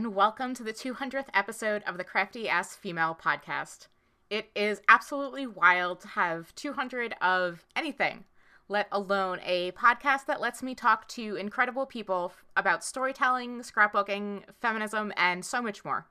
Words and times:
and 0.00 0.14
welcome 0.14 0.54
to 0.54 0.62
the 0.62 0.72
200th 0.72 1.26
episode 1.34 1.82
of 1.86 1.98
the 1.98 2.04
Crafty 2.04 2.48
Ass 2.48 2.74
Female 2.74 3.14
podcast. 3.22 3.88
It 4.30 4.48
is 4.56 4.80
absolutely 4.88 5.46
wild 5.46 6.00
to 6.00 6.08
have 6.08 6.54
200 6.54 7.14
of 7.20 7.66
anything, 7.76 8.24
let 8.66 8.88
alone 8.90 9.40
a 9.44 9.72
podcast 9.72 10.24
that 10.24 10.40
lets 10.40 10.62
me 10.62 10.74
talk 10.74 11.06
to 11.08 11.36
incredible 11.36 11.84
people 11.84 12.32
about 12.56 12.82
storytelling, 12.82 13.60
scrapbooking, 13.60 14.44
feminism, 14.58 15.12
and 15.18 15.44
so 15.44 15.60
much 15.60 15.84
more. 15.84 16.06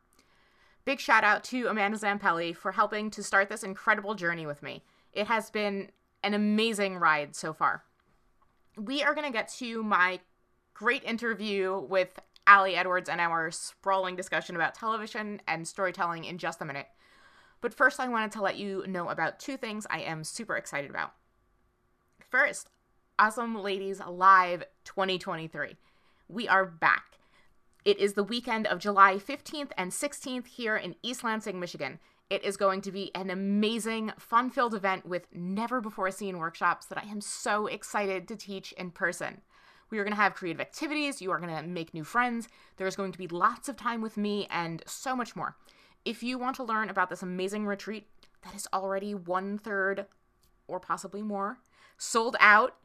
Big 0.85 0.99
shout 0.99 1.23
out 1.23 1.43
to 1.45 1.65
Amanda 1.65 1.97
Zampelli 1.97 2.55
for 2.55 2.73
helping 2.73 3.09
to 3.09 3.23
start 3.23 3.49
this 3.49 3.63
incredible 3.63 4.13
journey 4.13 4.45
with 4.45 4.61
me. 4.61 4.83
It 5.13 5.25
has 5.25 5.49
been 5.49 5.89
an 6.23 6.35
amazing 6.35 6.97
ride 6.97 7.35
so 7.35 7.53
far. 7.53 7.81
We 8.77 9.01
are 9.01 9.15
going 9.15 9.25
to 9.25 9.33
get 9.35 9.49
to 9.53 9.81
my 9.81 10.19
great 10.79 11.03
interview 11.03 11.77
with 11.77 12.19
Ali 12.49 12.75
Edwards 12.75 13.09
and 13.09 13.21
our 13.21 13.51
sprawling 13.51 14.15
discussion 14.15 14.55
about 14.55 14.73
television 14.73 15.39
and 15.47 15.67
storytelling 15.67 16.23
in 16.25 16.39
just 16.39 16.61
a 16.61 16.65
minute. 16.65 16.87
But 17.61 17.75
first, 17.75 17.99
I 17.99 18.07
wanted 18.07 18.31
to 18.31 18.41
let 18.41 18.57
you 18.57 18.83
know 18.87 19.09
about 19.09 19.39
two 19.39 19.55
things 19.55 19.85
I 19.89 19.99
am 19.99 20.23
super 20.23 20.55
excited 20.55 20.89
about. 20.89 21.13
First, 22.29 22.71
Awesome 23.19 23.61
Ladies 23.61 24.01
Live 24.07 24.63
2023. 24.85 25.75
We 26.27 26.47
are 26.47 26.65
back. 26.65 27.19
It 27.85 27.99
is 27.99 28.13
the 28.13 28.23
weekend 28.23 28.65
of 28.65 28.79
July 28.79 29.15
15th 29.17 29.71
and 29.77 29.91
16th 29.91 30.47
here 30.47 30.75
in 30.75 30.95
East 31.03 31.23
Lansing, 31.23 31.59
Michigan. 31.59 31.99
It 32.29 32.43
is 32.43 32.57
going 32.57 32.81
to 32.81 32.91
be 32.91 33.13
an 33.15 33.29
amazing, 33.29 34.11
fun 34.17 34.49
filled 34.49 34.73
event 34.73 35.05
with 35.05 35.27
never 35.33 35.81
before 35.81 36.11
seen 36.11 36.37
workshops 36.37 36.85
that 36.87 36.97
I 36.97 37.09
am 37.09 37.21
so 37.21 37.67
excited 37.67 38.27
to 38.27 38.35
teach 38.35 38.71
in 38.73 38.91
person. 38.91 39.41
We 39.89 39.99
are 39.99 40.03
going 40.03 40.15
to 40.15 40.21
have 40.21 40.35
creative 40.35 40.61
activities. 40.61 41.21
You 41.21 41.31
are 41.31 41.39
going 41.39 41.55
to 41.55 41.63
make 41.63 41.93
new 41.93 42.03
friends. 42.03 42.47
There's 42.77 42.95
going 42.95 43.11
to 43.11 43.17
be 43.17 43.27
lots 43.27 43.69
of 43.69 43.75
time 43.75 44.01
with 44.01 44.17
me 44.17 44.47
and 44.49 44.83
so 44.85 45.15
much 45.15 45.35
more. 45.35 45.55
If 46.05 46.23
you 46.23 46.37
want 46.37 46.55
to 46.57 46.63
learn 46.63 46.89
about 46.89 47.09
this 47.09 47.23
amazing 47.23 47.65
retreat 47.65 48.07
that 48.43 48.55
is 48.55 48.67
already 48.73 49.13
one 49.13 49.57
third 49.57 50.05
or 50.67 50.79
possibly 50.79 51.21
more 51.21 51.59
sold 51.97 52.35
out, 52.39 52.75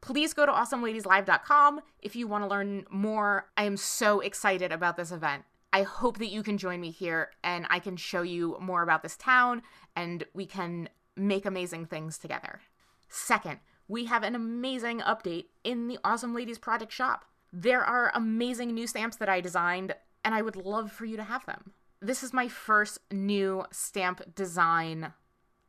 please 0.00 0.32
go 0.32 0.46
to 0.46 0.52
awesomeladieslive.com 0.52 1.80
if 2.00 2.14
you 2.16 2.26
want 2.26 2.44
to 2.44 2.48
learn 2.48 2.84
more. 2.90 3.50
I 3.56 3.64
am 3.64 3.76
so 3.76 4.20
excited 4.20 4.72
about 4.72 4.96
this 4.96 5.10
event. 5.10 5.44
I 5.72 5.82
hope 5.82 6.18
that 6.18 6.30
you 6.30 6.42
can 6.42 6.58
join 6.58 6.80
me 6.80 6.90
here 6.90 7.30
and 7.44 7.66
I 7.70 7.78
can 7.78 7.96
show 7.96 8.22
you 8.22 8.56
more 8.60 8.82
about 8.82 9.02
this 9.02 9.16
town 9.16 9.62
and 9.94 10.24
we 10.34 10.46
can 10.46 10.88
make 11.16 11.46
amazing 11.46 11.86
things 11.86 12.18
together. 12.18 12.60
Second, 13.08 13.58
we 13.90 14.04
have 14.06 14.22
an 14.22 14.34
amazing 14.34 15.00
update 15.00 15.46
in 15.64 15.88
the 15.88 15.98
Awesome 16.04 16.34
Ladies 16.34 16.58
Project 16.58 16.92
shop. 16.92 17.24
There 17.52 17.84
are 17.84 18.12
amazing 18.14 18.72
new 18.72 18.86
stamps 18.86 19.16
that 19.16 19.28
I 19.28 19.40
designed 19.40 19.94
and 20.24 20.34
I 20.34 20.42
would 20.42 20.56
love 20.56 20.92
for 20.92 21.04
you 21.04 21.16
to 21.16 21.24
have 21.24 21.44
them 21.46 21.72
this 22.00 22.22
is 22.22 22.32
my 22.32 22.48
first 22.48 22.98
new 23.12 23.64
stamp 23.70 24.34
design 24.34 25.12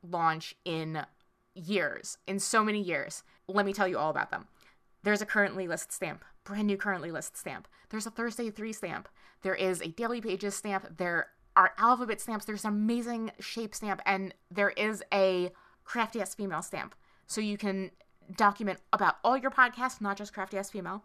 launch 0.02 0.56
in 0.64 1.06
years, 1.54 2.18
in 2.26 2.40
so 2.40 2.64
many 2.64 2.82
years. 2.82 3.24
Let 3.48 3.66
me 3.66 3.74
tell 3.74 3.88
you 3.88 3.98
all 3.98 4.10
about 4.10 4.32
them. 4.32 4.48
There's 5.04 5.22
a 5.22 5.26
currently 5.26 5.68
list 5.68 5.92
stamp, 5.92 6.24
brand 6.44 6.68
new 6.68 6.78
currently 6.78 7.12
list 7.12 7.36
stamp. 7.36 7.68
There's 7.90 8.06
a 8.06 8.12
Thursday 8.12 8.50
3 8.50 8.72
stamp. 8.72 9.10
There 9.42 9.56
is 9.56 9.82
a 9.82 9.90
Daily 9.90 10.22
Pages 10.22 10.56
stamp. 10.56 10.98
There 10.98 11.28
are 11.56 11.74
alphabet 11.78 12.22
stamps. 12.22 12.46
There's 12.46 12.64
an 12.64 12.72
amazing 12.72 13.32
shape 13.40 13.76
stamp. 13.76 14.02
And 14.06 14.34
there 14.50 14.70
is 14.70 15.04
a 15.14 15.52
Crafty 15.84 16.22
Female 16.38 16.62
stamp. 16.62 16.96
So 17.28 17.42
you 17.42 17.58
can 17.58 17.92
document 18.36 18.80
about 18.94 19.16
all 19.24 19.38
your 19.38 19.52
podcasts, 19.52 20.02
not 20.02 20.18
just 20.18 20.34
Crafty 20.34 20.58
Ass 20.58 20.70
Female 20.70 21.04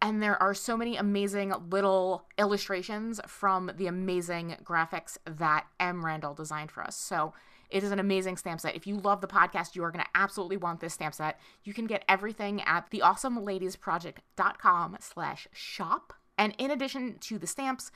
and 0.00 0.22
there 0.22 0.40
are 0.40 0.54
so 0.54 0.76
many 0.76 0.96
amazing 0.96 1.52
little 1.70 2.24
illustrations 2.38 3.20
from 3.26 3.72
the 3.76 3.88
amazing 3.88 4.54
graphics 4.62 5.18
that 5.24 5.66
M. 5.80 6.04
Randall 6.04 6.34
designed 6.34 6.70
for 6.70 6.84
us. 6.84 6.94
So 6.96 7.32
it 7.68 7.82
is 7.82 7.90
an 7.90 7.98
amazing 7.98 8.36
stamp 8.36 8.60
set. 8.60 8.76
If 8.76 8.86
you 8.86 8.96
love 8.96 9.20
the 9.20 9.26
podcast, 9.26 9.74
you 9.74 9.82
are 9.84 9.90
going 9.90 10.04
to 10.04 10.10
absolutely 10.14 10.56
want 10.56 10.78
this 10.80 10.94
stamp 10.94 11.14
set. 11.14 11.38
You 11.64 11.74
can 11.74 11.86
get 11.86 12.04
everything 12.08 12.62
at 12.62 12.90
theawesomeladiesproject.com 12.90 14.96
slash 15.00 15.48
shop. 15.52 16.12
And 16.38 16.54
in 16.58 16.70
addition 16.70 17.18
to 17.20 17.38
the 17.38 17.48
stamps, 17.48 17.90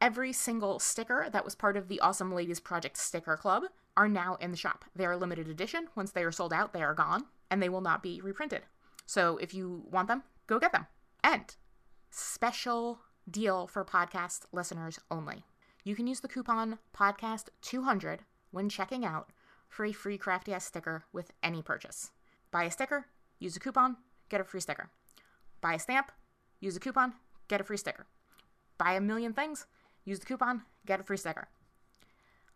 every 0.00 0.32
single 0.32 0.78
sticker 0.78 1.28
that 1.30 1.44
was 1.44 1.56
part 1.56 1.76
of 1.76 1.88
the 1.88 2.00
Awesome 2.00 2.32
Ladies 2.32 2.60
Project 2.60 2.96
sticker 2.96 3.36
club 3.36 3.64
are 3.96 4.08
now 4.08 4.36
in 4.36 4.52
the 4.52 4.56
shop. 4.56 4.84
They 4.94 5.04
are 5.04 5.16
limited 5.16 5.48
edition. 5.48 5.88
Once 5.96 6.12
they 6.12 6.22
are 6.22 6.32
sold 6.32 6.52
out, 6.52 6.72
they 6.72 6.82
are 6.82 6.94
gone 6.94 7.26
and 7.50 7.62
they 7.62 7.68
will 7.68 7.80
not 7.80 8.02
be 8.02 8.20
reprinted. 8.20 8.62
So 9.06 9.36
if 9.38 9.52
you 9.52 9.84
want 9.90 10.08
them, 10.08 10.22
go 10.46 10.58
get 10.58 10.72
them. 10.72 10.86
And 11.22 11.54
special 12.10 13.00
deal 13.28 13.66
for 13.66 13.84
podcast 13.84 14.42
listeners 14.52 14.98
only. 15.10 15.44
You 15.84 15.94
can 15.94 16.06
use 16.06 16.20
the 16.20 16.28
coupon 16.28 16.78
podcast200 16.94 18.20
when 18.50 18.68
checking 18.68 19.04
out 19.04 19.30
for 19.68 19.84
a 19.84 19.92
free 19.92 20.18
crafty 20.18 20.52
ass 20.52 20.64
sticker 20.64 21.04
with 21.12 21.32
any 21.42 21.62
purchase. 21.62 22.10
Buy 22.50 22.64
a 22.64 22.70
sticker, 22.70 23.06
use 23.38 23.56
a 23.56 23.60
coupon, 23.60 23.96
get 24.28 24.40
a 24.40 24.44
free 24.44 24.60
sticker. 24.60 24.90
Buy 25.60 25.74
a 25.74 25.78
stamp, 25.78 26.10
use 26.60 26.76
a 26.76 26.80
coupon, 26.80 27.14
get 27.48 27.60
a 27.60 27.64
free 27.64 27.76
sticker. 27.76 28.06
Buy 28.78 28.94
a 28.94 29.00
million 29.00 29.32
things, 29.32 29.66
use 30.04 30.18
the 30.18 30.26
coupon, 30.26 30.62
get 30.86 31.00
a 31.00 31.02
free 31.02 31.16
sticker. 31.16 31.48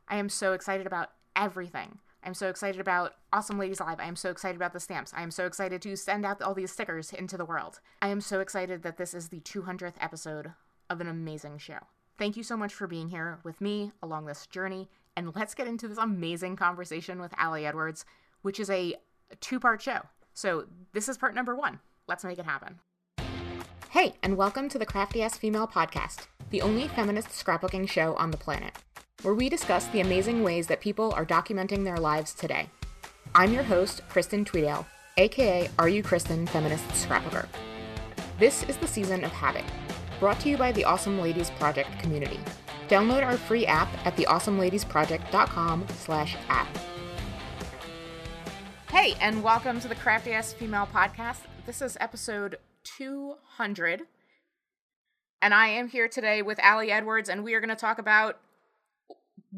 I 0.08 0.16
am 0.16 0.28
so 0.28 0.52
excited 0.52 0.86
about 0.86 1.10
everything 1.36 1.98
I'm 2.26 2.32
so 2.32 2.48
excited 2.48 2.80
about 2.80 3.16
Awesome 3.34 3.58
Ladies 3.58 3.80
Live. 3.80 4.00
I 4.00 4.06
am 4.06 4.16
so 4.16 4.30
excited 4.30 4.56
about 4.56 4.72
the 4.72 4.80
stamps. 4.80 5.12
I 5.14 5.22
am 5.22 5.30
so 5.30 5.44
excited 5.44 5.82
to 5.82 5.94
send 5.94 6.24
out 6.24 6.40
all 6.40 6.54
these 6.54 6.72
stickers 6.72 7.12
into 7.12 7.36
the 7.36 7.44
world. 7.44 7.80
I 8.00 8.08
am 8.08 8.22
so 8.22 8.40
excited 8.40 8.82
that 8.82 8.96
this 8.96 9.12
is 9.12 9.28
the 9.28 9.40
200th 9.40 9.92
episode 10.00 10.52
of 10.88 11.02
an 11.02 11.06
amazing 11.06 11.58
show. 11.58 11.80
Thank 12.16 12.38
you 12.38 12.42
so 12.42 12.56
much 12.56 12.72
for 12.72 12.86
being 12.86 13.10
here 13.10 13.40
with 13.44 13.60
me 13.60 13.92
along 14.02 14.24
this 14.24 14.46
journey. 14.46 14.88
And 15.14 15.36
let's 15.36 15.54
get 15.54 15.68
into 15.68 15.86
this 15.86 15.98
amazing 15.98 16.56
conversation 16.56 17.20
with 17.20 17.34
Ali 17.38 17.66
Edwards, 17.66 18.06
which 18.40 18.58
is 18.58 18.70
a 18.70 18.94
two 19.40 19.60
part 19.60 19.82
show. 19.82 20.00
So 20.32 20.64
this 20.94 21.10
is 21.10 21.18
part 21.18 21.34
number 21.34 21.54
one. 21.54 21.80
Let's 22.08 22.24
make 22.24 22.38
it 22.38 22.46
happen. 22.46 22.78
Hey, 23.90 24.14
and 24.22 24.38
welcome 24.38 24.70
to 24.70 24.78
the 24.78 24.86
Crafty 24.86 25.22
Ass 25.22 25.36
Female 25.36 25.68
Podcast, 25.68 26.26
the 26.48 26.62
only 26.62 26.88
feminist 26.88 27.28
scrapbooking 27.28 27.86
show 27.86 28.14
on 28.14 28.30
the 28.30 28.38
planet 28.38 28.72
where 29.24 29.34
we 29.34 29.48
discuss 29.48 29.86
the 29.86 30.02
amazing 30.02 30.42
ways 30.42 30.66
that 30.66 30.82
people 30.82 31.10
are 31.14 31.24
documenting 31.24 31.82
their 31.82 31.96
lives 31.96 32.34
today. 32.34 32.68
I'm 33.34 33.54
your 33.54 33.62
host, 33.62 34.02
Kristen 34.10 34.44
Tweedale, 34.44 34.84
aka 35.16 35.70
Are 35.78 35.88
You 35.88 36.02
Kristen 36.02 36.46
Feminist 36.46 36.86
Scrapbooker. 36.88 37.46
This 38.38 38.64
is 38.64 38.76
the 38.76 38.86
season 38.86 39.24
of 39.24 39.32
Habit, 39.32 39.64
brought 40.20 40.38
to 40.40 40.50
you 40.50 40.58
by 40.58 40.72
the 40.72 40.84
Awesome 40.84 41.18
Ladies 41.18 41.48
Project 41.52 41.98
community. 42.00 42.38
Download 42.88 43.24
our 43.24 43.38
free 43.38 43.64
app 43.64 43.88
at 44.06 44.14
theawesomeladiesproject.com 44.14 45.86
slash 45.96 46.36
app. 46.50 46.68
Hey, 48.90 49.14
and 49.22 49.42
welcome 49.42 49.80
to 49.80 49.88
the 49.88 49.94
Crafty 49.94 50.32
Ass 50.32 50.52
Female 50.52 50.86
Podcast. 50.92 51.40
This 51.64 51.80
is 51.80 51.96
episode 51.98 52.58
200. 52.84 54.02
And 55.40 55.54
I 55.54 55.68
am 55.68 55.88
here 55.88 56.08
today 56.08 56.42
with 56.42 56.60
Ali 56.62 56.92
Edwards, 56.92 57.30
and 57.30 57.42
we 57.42 57.54
are 57.54 57.60
going 57.60 57.70
to 57.70 57.74
talk 57.74 57.98
about 57.98 58.38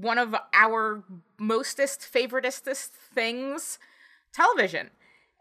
one 0.01 0.19
of 0.19 0.35
our 0.53 1.03
mostest 1.39 2.01
favoritist 2.01 2.89
things 3.15 3.79
television. 4.33 4.91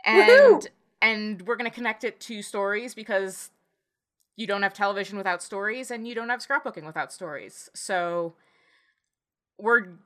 And 0.05 0.29
Woo-hoo! 0.29 0.61
and 1.01 1.41
we're 1.41 1.55
going 1.55 1.69
to 1.69 1.75
connect 1.75 2.03
it 2.03 2.19
to 2.21 2.41
stories 2.41 2.93
because 2.93 3.51
you 4.35 4.47
don't 4.47 4.63
have 4.63 4.73
television 4.73 5.17
without 5.17 5.43
stories 5.43 5.91
and 5.91 6.07
you 6.07 6.15
don't 6.15 6.29
have 6.29 6.45
scrapbooking 6.45 6.85
without 6.85 7.11
stories. 7.11 7.69
So 7.73 8.35
we're 9.57 9.97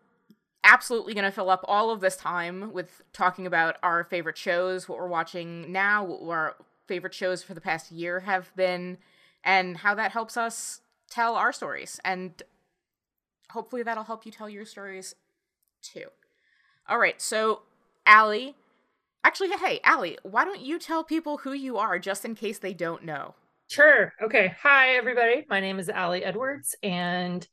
absolutely 0.64 1.14
going 1.14 1.26
to 1.26 1.32
fill 1.32 1.50
up 1.50 1.64
all 1.68 1.90
of 1.90 2.02
this 2.02 2.16
time 2.16 2.74
with 2.74 3.02
talking 3.14 3.48
about 3.48 3.78
our 3.82 4.04
favorite 4.04 4.38
shows 4.38 4.90
what 4.90 4.98
we're 4.98 5.08
watching 5.08 5.72
now 5.72 6.04
what 6.04 6.22
our 6.30 6.56
favorite 6.86 7.14
shows 7.14 7.42
for 7.42 7.54
the 7.54 7.62
past 7.62 7.92
year 7.92 8.20
have 8.20 8.54
been 8.56 8.98
and 9.44 9.78
how 9.78 9.96
that 9.96 10.12
helps 10.12 10.36
us 10.36 10.82
tell 11.10 11.36
our 11.36 11.52
stories. 11.52 12.00
And 12.04 12.42
hopefully 13.52 13.84
that'll 13.84 14.04
help 14.04 14.26
you 14.26 14.32
tell 14.32 14.50
your 14.50 14.66
stories 14.66 15.16
too. 15.82 16.06
All 16.88 16.98
right, 17.00 17.22
so 17.22 17.62
Ali, 18.08 18.56
actually, 19.24 19.50
hey, 19.52 19.80
Ali, 19.86 20.18
why 20.24 20.46
don't 20.46 20.62
you 20.62 20.80
tell 20.80 21.04
people 21.04 21.38
who 21.38 21.54
you 21.54 21.78
are 21.78 22.00
just 22.00 22.26
in 22.26 22.36
case 22.36 22.60
they 22.60 22.74
don't 22.74 23.06
know? 23.06 23.36
Sure. 23.70 24.14
Okay. 24.20 24.56
Hi, 24.64 24.96
everybody. 24.96 25.46
My 25.48 25.60
name 25.60 25.78
is 25.78 25.90
Ali 25.90 26.24
Edwards, 26.24 26.76
and 26.82 27.48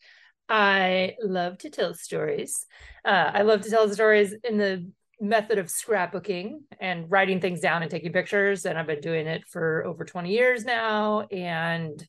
I 0.48 1.16
love 1.22 1.58
to 1.58 1.70
tell 1.70 1.92
stories. 1.92 2.64
Uh, 3.04 3.30
I 3.34 3.42
love 3.42 3.60
to 3.62 3.70
tell 3.70 3.92
stories 3.92 4.34
in 4.42 4.56
the 4.56 4.90
method 5.20 5.58
of 5.58 5.66
scrapbooking 5.66 6.60
and 6.80 7.10
writing 7.10 7.40
things 7.40 7.60
down 7.60 7.82
and 7.82 7.90
taking 7.90 8.12
pictures. 8.12 8.64
And 8.64 8.78
I've 8.78 8.86
been 8.86 9.00
doing 9.00 9.26
it 9.26 9.46
for 9.46 9.84
over 9.84 10.06
20 10.06 10.30
years 10.30 10.64
now, 10.64 11.26
and 11.30 12.02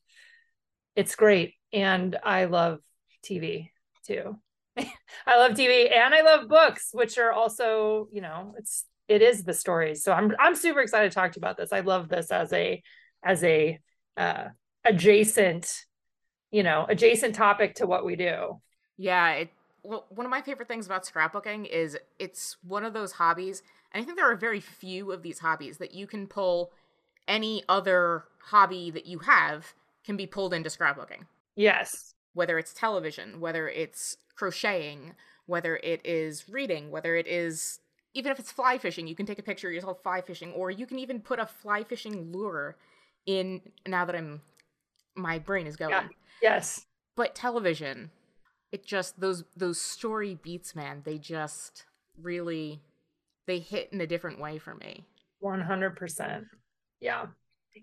it's 0.96 1.14
great. 1.14 1.54
And 1.72 2.16
I 2.24 2.46
love 2.46 2.80
TV 3.22 3.70
too. 4.08 4.38
I 5.26 5.36
love 5.36 5.54
TV 5.54 5.88
and 5.88 6.14
I 6.14 6.22
love 6.22 6.48
books, 6.48 6.90
which 6.92 7.18
are 7.18 7.32
also, 7.32 8.08
you 8.12 8.20
know, 8.20 8.54
it's 8.58 8.84
it 9.06 9.22
is 9.22 9.44
the 9.44 9.54
stories. 9.54 10.02
So 10.02 10.12
I'm 10.12 10.34
I'm 10.40 10.56
super 10.56 10.80
excited 10.80 11.10
to 11.10 11.14
talk 11.14 11.32
to 11.32 11.36
you 11.36 11.40
about 11.40 11.56
this. 11.56 11.72
I 11.72 11.80
love 11.80 12.08
this 12.08 12.32
as 12.32 12.52
a 12.52 12.82
as 13.22 13.44
a 13.44 13.78
uh, 14.16 14.48
adjacent 14.84 15.70
you 16.50 16.62
know, 16.62 16.86
adjacent 16.88 17.34
topic 17.34 17.74
to 17.76 17.86
what 17.86 18.04
we 18.04 18.16
do. 18.16 18.60
Yeah, 18.96 19.30
it 19.32 19.50
well, 19.82 20.06
one 20.08 20.26
of 20.26 20.30
my 20.30 20.42
favorite 20.42 20.68
things 20.68 20.86
about 20.86 21.04
scrapbooking 21.04 21.66
is 21.68 21.96
it's 22.18 22.56
one 22.62 22.84
of 22.84 22.92
those 22.92 23.12
hobbies, 23.12 23.62
and 23.92 24.02
I 24.02 24.04
think 24.04 24.16
there 24.16 24.30
are 24.30 24.36
very 24.36 24.60
few 24.60 25.12
of 25.12 25.22
these 25.22 25.38
hobbies 25.38 25.78
that 25.78 25.94
you 25.94 26.06
can 26.06 26.26
pull 26.26 26.72
any 27.26 27.62
other 27.68 28.24
hobby 28.40 28.90
that 28.90 29.06
you 29.06 29.20
have 29.20 29.74
can 30.04 30.16
be 30.16 30.26
pulled 30.26 30.54
into 30.54 30.70
scrapbooking. 30.70 31.26
Yes. 31.54 32.14
Whether 32.38 32.56
it's 32.56 32.72
television, 32.72 33.40
whether 33.40 33.68
it's 33.68 34.16
crocheting, 34.36 35.16
whether 35.46 35.78
it 35.78 36.00
is 36.04 36.48
reading, 36.48 36.92
whether 36.92 37.16
it 37.16 37.26
is 37.26 37.80
even 38.14 38.30
if 38.30 38.38
it's 38.38 38.52
fly 38.52 38.78
fishing, 38.78 39.08
you 39.08 39.16
can 39.16 39.26
take 39.26 39.40
a 39.40 39.42
picture 39.42 39.66
of 39.66 39.74
yourself 39.74 40.04
fly 40.04 40.20
fishing, 40.20 40.52
or 40.52 40.70
you 40.70 40.86
can 40.86 41.00
even 41.00 41.18
put 41.20 41.40
a 41.40 41.46
fly 41.46 41.82
fishing 41.82 42.30
lure 42.30 42.76
in. 43.26 43.60
Now 43.88 44.04
that 44.04 44.14
I'm, 44.14 44.40
my 45.16 45.40
brain 45.40 45.66
is 45.66 45.74
going. 45.74 45.90
Yeah. 45.90 46.06
Yes. 46.40 46.86
But 47.16 47.34
television, 47.34 48.12
it 48.70 48.86
just 48.86 49.18
those 49.18 49.42
those 49.56 49.80
story 49.80 50.38
beats, 50.40 50.76
man. 50.76 51.02
They 51.04 51.18
just 51.18 51.86
really 52.22 52.80
they 53.48 53.58
hit 53.58 53.88
in 53.92 54.00
a 54.00 54.06
different 54.06 54.38
way 54.38 54.58
for 54.58 54.76
me. 54.76 55.04
One 55.40 55.60
hundred 55.60 55.96
percent. 55.96 56.44
Yeah. 57.00 57.26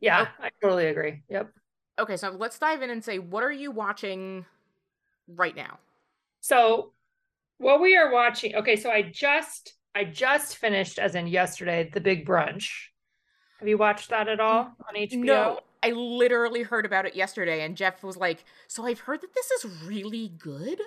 Yeah, 0.02 0.30
I 0.40 0.50
totally 0.62 0.88
agree. 0.88 1.24
Yep. 1.28 1.52
Okay, 1.98 2.18
so 2.18 2.30
let's 2.32 2.60
dive 2.60 2.82
in 2.82 2.90
and 2.90 3.04
say, 3.04 3.20
what 3.20 3.44
are 3.44 3.52
you 3.52 3.72
watching 3.72 4.46
right 5.28 5.56
now? 5.56 5.80
So, 6.42 6.92
what 7.58 7.82
we 7.82 7.96
are 7.96 8.12
watching. 8.12 8.56
Okay, 8.56 8.76
so 8.76 8.92
I 8.92 9.02
just 9.02 9.74
I 9.96 10.04
just 10.04 10.58
finished, 10.58 11.00
as 11.00 11.16
in 11.16 11.28
yesterday, 11.28 11.90
The 11.92 12.02
Big 12.02 12.28
Brunch. 12.28 12.70
Have 13.60 13.70
you 13.70 13.78
watched 13.78 14.10
that 14.10 14.28
at 14.28 14.42
all 14.42 14.76
on 14.88 14.96
HBO? 14.96 15.24
No, 15.24 15.60
I 15.82 15.92
literally 15.92 16.64
heard 16.64 16.86
about 16.86 17.06
it 17.06 17.16
yesterday, 17.16 17.64
and 17.64 17.78
Jeff 17.78 18.04
was 18.04 18.18
like, 18.18 18.44
"So 18.68 18.86
I've 18.86 19.00
heard 19.00 19.22
that 19.22 19.34
this 19.34 19.52
is 19.52 19.66
really 19.86 20.34
good." 20.38 20.82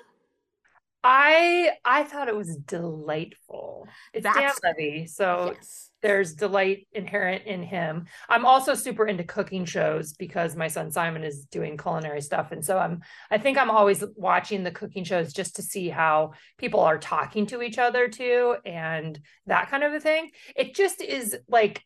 I 1.03 1.71
I 1.85 2.05
thought 2.05 2.29
it 2.29 2.37
was 2.37 2.57
delightful. 2.57 3.89
It's 4.13 4.25
That's, 4.25 4.61
Dan 4.61 4.75
Levy, 4.77 5.07
so 5.07 5.55
yes. 5.55 5.88
There's 6.03 6.35
delight 6.35 6.87
inherent 6.93 7.45
in 7.45 7.63
him. 7.63 8.07
I'm 8.29 8.45
also 8.45 8.75
super 8.75 9.07
into 9.07 9.25
cooking 9.25 9.65
shows 9.65 10.13
because 10.13 10.57
my 10.57 10.69
son 10.69 10.91
Simon 10.91 11.25
is 11.25 11.45
doing 11.47 11.77
culinary 11.77 12.21
stuff, 12.21 12.53
and 12.53 12.65
so 12.65 12.79
I'm 12.79 13.03
I 13.31 13.39
think 13.39 13.59
I'm 13.59 13.71
always 13.71 14.05
watching 14.17 14.63
the 14.63 14.71
cooking 14.71 15.05
shows 15.05 15.33
just 15.33 15.57
to 15.57 15.63
see 15.63 15.89
how 15.89 16.33
people 16.57 16.81
are 16.81 16.99
talking 16.99 17.47
to 17.47 17.63
each 17.63 17.79
other 17.79 18.09
too, 18.09 18.57
and 18.65 19.19
that 19.47 19.71
kind 19.71 19.85
of 19.85 19.93
a 19.93 20.01
thing. 20.01 20.31
It 20.57 20.75
just 20.75 21.01
is 21.01 21.37
like 21.49 21.83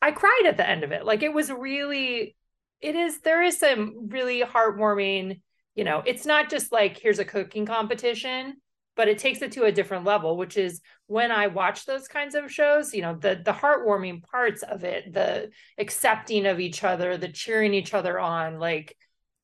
I 0.00 0.12
cried 0.12 0.44
at 0.46 0.56
the 0.56 0.68
end 0.68 0.84
of 0.84 0.92
it. 0.92 1.04
Like 1.04 1.22
it 1.22 1.32
was 1.32 1.50
really, 1.50 2.36
it 2.80 2.94
is. 2.94 3.20
There 3.20 3.42
is 3.42 3.58
some 3.58 4.08
really 4.08 4.42
heartwarming 4.42 5.40
you 5.74 5.84
know 5.84 6.02
it's 6.04 6.26
not 6.26 6.50
just 6.50 6.72
like 6.72 6.98
here's 6.98 7.20
a 7.20 7.24
cooking 7.24 7.64
competition 7.64 8.56
but 8.98 9.06
it 9.06 9.16
takes 9.16 9.40
it 9.42 9.52
to 9.52 9.62
a 9.62 9.72
different 9.72 10.04
level 10.04 10.36
which 10.36 10.58
is 10.58 10.82
when 11.06 11.30
i 11.30 11.46
watch 11.46 11.86
those 11.86 12.08
kinds 12.08 12.34
of 12.34 12.52
shows 12.52 12.92
you 12.92 13.00
know 13.00 13.14
the 13.14 13.40
the 13.44 13.52
heartwarming 13.52 14.22
parts 14.24 14.62
of 14.62 14.84
it 14.84 15.10
the 15.14 15.48
accepting 15.78 16.44
of 16.44 16.60
each 16.60 16.84
other 16.84 17.16
the 17.16 17.28
cheering 17.28 17.72
each 17.72 17.94
other 17.94 18.18
on 18.18 18.58
like 18.58 18.94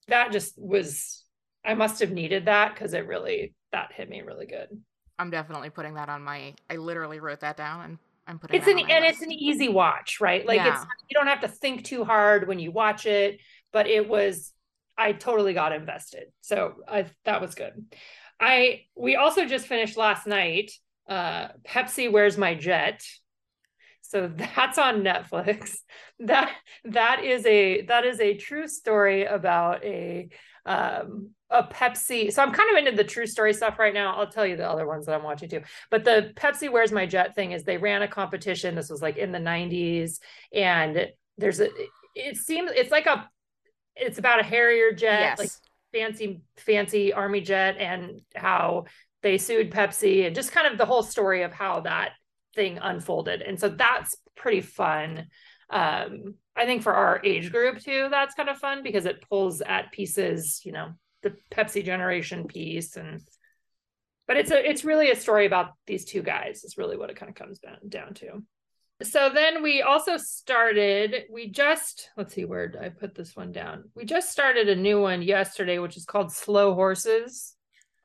that 0.08 0.32
just 0.32 0.54
was 0.58 1.24
i 1.64 1.72
must 1.72 2.00
have 2.00 2.10
needed 2.10 2.46
that 2.46 2.74
because 2.74 2.92
it 2.92 3.06
really 3.06 3.54
that 3.72 3.92
hit 3.92 4.10
me 4.10 4.20
really 4.20 4.46
good 4.46 4.68
i'm 5.18 5.30
definitely 5.30 5.70
putting 5.70 5.94
that 5.94 6.10
on 6.10 6.20
my 6.20 6.52
i 6.68 6.76
literally 6.76 7.20
wrote 7.20 7.40
that 7.40 7.56
down 7.56 7.80
and 7.82 7.98
i'm 8.26 8.38
putting 8.38 8.56
it's 8.60 8.66
an 8.66 8.78
and 8.78 9.04
list. 9.04 9.14
it's 9.14 9.22
an 9.22 9.32
easy 9.32 9.68
watch 9.68 10.20
right 10.20 10.44
like 10.46 10.56
yeah. 10.56 10.74
it's 10.74 10.84
you 11.08 11.14
don't 11.14 11.28
have 11.28 11.40
to 11.40 11.48
think 11.48 11.84
too 11.84 12.04
hard 12.04 12.48
when 12.48 12.58
you 12.58 12.72
watch 12.72 13.06
it 13.06 13.40
but 13.72 13.86
it 13.86 14.08
was 14.08 14.52
I 14.96 15.12
totally 15.12 15.54
got 15.54 15.72
invested. 15.72 16.26
So 16.40 16.74
I 16.86 17.06
that 17.24 17.40
was 17.40 17.54
good. 17.54 17.72
I 18.44 18.82
we 18.94 19.16
also 19.16 19.46
just 19.46 19.66
finished 19.66 19.96
last 19.96 20.26
night 20.26 20.70
uh 21.08 21.48
Pepsi 21.66 22.10
Where's 22.10 22.36
My 22.36 22.54
Jet. 22.54 23.02
So 24.02 24.28
that's 24.28 24.78
on 24.78 25.02
Netflix. 25.02 25.76
That 26.20 26.52
that 26.84 27.24
is 27.24 27.44
a 27.44 27.82
that 27.86 28.04
is 28.04 28.20
a 28.20 28.36
true 28.36 28.68
story 28.68 29.24
about 29.24 29.84
a 29.84 30.28
um 30.64 31.30
a 31.50 31.64
Pepsi. 31.64 32.32
So 32.32 32.40
I'm 32.40 32.52
kind 32.52 32.70
of 32.70 32.78
into 32.78 32.92
the 32.92 33.08
true 33.08 33.26
story 33.26 33.52
stuff 33.52 33.80
right 33.80 33.92
now. 33.92 34.14
I'll 34.14 34.30
tell 34.30 34.46
you 34.46 34.56
the 34.56 34.70
other 34.70 34.86
ones 34.86 35.06
that 35.06 35.14
I'm 35.16 35.24
watching 35.24 35.48
too. 35.48 35.62
But 35.90 36.04
the 36.04 36.32
Pepsi 36.36 36.70
Where's 36.70 36.92
My 36.92 37.04
Jet 37.04 37.34
thing 37.34 37.50
is 37.50 37.64
they 37.64 37.78
ran 37.78 38.02
a 38.02 38.08
competition. 38.08 38.76
This 38.76 38.90
was 38.90 39.02
like 39.02 39.16
in 39.16 39.32
the 39.32 39.40
90s 39.40 40.20
and 40.52 41.08
there's 41.36 41.58
a 41.58 41.68
it 42.14 42.36
seems 42.36 42.70
it's 42.72 42.92
like 42.92 43.06
a 43.06 43.28
it's 43.96 44.18
about 44.18 44.38
a 44.38 44.44
Harrier 44.44 44.92
jet, 44.92 45.20
yes. 45.20 45.38
like 45.38 45.50
fancy, 45.94 46.42
fancy 46.56 47.12
army 47.12 47.40
jet, 47.40 47.76
and 47.78 48.20
how 48.34 48.84
they 49.22 49.38
sued 49.38 49.70
Pepsi, 49.70 50.26
and 50.26 50.34
just 50.34 50.52
kind 50.52 50.66
of 50.66 50.76
the 50.76 50.84
whole 50.84 51.02
story 51.02 51.42
of 51.42 51.52
how 51.52 51.80
that 51.80 52.10
thing 52.54 52.78
unfolded. 52.82 53.40
And 53.40 53.58
so 53.58 53.68
that's 53.68 54.16
pretty 54.36 54.60
fun. 54.60 55.28
Um, 55.70 56.34
I 56.56 56.66
think 56.66 56.82
for 56.82 56.92
our 56.92 57.20
age 57.24 57.50
group 57.50 57.78
too, 57.78 58.08
that's 58.10 58.34
kind 58.34 58.48
of 58.48 58.58
fun 58.58 58.82
because 58.82 59.06
it 59.06 59.24
pulls 59.28 59.60
at 59.60 59.92
pieces, 59.92 60.60
you 60.64 60.72
know, 60.72 60.90
the 61.22 61.34
Pepsi 61.50 61.84
generation 61.84 62.46
piece 62.46 62.96
and 62.96 63.20
but 64.26 64.36
it's 64.36 64.50
a 64.50 64.70
it's 64.70 64.84
really 64.84 65.10
a 65.10 65.16
story 65.16 65.46
about 65.46 65.72
these 65.86 66.04
two 66.04 66.22
guys 66.22 66.64
is 66.64 66.78
really 66.78 66.96
what 66.96 67.10
it 67.10 67.16
kind 67.16 67.28
of 67.28 67.34
comes 67.34 67.58
down, 67.58 67.76
down 67.88 68.14
to 68.14 68.42
so 69.02 69.28
then 69.28 69.62
we 69.62 69.82
also 69.82 70.16
started 70.16 71.24
we 71.32 71.50
just 71.50 72.10
let's 72.16 72.34
see 72.34 72.44
where 72.44 72.72
i 72.80 72.88
put 72.88 73.14
this 73.14 73.34
one 73.34 73.52
down? 73.52 73.84
We 73.94 74.04
just 74.04 74.30
started 74.30 74.68
a 74.68 74.76
new 74.76 75.00
one 75.00 75.22
yesterday 75.22 75.78
which 75.78 75.96
is 75.96 76.04
called 76.04 76.32
slow 76.32 76.74
horses. 76.74 77.56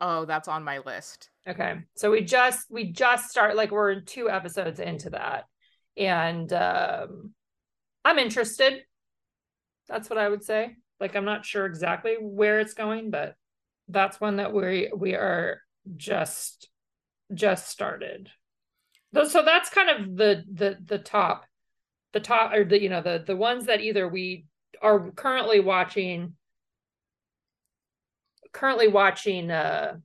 Oh 0.01 0.25
that's 0.25 0.47
on 0.47 0.63
my 0.63 0.79
list. 0.79 1.29
Okay 1.47 1.75
so 1.95 2.11
we 2.11 2.21
just 2.21 2.65
we 2.69 2.91
just 2.91 3.29
start 3.29 3.55
like 3.55 3.71
we're 3.71 4.01
two 4.01 4.29
episodes 4.29 4.79
into 4.79 5.11
that. 5.11 5.45
And 5.95 6.51
um 6.53 7.33
i'm 8.03 8.17
interested. 8.17 8.81
That's 9.87 10.09
what 10.09 10.19
i 10.19 10.27
would 10.27 10.43
say. 10.43 10.75
Like 10.99 11.15
i'm 11.15 11.25
not 11.25 11.45
sure 11.45 11.65
exactly 11.65 12.15
where 12.19 12.59
it's 12.59 12.73
going 12.73 13.11
but 13.11 13.35
that's 13.87 14.19
one 14.19 14.37
that 14.37 14.53
we 14.53 14.91
we 14.95 15.15
are 15.15 15.61
just 15.97 16.69
just 17.33 17.67
started 17.67 18.29
so 19.25 19.43
that's 19.43 19.69
kind 19.69 19.89
of 19.89 20.17
the 20.17 20.43
the 20.51 20.77
the 20.83 20.99
top 20.99 21.45
the 22.13 22.19
top 22.19 22.53
or 22.53 22.63
the 22.63 22.81
you 22.81 22.89
know 22.89 23.01
the 23.01 23.23
the 23.25 23.35
ones 23.35 23.65
that 23.65 23.81
either 23.81 24.07
we 24.07 24.45
are 24.81 25.11
currently 25.11 25.59
watching 25.59 26.33
currently 28.51 28.87
watching 28.87 29.51
uh 29.51 29.95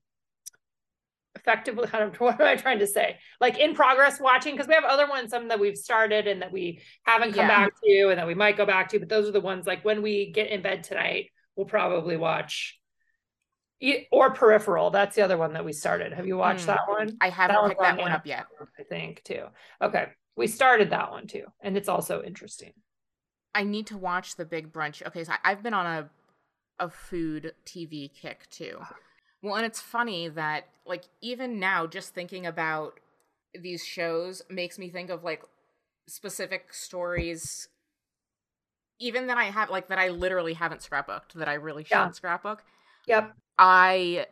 effectively 1.35 1.87
kind 1.93 2.05
of 2.05 2.21
what 2.21 2.41
am 2.41 2.47
I 2.47 2.57
trying 2.57 2.79
to 2.79 2.87
say? 2.87 3.19
Like 3.41 3.59
in 3.59 3.75
progress 3.75 4.21
watching 4.21 4.55
because 4.55 4.69
we 4.69 4.75
have 4.75 4.85
other 4.85 5.09
ones, 5.09 5.31
some 5.31 5.49
that 5.49 5.61
we've 5.61 5.77
started 5.77 6.27
and 6.27 6.43
that 6.43 6.53
we 6.53 6.81
haven't 7.05 7.33
come 7.33 7.47
yeah. 7.47 7.65
back 7.65 7.73
to 7.83 8.09
and 8.09 8.19
that 8.19 8.27
we 8.27 8.35
might 8.35 8.57
go 8.57 8.67
back 8.67 8.89
to, 8.91 8.99
but 8.99 9.09
those 9.09 9.29
are 9.29 9.33
the 9.33 9.41
ones 9.41 9.67
like 9.67 9.85
when 9.85 10.03
we 10.03 10.33
get 10.33 10.51
in 10.51 10.63
bed 10.63 10.85
tonight, 10.85 11.31
we'll 11.57 11.67
probably 11.67 12.17
watch 12.17 12.79
or 14.11 14.33
peripheral 14.33 14.91
that's 14.91 15.17
the 15.17 15.23
other 15.23 15.37
one 15.37 15.53
that 15.53 15.65
we 15.65 15.73
started. 15.73 16.13
Have 16.13 16.27
you 16.27 16.37
watched 16.37 16.65
mm, 16.65 16.67
that 16.67 16.89
one? 16.89 17.17
I 17.21 17.29
haven't 17.29 17.57
that 17.57 17.69
picked 17.69 17.81
that 17.81 17.99
one 17.99 18.13
up 18.13 18.27
yet. 18.27 18.47
I 18.79 18.83
think 18.83 19.23
too. 19.25 19.45
Okay 19.83 20.07
we 20.37 20.47
started 20.47 20.91
that 20.91 21.11
one 21.11 21.27
too 21.27 21.45
and 21.61 21.77
it's 21.77 21.89
also 21.89 22.23
interesting. 22.23 22.73
I 23.55 23.63
need 23.63 23.87
to 23.89 23.97
watch 23.97 24.37
the 24.37 24.45
big 24.45 24.73
brunch. 24.73 25.07
Okay 25.07 25.25
so 25.25 25.33
i've 25.45 25.63
been 25.63 25.75
on 25.75 25.87
a 25.87 26.11
a 26.81 26.91
food 26.91 27.53
tv 27.65 28.13
kick 28.13 28.49
too. 28.51 28.79
Well 29.43 29.57
and 29.57 29.67
it's 29.67 29.81
funny 29.81 30.29
that 30.29 30.69
like 30.87 31.05
even 31.21 31.61
now 31.61 31.87
just 31.87 32.15
thinking 32.15 32.47
about 32.47 32.99
these 33.61 33.85
shows 33.85 34.43
makes 34.51 34.79
me 34.79 34.91
think 34.91 35.11
of 35.11 35.23
like 35.23 35.43
specific 36.07 36.75
stories 36.75 37.69
even 38.99 39.29
that 39.29 39.39
i 39.39 39.45
have 39.45 39.71
like 39.71 39.89
that 39.89 39.99
i 39.99 40.09
literally 40.09 40.55
haven't 40.55 40.81
scrapbooked 40.81 41.33
that 41.35 41.49
i 41.49 41.55
really 41.55 41.85
should 41.85 41.93
yeah. 41.93 42.11
scrapbook. 42.11 42.63
Yep 43.07 43.35
I 43.59 44.27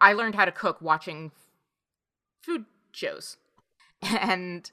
I 0.00 0.12
learned 0.12 0.34
how 0.34 0.44
to 0.44 0.52
cook 0.52 0.80
watching 0.80 1.32
food 2.42 2.64
shows. 2.92 3.36
And 4.02 4.70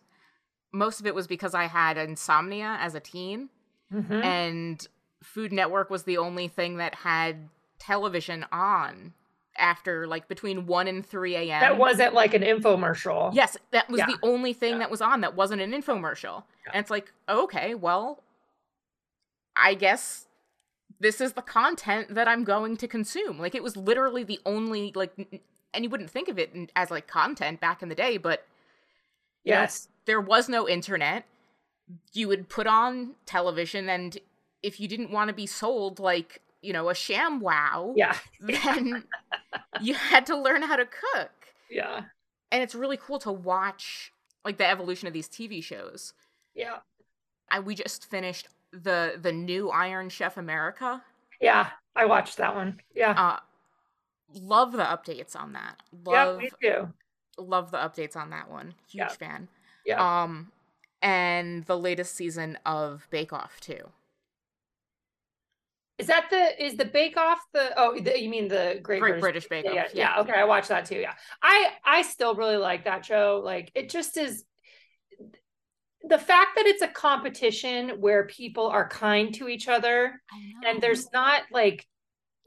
most 0.74 1.00
of 1.00 1.08
it 1.08 1.16
was 1.16 1.28
because 1.28 1.56
I 1.56 1.66
had 1.66 1.98
insomnia 1.98 2.78
as 2.80 2.94
a 2.94 3.00
teen. 3.00 3.50
Mm-hmm. 3.92 4.14
And 4.22 4.88
Food 5.24 5.54
Network 5.54 5.90
was 5.90 6.04
the 6.04 6.18
only 6.18 6.48
thing 6.50 6.78
that 6.78 6.94
had 6.94 7.50
television 7.80 8.46
on 8.52 9.14
after 9.58 10.08
like 10.08 10.28
between 10.28 10.66
1 10.66 10.88
and 10.88 11.06
3 11.06 11.36
a.m. 11.36 11.62
That 11.62 11.78
wasn't 11.78 12.14
like 12.14 12.34
an 12.34 12.42
infomercial. 12.42 13.34
Yes, 13.34 13.56
that 13.72 13.90
was 13.90 14.00
yeah. 14.00 14.08
the 14.08 14.18
only 14.24 14.54
thing 14.54 14.74
yeah. 14.74 14.80
that 14.80 14.92
was 14.92 15.02
on 15.02 15.22
that 15.22 15.36
wasn't 15.36 15.62
an 15.62 15.72
infomercial. 15.72 16.44
Yeah. 16.66 16.74
And 16.74 16.82
it's 16.82 16.92
like, 16.92 17.14
okay, 17.30 17.76
well, 17.76 18.24
I 19.56 19.76
guess 19.76 20.28
this 21.04 21.20
is 21.20 21.34
the 21.34 21.42
content 21.42 22.16
that 22.16 22.28
I'm 22.28 22.44
going 22.44 22.78
to 22.78 22.88
consume. 22.88 23.38
Like 23.38 23.54
it 23.54 23.62
was 23.62 23.76
literally 23.76 24.24
the 24.24 24.40
only 24.46 24.92
like 24.96 25.14
and 25.74 25.84
you 25.84 25.90
wouldn't 25.90 26.10
think 26.10 26.30
of 26.30 26.40
it 26.40 26.72
as 26.76 26.90
like 26.90 27.08
content 27.08 27.60
back 27.60 27.84
in 27.84 27.90
the 27.90 27.96
day, 27.96 28.18
but 28.18 28.46
yes, 29.44 29.86
know, 29.86 29.92
there 30.06 30.22
was 30.22 30.48
no 30.48 30.68
internet. 30.68 31.26
You 32.14 32.30
would 32.30 32.48
put 32.48 32.68
on 32.68 33.16
television 33.26 33.90
and 33.90 34.18
if 34.64 34.80
you 34.80 34.88
didn't 34.88 35.12
want 35.12 35.28
to 35.28 35.34
be 35.34 35.46
sold 35.46 36.00
like 36.00 36.42
you 36.62 36.72
know, 36.72 36.90
a 36.90 36.96
sham 36.96 37.42
wow, 37.42 37.94
Yeah. 37.96 38.16
then 38.40 39.04
you 39.82 39.96
had 39.96 40.26
to 40.28 40.38
learn 40.38 40.62
how 40.62 40.78
to 40.78 40.86
cook. 40.86 41.32
Yeah. 41.70 42.04
And 42.52 42.64
it's 42.64 42.74
really 42.74 42.96
cool 42.96 43.20
to 43.20 43.32
watch 43.34 44.14
like 44.46 44.58
the 44.58 44.66
evolution 44.66 45.08
of 45.08 45.14
these 45.14 45.28
TV 45.28 45.62
shows. 45.62 46.14
Yeah. 46.56 46.78
I 47.52 47.60
we 47.60 47.76
just 47.76 48.10
finished 48.10 48.48
the 48.74 49.20
the 49.22 49.32
new 49.32 49.70
Iron 49.70 50.10
Chef 50.10 50.38
America. 50.38 51.04
Yeah. 51.40 51.70
I 51.96 52.06
watched 52.06 52.38
that 52.38 52.56
one. 52.56 52.82
Yeah. 52.96 53.12
Uh 53.12 53.40
love 54.34 54.72
the 54.72 54.84
updates 54.84 55.36
on 55.36 55.54
that. 55.54 55.76
yeah, 56.08 56.24
Love 56.26 56.38
me 56.40 56.50
too. 56.62 56.90
love 57.38 57.70
the 57.72 57.78
updates 57.78 58.16
on 58.16 58.32
that 58.32 58.50
one. 58.50 58.74
Huge 58.90 59.00
Yeah. 59.02 59.08
fan. 59.10 59.48
Yeah. 59.86 60.22
Um 60.24 60.52
and 61.02 61.66
the 61.66 61.78
latest 61.78 62.16
season 62.16 62.58
of 62.66 63.08
Bake 63.12 63.32
Off 63.34 63.60
too. 63.60 63.90
Is 66.00 66.08
that 66.08 66.28
the 66.32 66.64
is 66.66 66.76
the 66.76 66.86
Bake 66.86 67.18
Off 67.18 67.40
the 67.54 67.72
oh 67.78 67.98
the, 68.00 68.20
you 68.20 68.30
mean 68.30 68.48
the 68.48 68.80
Great, 68.82 69.00
Great 69.02 69.22
British 69.22 69.48
Bake 69.48 69.66
Off. 69.66 69.74
yeah, 69.76 69.88
yeah, 69.94 70.20
okay, 70.22 70.34
I 70.34 70.44
watched 70.44 70.70
that 70.70 70.86
too. 70.86 70.98
Yeah. 70.98 71.14
I 71.42 71.74
I 71.86 72.02
still 72.02 72.34
really 72.34 72.58
like 72.58 72.86
that 72.86 73.06
show. 73.06 73.42
Like 73.44 73.72
it 73.76 73.90
just 73.90 74.18
is 74.18 74.44
the 76.04 76.18
fact 76.20 76.56
that 76.58 76.66
it's 76.66 76.82
a 76.82 76.88
competition 76.88 78.02
where 78.02 78.26
people 78.28 78.68
are 78.68 78.88
kind 78.90 79.34
to 79.36 79.48
each 79.48 79.68
other 79.68 80.22
and 80.66 80.82
there's 80.82 81.12
not 81.14 81.44
like 81.52 81.86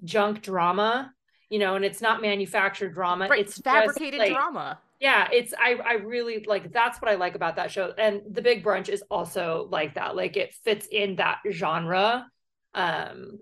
junk 0.05 0.43
drama, 0.43 1.13
you 1.49 1.59
know, 1.59 1.75
and 1.77 1.85
it's 1.85 2.01
not 2.03 2.21
manufactured 2.21 2.93
drama. 2.95 3.29
right, 3.29 3.41
It's 3.41 3.57
it's 3.57 3.57
just, 3.59 3.65
fabricated 3.65 4.19
like, 4.19 4.33
drama. 4.33 4.79
yeah 5.01 5.29
it's 5.33 5.53
i 5.59 5.75
i 5.85 5.93
really 5.95 6.45
like 6.47 6.73
that's 6.73 7.01
what 7.03 7.11
i 7.11 7.15
like 7.17 7.35
about 7.35 7.57
that 7.57 7.71
show 7.71 7.93
and 7.99 8.23
the 8.31 8.43
big 8.43 8.65
brunch 8.65 8.89
is 8.89 9.03
also 9.11 9.69
like 9.71 9.95
that 9.95 10.17
like 10.17 10.37
it 10.37 10.55
fits 10.65 10.87
in 10.91 11.17
that 11.17 11.39
genre 11.51 12.27
um 12.75 13.39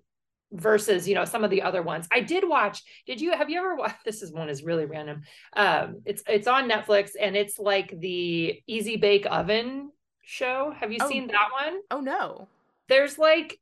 versus 0.52 1.09
you 1.09 1.14
know 1.14 1.25
some 1.25 1.42
of 1.44 1.50
the 1.50 1.62
other 1.62 1.83
ones 1.83 2.06
i 2.12 2.21
did 2.21 2.49
watch 2.49 2.83
did 3.06 3.21
you 3.21 3.33
have 3.33 3.50
you 3.50 3.59
ever 3.59 3.75
watched 3.76 3.97
this 4.04 4.23
is 4.23 4.33
one 4.33 4.49
is 4.49 4.62
really 4.64 4.85
random 4.85 5.23
um 5.56 6.00
it's 6.04 6.23
it's 6.28 6.47
on 6.47 6.68
netflix 6.68 7.11
and 7.21 7.37
it's 7.37 7.59
like 7.59 7.99
the 8.00 8.61
easy 8.66 8.97
bake 8.97 9.26
oven 9.30 9.90
show 10.24 10.72
have 10.78 10.92
you 10.92 10.98
Oh. 11.00 11.08
seen 11.08 11.26
that 11.28 11.48
one 11.52 11.80
Oh 11.90 12.00
no. 12.00 12.48
there's 12.88 13.18
like 13.18 13.58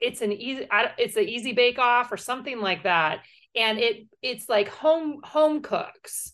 it's 0.00 0.20
an 0.20 0.32
easy 0.32 0.66
it's 0.98 1.16
an 1.16 1.28
easy 1.28 1.52
bake 1.52 1.78
off 1.78 2.12
or 2.12 2.16
something 2.16 2.60
like 2.60 2.82
that 2.82 3.20
and 3.56 3.78
it 3.78 4.06
it's 4.22 4.48
like 4.48 4.68
home 4.68 5.20
home 5.24 5.62
cooks 5.62 6.32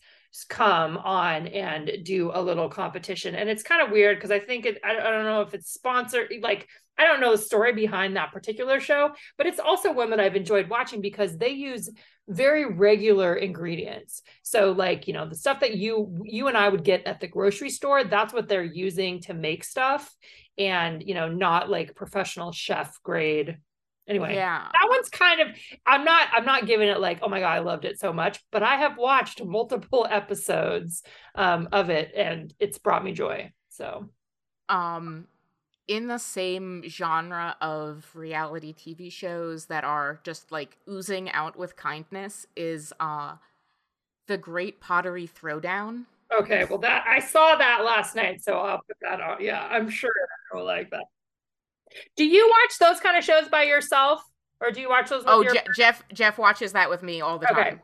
come 0.49 0.97
on 0.97 1.49
and 1.49 1.91
do 2.05 2.31
a 2.33 2.41
little 2.41 2.69
competition 2.69 3.35
and 3.35 3.51
it's 3.51 3.63
kind 3.65 3.83
of 3.83 3.91
weird 3.91 4.17
because 4.17 4.31
i 4.31 4.39
think 4.39 4.65
it 4.65 4.79
I, 4.85 4.93
I 4.97 5.11
don't 5.11 5.25
know 5.25 5.43
if 5.43 5.55
it's 5.55 5.73
sponsored 5.73 6.33
like 6.41 6.69
i 7.01 7.05
don't 7.05 7.21
know 7.21 7.33
the 7.33 7.43
story 7.43 7.73
behind 7.73 8.17
that 8.17 8.33
particular 8.33 8.79
show 8.81 9.11
but 9.39 9.47
it's 9.47 9.61
also 9.61 9.93
one 9.93 10.11
that 10.11 10.21
i've 10.21 10.37
enjoyed 10.37 10.69
watching 10.69 11.01
because 11.01 11.37
they 11.39 11.51
use 11.51 11.89
very 12.31 12.65
regular 12.65 13.35
ingredients. 13.35 14.23
So 14.43 14.71
like 14.71 15.09
you 15.09 15.13
know 15.13 15.29
the 15.29 15.35
stuff 15.35 15.61
that 15.61 15.75
you 15.77 16.23
you 16.25 16.47
and 16.47 16.57
i 16.57 16.69
would 16.69 16.85
get 16.85 17.07
at 17.07 17.21
the 17.21 17.27
grocery 17.27 17.71
store 17.71 18.05
that's 18.05 18.33
what 18.33 18.49
they're 18.49 18.63
using 18.63 19.21
to 19.23 19.35
make 19.35 19.65
stuff 19.65 20.15
and 20.57 21.03
you 21.03 21.15
know 21.15 21.29
not 21.29 21.69
like 21.69 21.97
professional 21.97 22.53
chef 22.53 23.03
grade. 23.03 23.59
Anyway 24.09 24.35
Yeah. 24.35 24.67
that 24.73 24.89
one's 24.89 25.09
kind 25.09 25.41
of 25.41 25.49
i'm 25.87 26.05
not 26.05 26.29
i'm 26.33 26.45
not 26.45 26.67
giving 26.67 26.89
it 26.89 27.01
like 27.01 27.19
oh 27.23 27.29
my 27.29 27.41
god 27.41 27.53
i 27.53 27.59
loved 27.61 27.85
it 27.85 27.99
so 27.99 28.13
much 28.13 28.41
but 28.51 28.63
i 28.63 28.77
have 28.77 28.97
watched 28.97 29.45
multiple 29.45 30.07
episodes 30.11 31.03
um, 31.37 31.69
of 31.71 31.91
it 31.91 32.13
and 32.17 32.53
it's 32.59 32.79
brought 32.79 33.05
me 33.05 33.13
joy 33.13 33.53
so. 33.69 34.11
Um 34.69 35.27
in 35.91 36.07
the 36.07 36.19
same 36.19 36.85
genre 36.89 37.57
of 37.61 38.09
reality 38.15 38.73
TV 38.73 39.11
shows 39.11 39.67
that 39.67 39.83
are 39.83 40.21
just 40.23 40.53
like 40.53 40.77
oozing 40.89 41.29
out 41.33 41.59
with 41.59 41.75
kindness 41.77 42.47
is 42.57 42.93
uh 43.01 43.35
the 44.29 44.39
Great 44.39 44.81
Pottery 44.81 45.27
Throwdown. 45.29 46.05
okay 46.33 46.65
well 46.71 46.79
that 46.79 47.05
i 47.09 47.19
saw 47.19 47.57
that 47.57 47.85
last 47.85 48.15
night 48.15 48.41
so 48.41 48.53
i'll 48.59 48.79
put 48.87 48.97
that 49.03 49.21
on 49.21 49.39
yeah 49.41 49.67
i'm 49.73 49.91
sure 49.91 50.13
i 50.53 50.57
will 50.57 50.65
like 50.65 50.89
that 50.91 51.03
do 52.17 52.25
you 52.25 52.49
watch 52.49 52.79
those 52.79 53.01
kind 53.01 53.17
of 53.17 53.25
shows 53.25 53.49
by 53.49 53.65
yourself 53.65 54.23
or 54.61 54.71
do 54.71 54.81
you 54.81 54.89
watch 54.89 55.09
those 55.11 55.25
with 55.25 55.33
Oh, 55.35 55.43
your 55.43 55.53
Je- 55.55 55.61
Jeff 55.75 56.05
Jeff 56.13 56.39
watches 56.39 56.73
that 56.75 56.89
with 56.89 57.03
me 57.03 57.21
all 57.21 57.39
the 57.41 57.51
Okay. 57.51 57.63
time. 57.71 57.81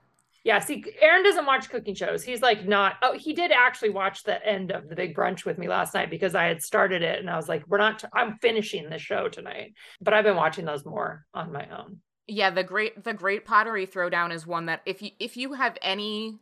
Yeah, 0.47 0.61
see, 0.61 0.85
Aaron 1.01 1.25
doesn't 1.25 1.45
watch 1.45 1.69
cooking 1.71 1.97
shows. 1.97 2.23
He's 2.23 2.41
like 2.41 2.69
not. 2.69 2.99
Oh, 3.03 3.19
he 3.19 3.33
did 3.33 3.51
actually 3.51 3.91
watch 3.91 4.23
the 4.23 4.47
end 4.47 4.71
of 4.71 4.89
the 4.89 4.95
big 4.95 5.13
brunch 5.17 5.45
with 5.45 5.59
me 5.59 5.67
last 5.67 5.93
night 5.93 6.09
because 6.09 6.37
I 6.37 6.45
had 6.45 6.63
started 6.63 7.03
it 7.03 7.19
and 7.19 7.29
I 7.29 7.35
was 7.35 7.49
like, 7.49 7.65
"We're 7.67 7.79
not. 7.79 8.05
I'm 8.13 8.39
finishing 8.39 8.89
the 8.89 8.97
show 8.99 9.29
tonight." 9.29 9.75
But 10.01 10.15
I've 10.15 10.23
been 10.23 10.37
watching 10.37 10.65
those 10.65 10.85
more 10.85 11.27
on 11.35 11.51
my 11.53 11.67
own. 11.77 11.99
Yeah, 12.29 12.51
the 12.51 12.63
great 12.63 13.03
the 13.03 13.13
Great 13.13 13.45
Pottery 13.45 13.89
Throwdown 13.89 14.33
is 14.33 14.47
one 14.47 14.67
that 14.67 14.83
if 14.87 15.03
you 15.03 15.11
if 15.19 15.37
you 15.37 15.55
have 15.55 15.77
any 15.83 16.39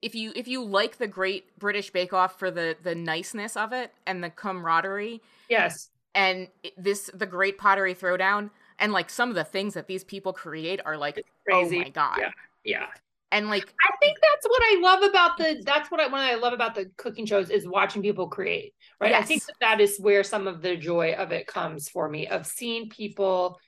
if 0.00 0.14
you 0.14 0.32
if 0.34 0.48
you 0.48 0.64
like 0.64 0.96
the 0.96 1.06
Great 1.06 1.58
British 1.58 1.90
Bake 1.90 2.14
Off 2.14 2.38
for 2.38 2.50
the 2.50 2.76
the 2.82 2.94
niceness 2.94 3.58
of 3.58 3.74
it 3.74 3.92
and 4.06 4.24
the 4.24 4.30
camaraderie 4.30 5.20
Yes. 5.50 5.90
and 6.14 6.48
this 6.78 7.10
the 7.12 7.26
Great 7.26 7.58
Pottery 7.58 7.94
Throwdown 7.94 8.48
and 8.78 8.90
like 8.92 9.10
some 9.10 9.28
of 9.28 9.34
the 9.34 9.44
things 9.44 9.74
that 9.74 9.86
these 9.86 10.02
people 10.04 10.32
create 10.32 10.80
are 10.86 10.96
like 10.96 11.22
Crazy. 11.46 11.76
oh 11.76 11.82
my 11.82 11.88
god. 11.90 12.16
Yeah. 12.20 12.30
Yeah. 12.64 12.86
And 13.32 13.48
like 13.48 13.62
I 13.80 13.96
think 14.00 14.18
that's 14.20 14.48
what 14.48 14.60
I 14.62 14.80
love 14.82 15.02
about 15.08 15.36
the. 15.38 15.62
That's 15.64 15.90
what 15.90 16.00
I 16.00 16.08
what 16.08 16.20
I 16.20 16.34
love 16.34 16.52
about 16.52 16.74
the 16.74 16.90
cooking 16.96 17.26
shows 17.26 17.48
is 17.50 17.66
watching 17.68 18.02
people 18.02 18.28
create. 18.28 18.74
Right. 19.00 19.14
I 19.14 19.22
think 19.22 19.44
that, 19.46 19.54
that 19.60 19.80
is 19.80 19.98
where 19.98 20.24
some 20.24 20.46
of 20.48 20.62
the 20.62 20.76
joy 20.76 21.12
of 21.12 21.30
it 21.30 21.46
comes 21.46 21.88
for 21.88 22.08
me 22.08 22.26
of 22.26 22.44
seeing 22.46 22.88
people, 22.88 23.58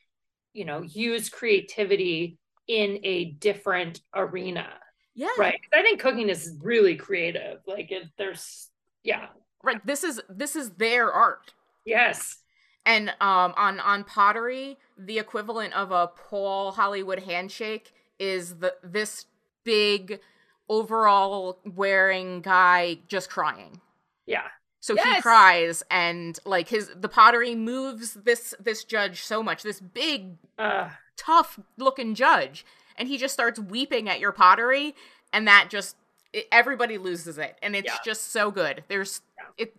you 0.52 0.64
know, 0.64 0.82
use 0.82 1.28
creativity 1.28 2.38
in 2.68 2.98
a 3.04 3.32
different 3.32 4.00
arena. 4.14 4.68
yeah. 5.14 5.28
right 5.36 5.58
i 5.74 5.82
think 5.82 6.00
cooking 6.00 6.28
is 6.28 6.56
really 6.62 6.94
creative 6.94 7.58
like 7.66 7.90
it 7.90 8.04
there's 8.16 8.68
yeah 9.02 9.26
Right. 9.64 9.84
This 9.86 10.02
is 10.04 10.20
this 10.28 10.56
is 10.56 10.70
their 10.70 11.12
art. 11.12 11.52
yes 11.84 12.38
And 12.86 13.10
um 13.20 13.52
on 13.56 13.78
on 13.80 14.04
pottery, 14.04 14.78
the 14.98 15.18
equivalent 15.18 15.72
of 15.74 15.90
a 15.92 16.08
Paul 16.08 16.72
Hollywood 16.72 17.20
handshake 17.20 17.92
is 18.22 18.56
the 18.56 18.74
this 18.82 19.26
big 19.64 20.20
overall 20.68 21.58
wearing 21.64 22.40
guy 22.40 22.98
just 23.08 23.28
crying. 23.28 23.80
yeah 24.26 24.46
So 24.80 24.94
he 24.96 25.20
cries 25.20 25.82
and 25.90 26.38
like 26.44 26.68
his 26.68 26.90
the 26.94 27.08
pottery 27.08 27.54
moves 27.54 28.14
this 28.14 28.54
this 28.60 28.84
judge 28.84 29.22
so 29.22 29.42
much, 29.42 29.62
this 29.62 29.80
big 29.80 30.36
uh 30.58 30.88
tough 31.16 31.58
looking 31.76 32.14
judge, 32.14 32.64
and 32.96 33.08
he 33.08 33.18
just 33.18 33.34
starts 33.34 33.58
weeping 33.58 34.08
at 34.08 34.20
your 34.20 34.32
pottery 34.32 34.94
and 35.32 35.46
that 35.46 35.66
just 35.68 35.96
it, 36.32 36.46
everybody 36.50 36.96
loses 36.98 37.38
it 37.38 37.58
and 37.62 37.76
it's 37.76 37.86
Yeah. 37.86 37.98
just 38.04 38.30
so 38.30 38.50
good. 38.50 38.84
There's 38.88 39.20
Yeah. 39.38 39.48
it 39.64 39.76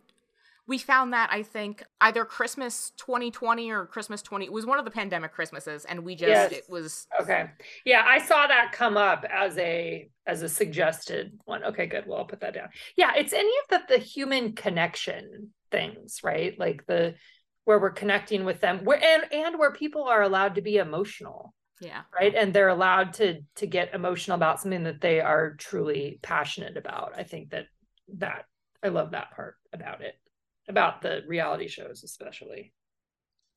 we 0.67 0.77
found 0.77 1.13
that 1.13 1.29
I 1.31 1.43
think 1.43 1.83
either 1.99 2.23
Christmas 2.25 2.91
2020 2.97 3.69
or 3.71 3.85
Christmas 3.85 4.21
20 4.21 4.45
it 4.45 4.51
was 4.53 4.65
one 4.65 4.79
of 4.79 4.85
the 4.85 4.91
pandemic 4.91 5.33
Christmases 5.33 5.85
and 5.85 6.03
we 6.03 6.15
just 6.15 6.29
Yes. 6.29 6.51
it 6.51 6.65
was 6.69 7.05
okay. 7.21 7.47
Yeah 7.85 8.03
i 8.07 8.19
saw 8.19 8.47
that 8.47 8.71
come 8.71 8.95
up 8.97 9.25
as 9.29 9.57
a 9.57 10.09
as 10.25 10.41
a 10.41 10.49
suggested 10.49 11.37
one. 11.45 11.63
Okay 11.65 11.85
good. 11.87 12.05
Well 12.07 12.19
i'll 12.19 12.25
put 12.25 12.39
that 12.41 12.53
down. 12.53 12.69
Yeah 12.95 13.11
it's 13.15 13.33
any 13.33 13.51
of 13.63 13.69
the 13.87 13.95
the 13.95 13.99
human 13.99 14.53
connection 14.53 15.49
things 15.71 16.19
right? 16.23 16.57
Like 16.57 16.85
the 16.85 17.15
where 17.65 17.79
we're 17.79 17.91
connecting 17.91 18.43
with 18.45 18.59
them 18.61 18.83
where 18.85 19.01
and 19.03 19.23
and 19.33 19.59
where 19.59 19.71
people 19.71 20.03
are 20.03 20.21
allowed 20.21 20.55
to 20.55 20.61
be 20.61 20.77
emotional. 20.77 21.53
Yeah. 21.81 22.03
right? 22.17 22.33
And 22.33 22.53
they're 22.53 22.69
allowed 22.69 23.13
to 23.15 23.41
to 23.57 23.67
get 23.67 23.93
emotional 23.93 24.35
about 24.35 24.61
something 24.61 24.83
that 24.83 25.01
they 25.01 25.19
are 25.19 25.55
truly 25.55 26.19
passionate 26.21 26.77
about. 26.77 27.13
I 27.17 27.23
think 27.23 27.49
that 27.49 27.65
that 28.17 28.45
i 28.83 28.89
love 28.89 29.11
that 29.11 29.31
part 29.31 29.55
about 29.71 30.01
it 30.01 30.13
about 30.69 31.01
the 31.01 31.23
reality 31.27 31.67
shows 31.67 32.03
especially. 32.03 32.73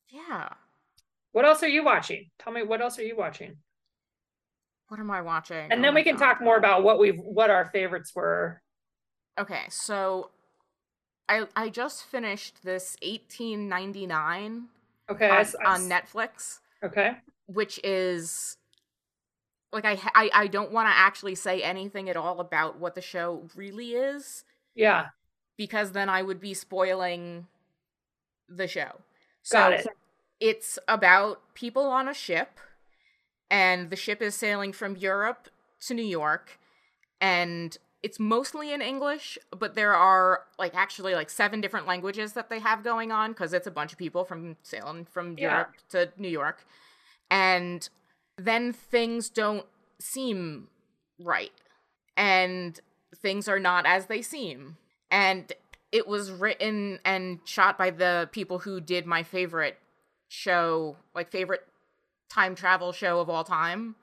Yeah. 0.09 0.49
what 1.33 1.45
else 1.45 1.61
are 1.63 1.67
you 1.67 1.83
watching? 1.83 2.29
Tell 2.39 2.53
me 2.53 2.63
what 2.63 2.81
else 2.81 2.97
are 2.99 3.03
you 3.03 3.15
watching? 3.17 3.57
What 4.89 4.99
am 4.99 5.11
I 5.11 5.21
watching? 5.21 5.69
and 5.71 5.79
Oh 5.79 5.81
then 5.81 5.93
we 5.95 6.03
can 6.03 6.15
God. 6.15 6.25
talk 6.25 6.41
more 6.41 6.57
about 6.57 6.83
what 6.83 6.99
we've 6.99 7.17
what 7.19 7.49
our 7.49 7.65
favorites 7.65 8.13
were. 8.15 8.61
Okay, 9.39 9.65
so 9.69 10.31
I 11.29 11.45
I 11.55 11.69
just 11.69 12.05
finished 12.05 12.63
this 12.63 12.95
1899 13.03 14.67
okay 15.09 15.29
I 15.29 15.41
on, 15.41 15.65
on 15.65 15.89
Netflix, 15.89 16.59
okay. 16.83 17.17
which 17.47 17.79
is 17.83 18.57
like 19.73 19.83
I 19.85 19.99
I, 20.15 20.29
I 20.33 20.47
don't 20.47 20.71
want 20.71 20.87
to 20.87 20.97
actually 20.97 21.35
say 21.35 21.61
anything 21.61 22.09
at 22.09 22.15
all 22.17 22.39
about 22.39 22.79
what 22.79 22.95
the 22.95 23.01
show 23.01 23.47
really 23.55 23.91
is. 23.91 24.45
Yeah 24.73 25.07
because 25.57 25.91
then 25.91 26.09
I 26.09 26.21
would 26.21 26.39
be 26.39 26.53
spoiling 26.53 27.47
the 28.47 28.67
show. 28.67 29.01
So 29.41 29.57
got 29.57 29.73
it 29.73 29.87
it's 30.39 30.77
about 30.87 31.41
people 31.53 31.83
on 31.87 32.07
a 32.07 32.13
ship 32.13 32.59
and 33.49 33.89
the 33.89 33.95
ship 33.95 34.21
is 34.21 34.35
sailing 34.35 34.71
from 34.73 34.95
Europe 34.95 35.49
to 35.81 35.93
New 35.93 36.05
York 36.05 36.59
and 37.19 37.77
it's 38.03 38.19
mostly 38.19 38.71
in 38.71 38.81
English 38.81 39.37
but 39.57 39.73
there 39.73 39.93
are 39.93 40.43
like 40.59 40.75
actually 40.75 41.15
like 41.15 41.29
seven 41.29 41.59
different 41.61 41.87
languages 41.87 42.33
that 42.33 42.49
they 42.49 42.59
have 42.59 42.83
going 42.83 43.11
on 43.11 43.33
cuz 43.33 43.53
it's 43.53 43.67
a 43.67 43.71
bunch 43.71 43.91
of 43.91 43.97
people 43.97 44.23
from 44.25 44.57
sailing 44.61 45.05
from 45.05 45.37
Yeah. 45.37 45.51
Europe 45.51 45.75
to 45.89 46.11
New 46.17 46.29
York 46.29 46.65
and 47.31 47.89
then 48.37 48.71
things 48.71 49.29
don't 49.29 49.65
seem 49.99 50.67
right 51.19 51.53
and 52.15 52.79
things 53.15 53.47
are 53.47 53.59
not 53.59 53.85
as 53.87 54.05
they 54.05 54.21
seem 54.21 54.77
and 55.11 55.51
it 55.91 56.07
was 56.07 56.31
written 56.31 56.99
and 57.05 57.39
shot 57.45 57.77
by 57.77 57.89
the 57.89 58.29
people 58.31 58.59
who 58.59 58.81
did 58.81 59.05
my 59.05 59.23
favorite 59.23 59.77
show 60.29 60.97
like 61.15 61.31
favorite 61.31 61.65
time 62.29 62.55
travel 62.55 62.91
show 62.91 63.19
of 63.19 63.29
all 63.29 63.43
time 63.43 63.95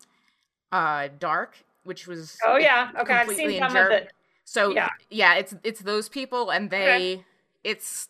uh 0.73 1.09
dark 1.19 1.57
which 1.85 2.07
was 2.07 2.39
oh 2.47 2.57
yeah. 2.57 2.91
Okay 2.99 3.13
i've 3.13 3.29
seen 3.29 3.59
some 3.59 3.77
of 3.77 3.91
it. 3.91 4.11
So 4.45 4.71
yeah. 4.71 4.89
yeah 5.11 5.35
it's 5.35 5.55
it's 5.63 5.81
those 5.81 6.09
people 6.09 6.51
and 6.51 6.71
they 6.71 6.95
okay. 6.95 7.25
it's 7.63 8.09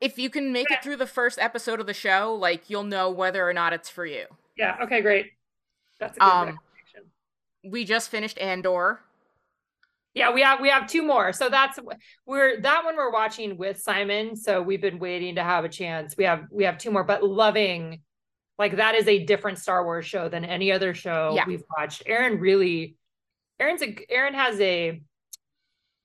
if 0.00 0.18
you 0.18 0.28
can 0.28 0.52
make 0.52 0.70
it 0.70 0.82
through 0.82 0.96
the 0.96 1.06
first 1.06 1.38
episode 1.38 1.80
of 1.80 1.86
the 1.86 1.94
show 1.94 2.36
like 2.38 2.68
you'll 2.68 2.84
know 2.84 3.10
whether 3.10 3.48
or 3.48 3.54
not 3.54 3.72
it's 3.72 3.88
for 3.88 4.04
you. 4.04 4.26
Yeah 4.58 4.76
okay 4.82 5.00
great. 5.00 5.32
That's 5.98 6.16
a 6.18 6.20
good 6.20 6.26
um 6.26 6.58
we 7.64 7.84
just 7.84 8.10
finished 8.10 8.38
andor 8.38 9.00
yeah, 10.16 10.32
we 10.32 10.40
have 10.40 10.60
we 10.62 10.70
have 10.70 10.86
two 10.86 11.02
more. 11.02 11.34
So 11.34 11.50
that's 11.50 11.78
we're 12.24 12.58
that 12.62 12.84
one 12.86 12.96
we're 12.96 13.12
watching 13.12 13.58
with 13.58 13.78
Simon. 13.78 14.34
So 14.34 14.62
we've 14.62 14.80
been 14.80 14.98
waiting 14.98 15.34
to 15.34 15.44
have 15.44 15.66
a 15.66 15.68
chance. 15.68 16.16
We 16.16 16.24
have 16.24 16.46
we 16.50 16.64
have 16.64 16.78
two 16.78 16.90
more, 16.90 17.04
but 17.04 17.22
loving 17.22 18.00
like 18.58 18.76
that 18.76 18.94
is 18.94 19.06
a 19.08 19.24
different 19.24 19.58
Star 19.58 19.84
Wars 19.84 20.06
show 20.06 20.30
than 20.30 20.42
any 20.42 20.72
other 20.72 20.94
show 20.94 21.34
yeah. 21.36 21.44
we've 21.46 21.64
watched. 21.76 22.02
Aaron 22.06 22.40
really 22.40 22.96
Aaron's 23.60 23.82
a 23.82 23.94
Aaron 24.08 24.32
has 24.32 24.58
a 24.58 25.02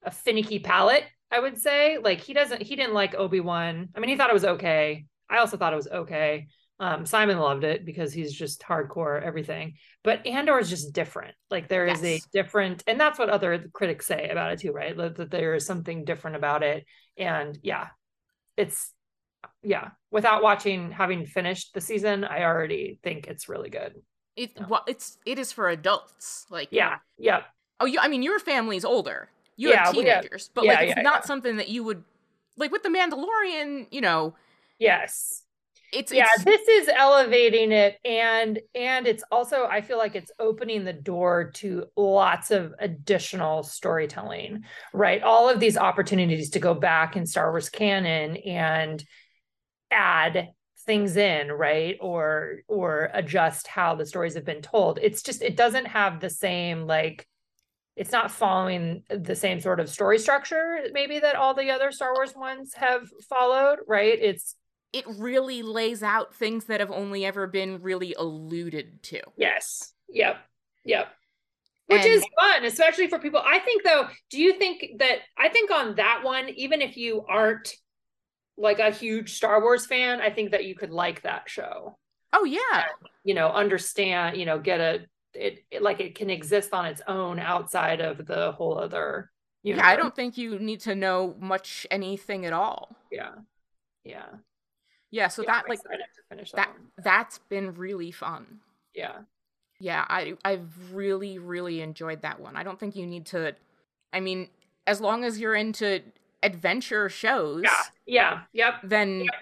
a 0.04 0.12
finicky 0.12 0.60
palate, 0.60 1.06
I 1.32 1.40
would 1.40 1.58
say. 1.58 1.98
Like 1.98 2.20
he 2.20 2.34
doesn't 2.34 2.62
he 2.62 2.76
didn't 2.76 2.94
like 2.94 3.16
Obi-Wan. 3.16 3.88
I 3.96 4.00
mean, 4.02 4.10
he 4.10 4.18
thought 4.18 4.30
it 4.30 4.34
was 4.34 4.44
okay. 4.44 5.06
I 5.30 5.38
also 5.38 5.56
thought 5.56 5.72
it 5.72 5.78
was 5.78 5.88
okay. 5.88 6.48
Um, 6.82 7.06
Simon 7.06 7.38
loved 7.38 7.64
it 7.64 7.86
because 7.86 8.12
he's 8.12 8.34
just 8.34 8.64
hardcore 8.64 9.22
everything. 9.22 9.76
But 10.04 10.26
Andor 10.26 10.58
is 10.58 10.68
just 10.68 10.94
different. 10.94 11.36
Like 11.52 11.68
there 11.68 11.86
yes. 11.86 12.00
is 12.00 12.04
a 12.04 12.30
different, 12.34 12.84
and 12.88 13.00
that's 13.00 13.20
what 13.20 13.30
other 13.30 13.68
critics 13.72 14.08
say 14.08 14.30
about 14.30 14.52
it 14.52 14.60
too, 14.62 14.72
right? 14.72 14.98
That, 14.98 15.16
that 15.18 15.30
there 15.30 15.54
is 15.54 15.64
something 15.64 16.06
different 16.06 16.38
about 16.38 16.64
it. 16.64 16.86
And 17.18 17.56
yeah, 17.62 17.90
it's 18.58 18.92
yeah. 19.62 19.90
Without 20.10 20.42
watching, 20.42 20.90
having 20.90 21.28
finished 21.28 21.76
the 21.76 21.82
season, 21.82 22.24
I 22.24 22.46
already 22.46 22.98
think 23.04 23.28
it's 23.28 23.48
really 23.48 23.70
good. 23.70 23.94
It 24.36 24.58
well, 24.68 24.84
it's 24.88 25.20
it 25.24 25.38
is 25.38 25.52
for 25.52 25.70
adults. 25.70 26.48
Like 26.50 26.70
yeah, 26.72 26.96
yeah. 27.20 27.42
Oh, 27.80 27.86
you. 27.86 28.00
I 28.02 28.08
mean, 28.08 28.24
your 28.24 28.40
family's 28.40 28.86
older. 28.86 29.30
You 29.56 29.70
yeah, 29.70 29.86
have 29.86 29.94
teenagers, 29.94 30.48
have, 30.48 30.54
but 30.56 30.66
yeah, 30.66 30.74
like 30.74 30.88
it's 30.88 30.98
yeah, 30.98 31.04
not 31.04 31.26
something 31.26 31.58
that 31.58 31.70
you 31.70 31.84
would 31.84 32.04
like 32.58 32.72
with 32.72 32.82
the 32.82 32.90
Mandalorian. 32.90 33.86
You 33.92 34.02
know. 34.02 34.36
Yes 34.80 35.44
it's 35.92 36.12
yeah 36.12 36.26
it's... 36.36 36.46
this 36.46 36.68
is 36.68 36.90
elevating 36.96 37.72
it 37.72 37.98
and 38.06 38.60
and 38.74 39.08
it's 39.08 39.24
also 39.32 39.66
i 39.66 39.82
feel 39.82 39.98
like 39.98 40.16
it's 40.16 40.32
opening 40.40 40.84
the 40.84 40.94
door 40.94 41.52
to 41.52 41.86
lots 41.96 42.52
of 42.52 42.74
additional 42.80 43.64
storytelling 43.64 44.64
right? 44.94 45.24
All 45.24 45.50
of 45.50 45.60
these 45.60 45.78
opportunities 45.78 46.52
to 46.52 46.60
go 46.60 46.74
back 46.74 47.16
in 47.16 47.26
star 47.26 47.52
wars 47.52 47.70
canon 47.70 48.38
and 48.38 49.04
add 49.90 50.50
things 50.86 51.18
in 51.18 51.52
right? 51.52 51.98
Or 52.02 52.60
or 52.68 53.10
adjust 53.14 53.68
how 53.68 53.96
the 53.96 54.06
stories 54.06 54.36
have 54.36 54.46
been 54.46 54.62
told. 54.62 55.00
It's 55.02 55.22
just 55.22 55.42
it 55.42 55.56
doesn't 55.56 55.86
have 55.86 56.20
the 56.20 56.30
same 56.30 56.88
like 56.88 57.28
it's 57.96 58.12
not 58.12 58.32
following 58.32 59.04
the 59.10 59.36
same 59.36 59.60
sort 59.60 59.80
of 59.80 59.90
story 59.90 60.18
structure 60.18 60.80
maybe 60.94 61.20
that 61.20 61.36
all 61.36 61.54
the 61.54 61.72
other 61.72 61.92
star 61.92 62.14
wars 62.14 62.34
ones 62.36 62.74
have 62.76 63.10
followed 63.30 63.80
right? 63.88 64.18
It's 64.22 64.56
it 64.94 65.06
really 65.08 65.62
lays 65.62 66.04
out 66.04 66.36
things 66.36 66.66
that 66.66 66.80
have 66.80 66.92
only 66.92 67.26
ever 67.26 67.48
been 67.48 67.82
really 67.82 68.14
alluded 68.18 69.04
to. 69.04 69.22
Yes. 69.38 69.94
Yep. 70.10 70.38
Yep. 70.86 71.08
Which 71.88 72.02
and, 72.02 72.12
is 72.12 72.26
fun, 72.40 72.66
especially 72.66 73.08
for 73.08 73.20
people. 73.20 73.42
I 73.46 73.60
think 73.60 73.84
though, 73.84 74.08
do 74.30 74.42
you 74.42 74.54
think 74.54 75.00
that 75.00 75.20
I 75.38 75.50
think 75.50 75.72
on 75.72 75.96
that 75.96 76.22
one, 76.24 76.50
even 76.50 76.82
if 76.82 76.98
you 76.98 77.26
aren't 77.28 77.74
like 78.58 78.80
a 78.80 78.92
huge 78.92 79.34
Star 79.34 79.62
Wars 79.62 79.86
fan, 79.86 80.22
I 80.22 80.30
think 80.30 80.52
that 80.52 80.66
you 80.66 80.76
could 80.76 80.92
like 80.92 81.24
that 81.24 81.50
show. 81.50 81.98
Oh 82.34 82.46
yeah. 82.46 82.60
And, 82.74 83.10
you 83.24 83.34
know, 83.34 83.50
understand, 83.50 84.38
you 84.38 84.46
know, 84.46 84.60
get 84.60 84.80
a 84.80 85.06
it, 85.34 85.64
it, 85.72 85.82
like 85.82 86.00
it 86.00 86.16
can 86.16 86.30
exist 86.30 86.74
on 86.74 86.86
its 86.86 87.02
own 87.08 87.40
outside 87.40 88.02
of 88.02 88.26
the 88.26 88.52
whole 88.52 88.78
other 88.78 89.32
universe. 89.64 89.84
Yeah, 89.86 89.90
I 89.90 89.96
don't 89.96 90.16
think 90.16 90.38
you 90.38 90.60
need 90.60 90.82
to 90.82 90.96
know 90.96 91.36
much 91.40 91.88
anything 91.90 92.46
at 92.46 92.54
all. 92.54 92.96
Yeah. 93.12 93.32
Yeah. 94.04 94.28
Yeah, 95.12 95.28
so 95.28 95.44
yeah, 95.44 95.52
that 95.52 95.70
like 95.70 95.80
that, 95.84 96.52
that 96.54 96.70
that's 96.98 97.38
been 97.38 97.76
really 97.76 98.12
fun. 98.12 98.60
Yeah. 98.96 99.20
Yeah, 99.80 100.06
I 100.08 100.36
I've 100.46 100.94
really 100.94 101.38
really 101.38 101.82
enjoyed 101.82 102.22
that 102.22 102.40
one. 102.40 102.56
I 102.56 102.64
don't 102.64 102.80
think 102.80 102.96
you 102.96 103.06
need 103.06 103.26
to 103.28 103.54
I 104.14 104.22
mean, 104.22 104.48
as 104.88 105.02
long 105.02 105.24
as 105.24 105.40
you're 105.40 105.56
into 105.56 106.02
adventure 106.42 107.10
shows. 107.10 107.64
Yeah. 107.64 107.82
Yeah. 108.06 108.40
Yep. 108.54 108.74
Then 108.84 109.20
yep. 109.22 109.34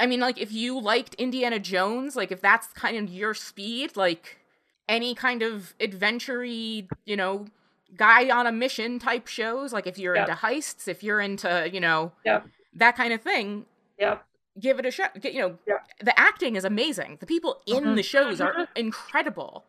I 0.00 0.06
mean 0.06 0.18
like 0.18 0.40
if 0.40 0.50
you 0.50 0.80
liked 0.80 1.14
Indiana 1.14 1.60
Jones, 1.60 2.16
like 2.16 2.32
if 2.32 2.40
that's 2.40 2.66
kind 2.68 2.96
of 2.96 3.14
your 3.14 3.34
speed, 3.34 3.96
like 3.96 4.38
any 4.88 5.14
kind 5.14 5.42
of 5.42 5.74
adventure 5.78 6.44
you 6.44 6.86
know, 7.06 7.46
guy 7.96 8.36
on 8.36 8.48
a 8.48 8.52
mission 8.52 8.98
type 8.98 9.28
shows, 9.28 9.72
like 9.72 9.86
if 9.86 9.96
you're 9.96 10.16
yep. 10.16 10.28
into 10.28 10.40
heists, 10.40 10.88
if 10.88 11.04
you're 11.04 11.20
into, 11.20 11.70
you 11.72 11.80
know, 11.80 12.10
yep. 12.24 12.48
that 12.74 12.96
kind 12.96 13.12
of 13.12 13.22
thing. 13.22 13.66
Yep 13.96 14.26
give 14.60 14.78
it 14.78 14.86
a 14.86 14.90
shot. 14.90 15.22
You 15.24 15.40
know, 15.40 15.58
yeah. 15.66 15.78
the 16.00 16.18
acting 16.18 16.56
is 16.56 16.64
amazing. 16.64 17.18
The 17.20 17.26
people 17.26 17.60
in 17.66 17.84
mm-hmm. 17.84 17.94
the 17.94 18.02
shows 18.02 18.40
are 18.40 18.52
mm-hmm. 18.52 18.76
incredible. 18.76 19.66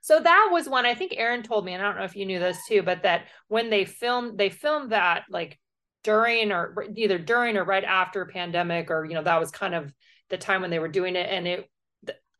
So 0.00 0.20
that 0.20 0.48
was 0.52 0.68
one 0.68 0.84
I 0.84 0.94
think 0.94 1.14
Aaron 1.16 1.42
told 1.42 1.64
me, 1.64 1.72
and 1.72 1.82
I 1.82 1.86
don't 1.86 1.96
know 1.96 2.04
if 2.04 2.16
you 2.16 2.26
knew 2.26 2.38
this 2.38 2.58
too, 2.68 2.82
but 2.82 3.02
that 3.04 3.26
when 3.48 3.70
they 3.70 3.84
filmed, 3.84 4.38
they 4.38 4.50
filmed 4.50 4.92
that 4.92 5.24
like 5.30 5.58
during 6.02 6.52
or 6.52 6.86
either 6.94 7.18
during 7.18 7.56
or 7.56 7.64
right 7.64 7.84
after 7.84 8.26
pandemic, 8.26 8.90
or 8.90 9.04
you 9.06 9.14
know 9.14 9.22
that 9.22 9.40
was 9.40 9.50
kind 9.50 9.74
of 9.74 9.92
the 10.28 10.36
time 10.36 10.60
when 10.60 10.70
they 10.70 10.78
were 10.78 10.88
doing 10.88 11.16
it, 11.16 11.30
and 11.30 11.48
it. 11.48 11.70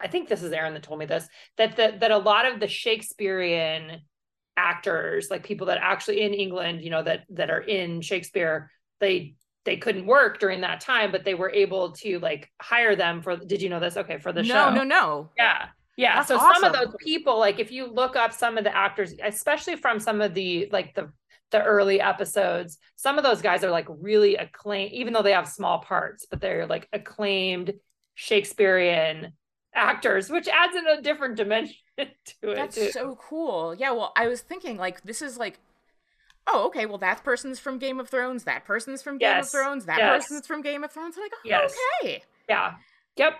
I 0.00 0.08
think 0.08 0.28
this 0.28 0.42
is 0.42 0.52
Aaron 0.52 0.74
that 0.74 0.82
told 0.82 0.98
me 0.98 1.06
this 1.06 1.26
that 1.56 1.76
that 1.76 2.00
that 2.00 2.10
a 2.10 2.18
lot 2.18 2.44
of 2.44 2.60
the 2.60 2.68
Shakespearean 2.68 4.02
actors, 4.56 5.28
like 5.30 5.44
people 5.44 5.68
that 5.68 5.78
actually 5.80 6.20
in 6.20 6.34
England, 6.34 6.82
you 6.82 6.90
know 6.90 7.02
that 7.02 7.24
that 7.30 7.48
are 7.48 7.60
in 7.60 8.02
Shakespeare, 8.02 8.70
they 9.00 9.36
they 9.64 9.76
couldn't 9.76 10.06
work 10.06 10.38
during 10.38 10.60
that 10.60 10.80
time, 10.80 11.10
but 11.10 11.24
they 11.24 11.34
were 11.34 11.50
able 11.50 11.92
to 11.92 12.18
like 12.18 12.50
hire 12.60 12.94
them 12.96 13.22
for. 13.22 13.36
Did 13.36 13.62
you 13.62 13.68
know 13.68 13.80
this? 13.80 13.96
Okay, 13.96 14.18
for 14.18 14.32
the 14.32 14.42
no, 14.42 14.48
show. 14.48 14.70
No, 14.70 14.76
no, 14.76 14.84
no. 14.84 15.30
Yeah, 15.36 15.66
yeah. 15.96 16.16
That's 16.16 16.28
so 16.28 16.36
awesome. 16.36 16.62
some 16.62 16.64
of 16.64 16.72
those 16.72 16.94
people, 17.00 17.38
like 17.38 17.58
if 17.58 17.72
you 17.72 17.86
look 17.86 18.16
up 18.16 18.32
some 18.32 18.58
of 18.58 18.64
the 18.64 18.76
actors, 18.76 19.14
especially 19.22 19.76
from 19.76 19.98
some 20.00 20.20
of 20.20 20.34
the 20.34 20.68
like 20.70 20.94
the 20.94 21.10
the 21.50 21.62
early 21.62 22.00
episodes, 22.00 22.78
some 22.96 23.16
of 23.16 23.24
those 23.24 23.40
guys 23.40 23.64
are 23.64 23.70
like 23.70 23.86
really 23.88 24.36
acclaimed, 24.36 24.92
even 24.92 25.12
though 25.12 25.22
they 25.22 25.32
have 25.32 25.48
small 25.48 25.78
parts, 25.78 26.26
but 26.30 26.40
they're 26.40 26.66
like 26.66 26.88
acclaimed 26.92 27.72
Shakespearean 28.14 29.32
actors, 29.74 30.30
which 30.30 30.48
adds 30.48 30.76
in 30.76 30.86
a 30.86 31.00
different 31.00 31.36
dimension 31.36 31.76
to 31.98 32.04
it. 32.50 32.54
That's 32.54 32.76
too. 32.76 32.90
so 32.90 33.16
cool. 33.20 33.74
Yeah, 33.74 33.92
well, 33.92 34.12
I 34.16 34.28
was 34.28 34.40
thinking 34.40 34.76
like 34.76 35.02
this 35.02 35.22
is 35.22 35.38
like 35.38 35.58
oh, 36.46 36.66
okay, 36.66 36.86
well, 36.86 36.98
that 36.98 37.24
person's 37.24 37.58
from 37.58 37.78
Game 37.78 38.00
of 38.00 38.08
Thrones, 38.08 38.44
that 38.44 38.64
person's 38.64 39.02
from 39.02 39.18
Game 39.18 39.30
yes. 39.30 39.46
of 39.46 39.50
Thrones, 39.52 39.86
that 39.86 39.98
yes. 39.98 40.24
person's 40.24 40.46
from 40.46 40.62
Game 40.62 40.84
of 40.84 40.92
Thrones. 40.92 41.16
I'm 41.16 41.22
like, 41.22 41.32
oh, 41.34 41.40
yes. 41.44 41.74
okay. 42.02 42.22
Yeah. 42.48 42.74
Yep. 43.16 43.34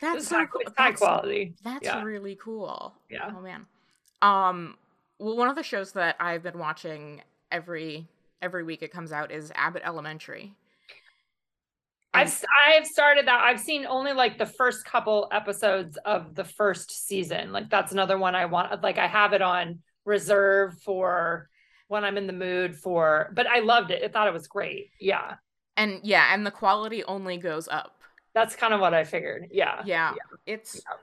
That's 0.00 0.28
so 0.28 0.36
high, 0.38 0.46
cool. 0.46 0.62
high 0.76 0.92
quality. 0.92 1.54
That's 1.62 1.84
yeah. 1.84 2.02
really 2.02 2.36
cool. 2.42 2.94
Yeah. 3.10 3.30
Oh 3.36 3.40
man. 3.40 3.66
Um 4.22 4.76
well 5.18 5.36
one 5.36 5.48
of 5.48 5.56
the 5.56 5.62
shows 5.62 5.92
that 5.92 6.16
I've 6.18 6.42
been 6.42 6.58
watching 6.58 7.22
every 7.52 8.06
every 8.40 8.64
week 8.64 8.82
it 8.82 8.92
comes 8.92 9.12
out 9.12 9.30
is 9.30 9.52
Abbott 9.54 9.82
Elementary. 9.84 10.54
And 12.14 12.28
I've 12.28 12.44
I've 12.66 12.86
started 12.86 13.26
that. 13.26 13.42
I've 13.44 13.60
seen 13.60 13.86
only 13.86 14.12
like 14.12 14.38
the 14.38 14.46
first 14.46 14.84
couple 14.84 15.28
episodes 15.32 15.98
of 16.04 16.34
the 16.34 16.44
first 16.44 17.06
season. 17.06 17.52
Like 17.52 17.68
that's 17.68 17.92
another 17.92 18.18
one 18.18 18.34
I 18.34 18.46
want 18.46 18.82
like 18.82 18.98
I 18.98 19.06
have 19.06 19.32
it 19.32 19.42
on 19.42 19.80
reserve 20.06 20.78
for 20.82 21.48
when 21.90 22.04
I'm 22.04 22.16
in 22.16 22.28
the 22.28 22.32
mood 22.32 22.76
for, 22.76 23.32
but 23.34 23.48
I 23.48 23.58
loved 23.58 23.90
it. 23.90 24.04
I 24.04 24.08
thought 24.08 24.28
it 24.28 24.32
was 24.32 24.46
great. 24.46 24.90
Yeah. 25.00 25.34
And 25.76 25.98
yeah, 26.04 26.32
and 26.32 26.46
the 26.46 26.52
quality 26.52 27.02
only 27.04 27.36
goes 27.36 27.66
up. 27.66 28.00
That's 28.32 28.54
kind 28.54 28.72
of 28.72 28.80
what 28.80 28.94
I 28.94 29.02
figured. 29.02 29.48
Yeah. 29.50 29.82
Yeah. 29.84 30.12
yeah. 30.12 30.36
It's 30.46 30.76
yeah. 30.76 30.96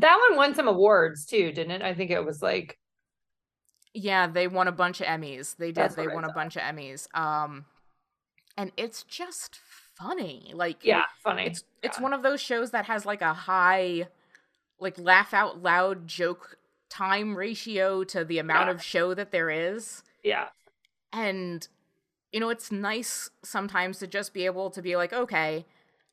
That 0.00 0.18
one 0.28 0.36
won 0.36 0.54
some 0.56 0.66
awards 0.66 1.26
too, 1.26 1.52
didn't 1.52 1.70
it? 1.70 1.82
I 1.82 1.94
think 1.94 2.10
it 2.10 2.24
was 2.24 2.42
like 2.42 2.76
Yeah, 3.94 4.26
they 4.26 4.48
won 4.48 4.66
a 4.66 4.72
bunch 4.72 5.00
of 5.00 5.06
Emmys. 5.06 5.56
They 5.56 5.70
did. 5.70 5.92
They 5.92 6.08
won 6.08 6.24
a 6.24 6.32
bunch 6.32 6.56
of 6.56 6.62
Emmys. 6.62 7.06
Um 7.14 7.66
and 8.56 8.72
it's 8.76 9.04
just 9.04 9.60
funny. 9.94 10.50
Like 10.54 10.84
Yeah, 10.84 11.04
funny. 11.22 11.46
It's 11.46 11.62
it's 11.84 12.00
one 12.00 12.12
of 12.12 12.24
those 12.24 12.40
shows 12.40 12.72
that 12.72 12.86
has 12.86 13.06
like 13.06 13.22
a 13.22 13.32
high 13.32 14.08
like 14.80 14.98
laugh 14.98 15.32
out 15.32 15.62
loud 15.62 16.08
joke 16.08 16.56
time 16.90 17.36
ratio 17.36 18.04
to 18.04 18.24
the 18.24 18.38
amount 18.38 18.66
yeah. 18.66 18.72
of 18.72 18.82
show 18.82 19.14
that 19.14 19.30
there 19.30 19.48
is. 19.48 20.02
Yeah. 20.22 20.48
And 21.12 21.66
you 22.32 22.40
know, 22.40 22.50
it's 22.50 22.70
nice 22.70 23.30
sometimes 23.42 23.98
to 23.98 24.06
just 24.06 24.32
be 24.32 24.46
able 24.46 24.70
to 24.70 24.82
be 24.82 24.96
like, 24.96 25.12
okay, 25.12 25.66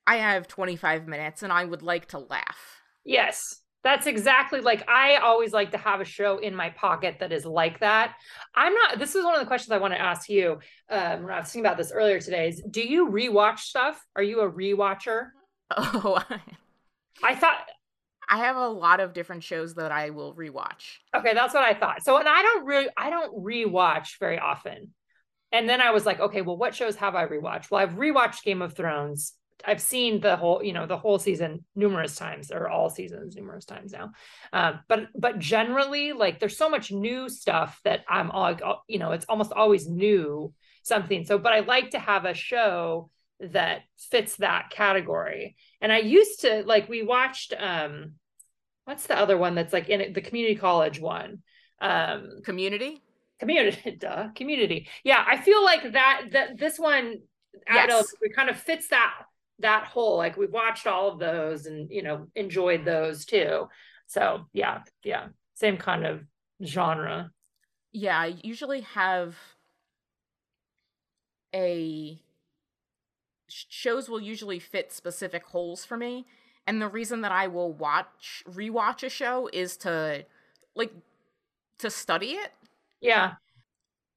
I 0.07 0.17
have 0.17 0.47
25 0.47 1.07
minutes 1.07 1.43
and 1.43 1.51
I 1.51 1.65
would 1.65 1.83
like 1.83 2.07
to 2.07 2.19
laugh. 2.19 2.81
Yes. 3.03 3.61
That's 3.83 4.07
exactly 4.07 4.59
like 4.59 4.87
I 4.89 5.17
always 5.17 5.53
like 5.53 5.71
to 5.71 5.77
have 5.77 6.01
a 6.01 6.05
show 6.05 6.39
in 6.39 6.55
my 6.55 6.71
pocket 6.71 7.17
that 7.19 7.31
is 7.31 7.45
like 7.45 7.79
that. 7.79 8.15
I'm 8.55 8.73
not 8.73 8.99
this 8.99 9.15
is 9.15 9.23
one 9.23 9.33
of 9.33 9.39
the 9.39 9.45
questions 9.45 9.71
I 9.71 9.77
want 9.77 9.93
to 9.93 10.01
ask 10.01 10.27
you. 10.27 10.59
Um 10.89 11.23
when 11.23 11.31
I 11.31 11.39
was 11.39 11.49
thinking 11.49 11.65
about 11.65 11.77
this 11.77 11.91
earlier 11.91 12.19
today 12.19 12.49
is 12.49 12.61
do 12.69 12.81
you 12.81 13.09
rewatch 13.09 13.59
stuff? 13.59 14.03
Are 14.15 14.23
you 14.23 14.41
a 14.41 14.51
rewatcher? 14.51 15.27
Oh, 15.75 16.23
I 17.23 17.35
thought 17.35 17.57
I 18.29 18.37
have 18.39 18.55
a 18.57 18.67
lot 18.67 18.99
of 18.99 19.13
different 19.13 19.43
shows 19.43 19.75
that 19.75 19.91
I 19.91 20.09
will 20.09 20.33
rewatch. 20.35 20.97
Okay, 21.15 21.33
that's 21.33 21.53
what 21.53 21.63
I 21.63 21.73
thought. 21.73 22.03
So, 22.03 22.17
and 22.17 22.27
I 22.27 22.41
don't 22.41 22.65
really, 22.65 22.89
I 22.97 23.09
don't 23.09 23.43
rewatch 23.43 24.19
very 24.19 24.37
often. 24.37 24.93
And 25.51 25.69
then 25.69 25.79
I 25.79 25.91
was 25.91 26.05
like, 26.05 26.19
okay, 26.19 26.41
well, 26.41 26.57
what 26.57 26.75
shows 26.75 26.97
have 26.97 27.15
I 27.15 27.25
rewatched? 27.25 27.71
Well, 27.71 27.81
I've 27.81 27.93
rewatched 27.93 28.43
Game 28.43 28.61
of 28.61 28.73
Thrones. 28.73 29.33
I've 29.65 29.81
seen 29.81 30.19
the 30.19 30.35
whole, 30.35 30.61
you 30.61 30.73
know, 30.73 30.85
the 30.85 30.97
whole 30.97 31.19
season 31.19 31.63
numerous 31.73 32.15
times, 32.15 32.51
or 32.51 32.67
all 32.69 32.89
seasons 32.89 33.35
numerous 33.35 33.65
times 33.65 33.91
now. 33.91 34.11
Um, 34.53 34.81
but 34.87 35.07
but 35.15 35.39
generally, 35.39 36.11
like, 36.11 36.39
there's 36.39 36.57
so 36.57 36.69
much 36.69 36.91
new 36.91 37.29
stuff 37.29 37.79
that 37.83 38.01
I'm 38.07 38.29
all, 38.29 38.83
you 38.87 38.99
know, 38.99 39.13
it's 39.13 39.25
almost 39.27 39.53
always 39.53 39.87
new 39.87 40.53
something. 40.83 41.25
So, 41.25 41.37
but 41.39 41.53
I 41.53 41.61
like 41.61 41.91
to 41.91 41.99
have 41.99 42.25
a 42.25 42.33
show 42.33 43.09
that 43.39 43.81
fits 43.97 44.37
that 44.37 44.69
category. 44.69 45.55
And 45.81 45.91
I 45.91 45.99
used 45.99 46.41
to 46.41 46.63
like 46.65 46.89
we 46.89 47.03
watched 47.03 47.53
um 47.57 48.13
what's 48.85 49.07
the 49.07 49.17
other 49.17 49.37
one 49.37 49.55
that's 49.55 49.73
like 49.73 49.89
in 49.89 50.01
it, 50.01 50.13
the 50.13 50.21
community 50.21 50.55
college 50.55 50.99
one? 50.99 51.39
Um 51.79 52.41
Community? 52.43 53.01
Community, 53.39 53.91
duh, 53.99 54.29
community. 54.35 54.87
Yeah, 55.03 55.23
I 55.25 55.37
feel 55.37 55.63
like 55.63 55.93
that 55.93 56.27
that 56.31 56.57
this 56.57 56.79
one 56.79 57.19
yes. 57.71 57.91
of 57.91 58.05
we 58.21 58.29
kind 58.29 58.49
of 58.49 58.57
fits 58.57 58.87
that 58.89 59.13
that 59.59 59.85
whole 59.85 60.17
like 60.17 60.37
we've 60.37 60.51
watched 60.51 60.87
all 60.87 61.09
of 61.09 61.19
those 61.19 61.65
and 61.65 61.89
you 61.91 62.03
know 62.03 62.27
enjoyed 62.35 62.85
those 62.85 63.25
too. 63.25 63.67
So 64.07 64.45
yeah, 64.53 64.81
yeah, 65.03 65.27
same 65.53 65.77
kind 65.77 66.05
of 66.05 66.23
genre. 66.63 67.31
Yeah, 67.91 68.17
I 68.17 68.35
usually 68.43 68.81
have 68.81 69.35
a 71.53 72.19
shows 73.47 74.09
will 74.09 74.21
usually 74.21 74.59
fit 74.59 74.91
specific 74.91 75.45
holes 75.45 75.85
for 75.85 75.97
me 75.97 76.25
and 76.67 76.81
the 76.81 76.87
reason 76.89 77.21
that 77.21 77.31
I 77.31 77.47
will 77.47 77.71
watch 77.71 78.43
rewatch 78.47 79.01
a 79.01 79.09
show 79.09 79.49
is 79.53 79.77
to 79.77 80.25
like 80.75 80.91
to 81.79 81.89
study 81.89 82.31
it. 82.31 82.51
Yeah. 83.01 83.33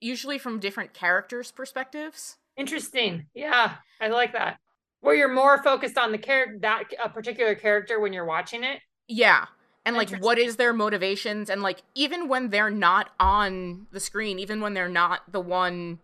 Usually 0.01 0.37
from 0.37 0.59
different 0.59 0.93
characters' 0.93 1.53
perspectives. 1.53 2.38
Interesting. 2.57 3.27
Yeah, 3.35 3.77
I 4.01 4.09
like 4.09 4.33
that. 4.33 4.59
Where 5.01 5.14
you're 5.14 5.33
more 5.33 5.62
focused 5.62 5.97
on 5.97 6.11
the 6.11 6.19
character 6.19 6.59
that 6.62 6.85
a 7.03 7.09
particular 7.09 7.55
character 7.55 8.01
when 8.01 8.12
you're 8.12 8.25
watching 8.25 8.64
it. 8.64 8.81
Yeah. 9.07 9.47
And 9.87 9.97
like 9.97 10.11
what 10.19 10.38
is 10.38 10.57
their 10.57 10.73
motivations 10.73 11.49
and 11.49 11.62
like 11.62 11.83
even 11.95 12.29
when 12.29 12.51
they're 12.51 12.71
not 12.71 13.11
on 13.19 13.87
the 13.93 14.01
screen, 14.01 14.38
even 14.38 14.61
when 14.61 14.75
they're 14.75 14.88
not 14.88 15.23
the 15.31 15.40
one 15.40 16.01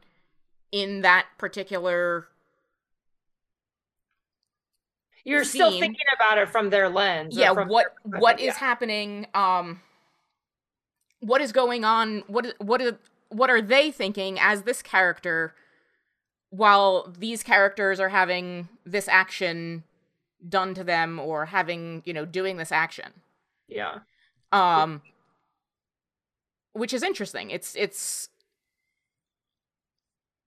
in 0.72 1.02
that 1.02 1.26
particular 1.38 2.28
you're 5.26 5.42
scene. 5.42 5.60
still 5.60 5.70
thinking 5.72 6.06
about 6.14 6.38
it 6.38 6.48
from 6.48 6.70
their 6.70 6.88
lens. 6.88 7.36
Yeah, 7.36 7.50
what 7.50 7.94
what 8.04 8.38
is 8.38 8.46
yeah. 8.46 8.58
happening? 8.58 9.26
Um, 9.34 9.80
what 11.18 11.40
is 11.40 11.50
going 11.50 11.84
on? 11.84 12.22
What 12.28 12.54
what 12.58 12.80
is 12.80 12.92
what 13.28 13.50
are 13.50 13.60
they 13.60 13.90
thinking 13.90 14.38
as 14.38 14.62
this 14.62 14.82
character? 14.82 15.52
While 16.50 17.12
these 17.18 17.42
characters 17.42 17.98
are 17.98 18.08
having 18.08 18.68
this 18.84 19.08
action 19.08 19.82
done 20.48 20.74
to 20.74 20.84
them, 20.84 21.18
or 21.18 21.46
having 21.46 22.02
you 22.06 22.14
know 22.14 22.24
doing 22.24 22.56
this 22.56 22.70
action. 22.70 23.12
Yeah. 23.66 23.98
Um. 24.52 25.02
Which 26.72 26.94
is 26.94 27.02
interesting. 27.02 27.50
It's 27.50 27.74
it's 27.74 28.28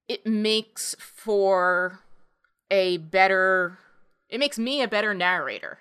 it 0.08 0.26
makes 0.26 0.96
for 1.00 2.00
a 2.72 2.98
better 2.98 3.78
it 4.30 4.39
makes 4.39 4.58
me 4.60 4.82
a 4.82 4.88
better 4.88 5.13
narrator. 5.13 5.80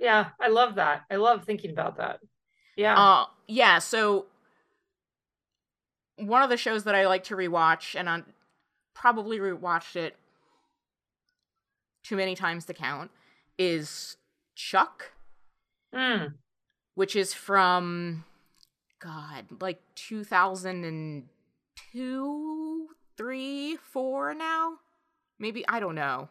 Yeah, 0.00 0.30
I 0.40 0.48
love 0.48 0.74
that. 0.76 1.02
I 1.10 1.16
love 1.16 1.44
thinking 1.44 1.70
about 1.70 1.96
that. 1.98 2.20
Yeah. 2.76 2.98
Uh 2.98 3.26
yeah, 3.46 3.78
so 3.78 4.26
one 6.16 6.42
of 6.42 6.48
the 6.50 6.56
shows 6.56 6.84
that 6.84 6.94
I 6.94 7.06
like 7.06 7.24
to 7.24 7.36
rewatch 7.36 7.94
and 7.98 8.08
I 8.08 8.22
probably 8.94 9.38
rewatched 9.38 9.96
it 9.96 10.16
too 12.02 12.16
many 12.16 12.34
times 12.34 12.64
to 12.66 12.74
count 12.74 13.10
is 13.58 14.16
Chuck. 14.54 15.12
Mm. 15.94 16.34
Which 16.94 17.16
is 17.16 17.34
from 17.34 18.24
God, 18.98 19.46
like 19.60 19.80
2002, 19.94 22.88
3, 23.16 23.76
4 23.76 24.34
now. 24.34 24.72
Maybe 25.38 25.64
I 25.68 25.80
don't 25.80 25.94
know 25.94 26.28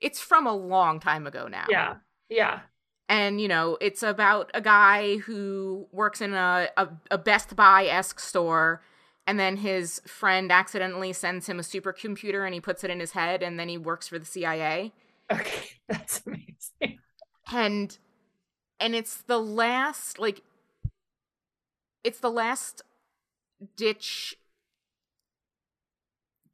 it's 0.00 0.20
from 0.20 0.46
a 0.46 0.54
long 0.54 1.00
time 1.00 1.26
ago 1.26 1.48
now. 1.48 1.66
Yeah. 1.68 1.96
Yeah. 2.28 2.60
And, 3.08 3.40
you 3.40 3.48
know, 3.48 3.78
it's 3.80 4.02
about 4.02 4.50
a 4.52 4.60
guy 4.60 5.16
who 5.18 5.86
works 5.92 6.20
in 6.20 6.34
a, 6.34 6.68
a, 6.76 6.88
a 7.10 7.18
Best 7.18 7.56
Buy 7.56 7.86
esque 7.86 8.20
store, 8.20 8.82
and 9.26 9.40
then 9.40 9.56
his 9.56 10.00
friend 10.06 10.52
accidentally 10.52 11.12
sends 11.14 11.48
him 11.48 11.58
a 11.58 11.62
supercomputer 11.62 12.44
and 12.44 12.52
he 12.52 12.60
puts 12.60 12.84
it 12.84 12.90
in 12.90 13.00
his 13.00 13.12
head, 13.12 13.42
and 13.42 13.58
then 13.58 13.68
he 13.68 13.78
works 13.78 14.08
for 14.08 14.18
the 14.18 14.26
CIA. 14.26 14.92
Okay. 15.32 15.68
That's 15.88 16.22
amazing. 16.26 16.98
And 17.50 17.96
and 18.80 18.94
it's 18.94 19.16
the 19.16 19.38
last 19.38 20.18
like 20.18 20.42
it's 22.04 22.20
the 22.20 22.30
last 22.30 22.82
ditch 23.76 24.36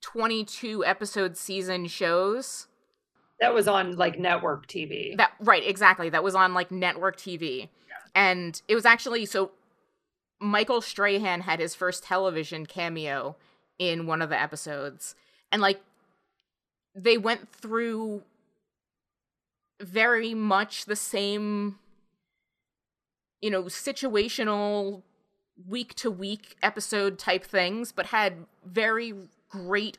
22 0.01 0.85
episode 0.85 1.37
season 1.37 1.87
shows 1.87 2.67
that 3.41 3.55
was 3.55 3.69
on 3.69 3.97
like 3.97 4.19
network 4.19 4.67
TV. 4.67 5.17
That 5.17 5.33
right, 5.41 5.67
exactly. 5.67 6.09
That 6.09 6.23
was 6.23 6.35
on 6.35 6.55
like 6.55 6.71
network 6.71 7.17
TV. 7.17 7.69
Yeah. 7.89 7.95
And 8.15 8.61
it 8.69 8.75
was 8.75 8.85
actually 8.85 9.27
so 9.27 9.51
Michael 10.41 10.81
Strahan 10.81 11.41
had 11.41 11.61
his 11.61 11.75
first 11.75 12.05
television 12.05 12.67
cameo 12.67 13.37
in 13.79 14.07
one 14.07 14.23
of 14.23 14.29
the 14.29 14.41
episodes. 14.41 15.15
And 15.51 15.61
like 15.61 15.81
they 16.95 17.19
went 17.19 17.51
through 17.53 18.23
very 19.81 20.35
much 20.35 20.85
the 20.85 20.97
same 20.97 21.79
you 23.41 23.51
know, 23.51 23.65
situational 23.65 25.03
week 25.69 25.95
to 25.95 26.11
week 26.11 26.57
episode 26.63 27.19
type 27.19 27.45
things, 27.45 27.93
but 27.93 28.07
had 28.07 28.47
very 28.65 29.13
great 29.51 29.99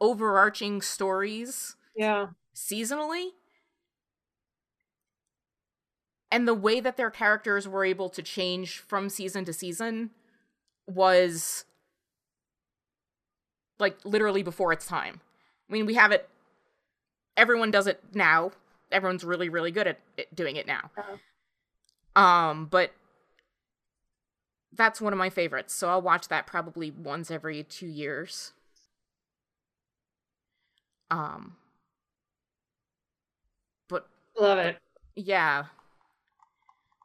overarching 0.00 0.82
stories. 0.82 1.76
Yeah 1.96 2.26
seasonally. 2.54 3.30
And 6.30 6.48
the 6.48 6.54
way 6.54 6.80
that 6.80 6.96
their 6.96 7.10
characters 7.10 7.68
were 7.68 7.84
able 7.84 8.08
to 8.10 8.22
change 8.22 8.78
from 8.78 9.08
season 9.08 9.44
to 9.44 9.52
season 9.52 10.10
was 10.86 11.64
like 13.78 13.96
literally 14.04 14.42
before 14.42 14.72
its 14.72 14.86
time. 14.86 15.20
I 15.68 15.72
mean, 15.72 15.86
we 15.86 15.94
have 15.94 16.12
it, 16.12 16.28
everyone 17.36 17.70
does 17.70 17.86
it 17.86 18.02
now. 18.12 18.52
Everyone's 18.90 19.24
really, 19.24 19.48
really 19.48 19.70
good 19.70 19.86
at 19.86 20.00
it, 20.16 20.34
doing 20.34 20.56
it 20.56 20.66
now. 20.66 20.90
Uh-huh. 20.96 22.20
Um, 22.20 22.66
but 22.66 22.92
that's 24.72 25.00
one 25.00 25.12
of 25.12 25.18
my 25.18 25.30
favorites, 25.30 25.72
so 25.72 25.88
I'll 25.88 26.02
watch 26.02 26.28
that 26.28 26.46
probably 26.46 26.90
once 26.90 27.30
every 27.30 27.62
two 27.62 27.86
years. 27.86 28.52
Um, 31.10 31.56
Love 34.38 34.58
it. 34.58 34.76
Yeah. 35.14 35.64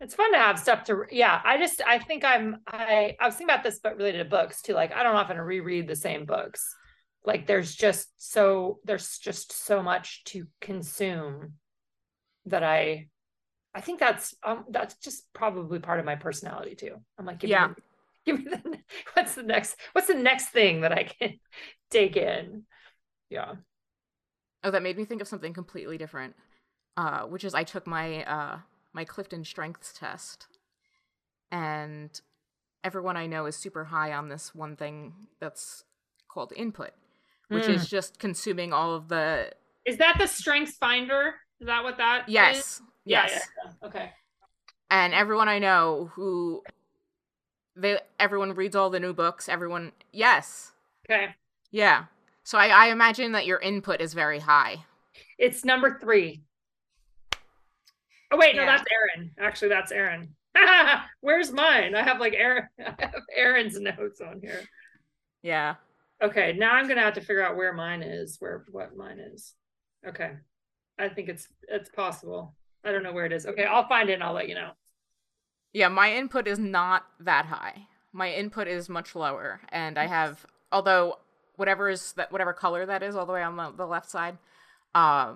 It's 0.02 0.16
fun 0.16 0.32
to 0.32 0.38
have 0.38 0.58
stuff 0.58 0.86
to 0.86 1.04
yeah. 1.12 1.42
I 1.44 1.58
just 1.58 1.82
I 1.86 2.00
think 2.00 2.24
I'm 2.24 2.58
I 2.68 3.18
I 3.20 3.26
was 3.26 3.36
thinking 3.36 3.54
about 3.54 3.64
this 3.64 3.80
but 3.80 3.98
related 3.98 4.20
to 4.20 4.26
books 4.26 4.62
too. 4.62 4.74
Like 4.74 4.94
I 4.94 5.04
don't 5.04 5.16
often 5.16 5.38
reread 5.38 5.88
the 5.88 5.96
same 5.96 6.26
books. 6.26 6.74
Like 7.26 7.48
there's 7.48 7.76
just 7.76 8.08
so 8.18 8.80
there's 8.86 9.18
just 9.18 9.52
so 9.52 9.84
much 9.84 10.24
to 10.26 10.48
consume 10.62 11.54
that 12.46 12.64
I 12.64 13.10
I 13.76 13.82
think 13.82 14.00
that's 14.00 14.34
um 14.42 14.66
that's 14.70 14.96
just 14.96 15.32
probably 15.34 15.80
part 15.80 16.00
of 16.00 16.06
my 16.06 16.16
personality 16.16 16.76
too. 16.76 16.96
I'm 17.18 17.26
like 17.26 17.40
give 17.40 17.50
yeah. 17.50 17.68
me 17.68 17.74
give 18.26 18.40
me 18.40 18.46
the 18.46 18.80
what's 19.14 19.36
the 19.36 19.44
next 19.44 19.76
what's 19.92 20.08
the 20.08 20.14
next 20.14 20.50
thing 20.50 20.82
that 20.82 20.94
I 20.94 21.04
can 21.04 21.40
take 21.92 22.16
in. 22.16 22.64
Yeah. 23.30 23.56
Oh, 24.64 24.72
that 24.72 24.84
made 24.84 24.98
me 24.98 25.04
think 25.04 25.22
of 25.22 25.28
something 25.28 25.54
completely 25.54 25.98
different 25.98 26.36
uh, 27.00 27.22
which 27.22 27.46
is 27.46 27.54
I 27.54 27.64
took 27.64 27.88
my 27.88 28.26
uh, 28.26 28.58
my 28.92 29.06
Clifton 29.06 29.46
Strengths 29.46 29.94
test, 29.94 30.48
and 31.50 32.10
everyone 32.84 33.16
I 33.16 33.26
know 33.26 33.46
is 33.46 33.56
super 33.56 33.86
high 33.86 34.12
on 34.12 34.28
this 34.28 34.54
one 34.54 34.76
thing 34.76 35.14
that's 35.40 35.86
called 36.28 36.52
input, 36.58 36.92
which 37.48 37.64
mm. 37.64 37.70
is 37.70 37.88
just 37.88 38.20
consuming 38.20 38.74
all 38.74 38.94
of 38.94 39.08
the 39.08 39.50
Is 39.86 39.96
that 40.00 40.18
the 40.20 40.28
Strengths 40.28 40.76
Finder? 40.76 41.36
Is 41.62 41.68
that 41.68 41.86
what 41.86 41.96
that? 42.00 42.28
Yes. 42.28 42.58
Is? 42.58 42.82
Yes. 43.06 43.32
Yeah, 43.32 43.40
yeah. 43.64 43.88
Okay. 43.88 44.12
And 44.92 45.14
everyone 45.14 45.48
I 45.48 45.60
know 45.60 46.12
who 46.16 46.64
they 47.78 47.98
everyone 48.20 48.56
reads 48.56 48.76
all 48.76 48.90
the 48.90 49.00
new 49.00 49.14
books. 49.14 49.48
Everyone, 49.48 49.94
yes, 50.12 50.74
Okay. 51.10 51.28
yeah. 51.72 52.06
So 52.44 52.58
I, 52.58 52.68
I 52.68 52.88
imagine 52.88 53.32
that 53.32 53.46
your 53.46 53.60
input 53.60 54.02
is 54.02 54.14
very 54.14 54.40
high. 54.40 54.84
It's 55.38 55.64
number 55.64 55.98
three. 56.02 56.42
Oh 58.32 58.38
wait, 58.38 58.56
no, 58.56 58.62
Yeah. 58.64 58.78
that's 58.78 58.90
Aaron. 58.92 59.32
Actually, 59.40 59.70
that's 59.70 59.92
Aaron. 59.92 60.36
Where's 61.22 61.52
mine? 61.52 61.96
I 61.96 62.04
have 62.04 62.20
like 62.20 62.34
Aaron. 62.34 62.68
I 62.80 62.94
have 63.00 63.14
Aaron's 63.36 63.80
notes 63.80 64.22
on 64.22 64.40
here. 64.42 64.62
Yeah. 65.42 65.76
Okay, 66.22 66.54
now 66.58 66.74
I'm 66.74 66.88
gonna 66.88 67.02
have 67.02 67.14
to 67.16 67.22
figure 67.22 67.44
out 67.46 67.56
where 67.56 67.74
mine 67.74 68.04
is. 68.04 68.38
Where 68.40 68.66
what 68.72 68.96
mine 68.96 69.20
is? 69.20 69.54
Okay, 70.08 70.34
I 70.98 71.10
think 71.10 71.30
it's 71.30 71.48
it's 71.68 71.90
possible. 71.90 72.56
I 72.84 72.92
don't 72.92 73.04
know 73.04 73.14
where 73.14 73.26
it 73.26 73.32
is. 73.34 73.46
Okay, 73.46 73.64
I'll 73.66 73.88
find 73.88 74.10
it 74.10 74.14
and 74.14 74.24
I'll 74.24 74.34
let 74.34 74.50
you 74.50 74.56
know. 74.56 74.72
Yeah, 75.74 75.88
my 75.88 76.14
input 76.14 76.48
is 76.48 76.60
not 76.60 77.06
that 77.20 77.46
high. 77.46 77.88
My 78.12 78.32
input 78.34 78.68
is 78.68 78.90
much 78.90 79.16
lower, 79.16 79.62
and 79.70 79.98
I 79.98 80.08
have 80.08 80.46
although 80.72 81.20
whatever 81.56 81.90
is 81.90 82.14
that 82.14 82.32
whatever 82.32 82.54
color 82.54 82.86
that 82.86 83.02
is 83.04 83.16
all 83.16 83.26
the 83.26 83.34
way 83.34 83.44
on 83.44 83.56
the, 83.56 83.72
the 83.72 83.86
left 83.86 84.10
side, 84.10 84.38
uh, 84.96 85.36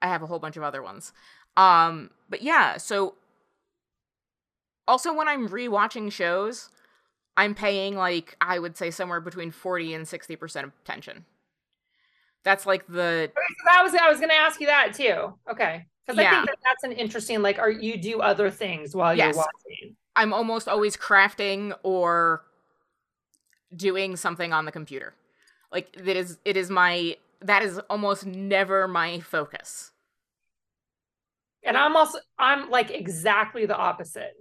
I 0.00 0.06
have 0.08 0.22
a 0.22 0.26
whole 0.26 0.38
bunch 0.38 0.56
of 0.56 0.62
other 0.62 0.82
ones. 0.82 1.12
Um, 1.56 2.10
but 2.28 2.42
yeah, 2.42 2.76
so 2.76 3.14
also 4.88 5.14
when 5.14 5.28
I'm 5.28 5.48
rewatching 5.48 6.12
shows, 6.12 6.70
I'm 7.36 7.54
paying 7.54 7.96
like 7.96 8.36
I 8.40 8.58
would 8.58 8.76
say 8.76 8.90
somewhere 8.90 9.20
between 9.20 9.50
forty 9.50 9.94
and 9.94 10.06
sixty 10.06 10.36
percent 10.36 10.72
attention. 10.82 11.24
That's 12.44 12.66
like 12.66 12.86
the 12.86 13.24
Okay, 13.24 13.32
so 13.34 13.64
that 13.66 13.82
was 13.82 13.94
I 13.94 14.08
was 14.08 14.20
gonna 14.20 14.34
ask 14.34 14.60
you 14.60 14.66
that 14.66 14.94
too. 14.94 15.34
Okay, 15.50 15.86
because 16.06 16.18
I 16.18 16.30
think 16.30 16.46
that 16.46 16.58
that's 16.64 16.84
an 16.84 16.92
interesting. 16.92 17.42
Like, 17.42 17.58
are 17.58 17.70
you 17.70 18.00
do 18.00 18.20
other 18.20 18.50
things 18.50 18.94
while 18.94 19.14
Yes. 19.14 19.34
you're 19.34 19.44
watching? 19.44 19.96
I'm 20.14 20.32
almost 20.32 20.68
always 20.68 20.96
crafting 20.96 21.76
or 21.82 22.42
doing 23.74 24.16
something 24.16 24.52
on 24.52 24.64
the 24.64 24.72
computer. 24.72 25.14
Like 25.72 25.92
that 26.04 26.16
is 26.16 26.38
it 26.44 26.56
is 26.56 26.70
my 26.70 27.16
that 27.42 27.62
is 27.62 27.78
almost 27.90 28.24
never 28.24 28.86
my 28.88 29.20
focus. 29.20 29.90
And 31.66 31.76
I'm 31.76 31.96
also 31.96 32.18
I'm 32.38 32.70
like 32.70 32.90
exactly 32.90 33.66
the 33.66 33.76
opposite. 33.76 34.32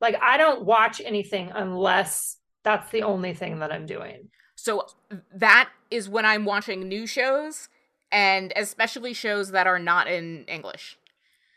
Like 0.00 0.16
I 0.22 0.36
don't 0.36 0.64
watch 0.64 1.00
anything 1.04 1.50
unless 1.54 2.36
that's 2.62 2.90
the 2.90 3.02
only 3.02 3.34
thing 3.34 3.58
that 3.60 3.72
I'm 3.72 3.86
doing. 3.86 4.28
So 4.56 4.86
that 5.34 5.70
is 5.90 6.08
when 6.08 6.26
I'm 6.26 6.44
watching 6.44 6.86
new 6.88 7.06
shows 7.06 7.68
and 8.12 8.52
especially 8.56 9.14
shows 9.14 9.52
that 9.52 9.66
are 9.66 9.78
not 9.78 10.06
in 10.06 10.44
English. 10.46 10.98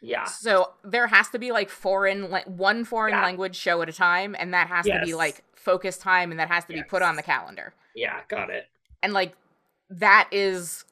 Yeah. 0.01 0.25
So 0.25 0.71
there 0.83 1.07
has 1.07 1.29
to 1.29 1.39
be 1.39 1.51
like 1.51 1.69
foreign 1.69 2.29
la- 2.29 2.43
one 2.45 2.85
foreign 2.85 3.13
Yeah. 3.13 3.23
language 3.23 3.55
show 3.55 3.81
at 3.81 3.89
a 3.89 3.93
time 3.93 4.35
and 4.37 4.53
that 4.53 4.67
has 4.67 4.85
to 4.85 5.01
be 5.03 5.13
like 5.13 5.43
focus 5.55 5.97
time 5.97 6.31
and 6.31 6.39
that 6.39 6.49
has 6.49 6.65
to 6.65 6.73
be 6.73 6.83
put 6.83 7.01
on 7.01 7.15
the 7.15 7.23
calendar. 7.23 7.73
Yeah, 7.95 8.19
got 8.27 8.49
it. 8.49 8.67
and 9.01 9.13
like 9.13 9.35
that 9.89 10.27
is 10.31 10.85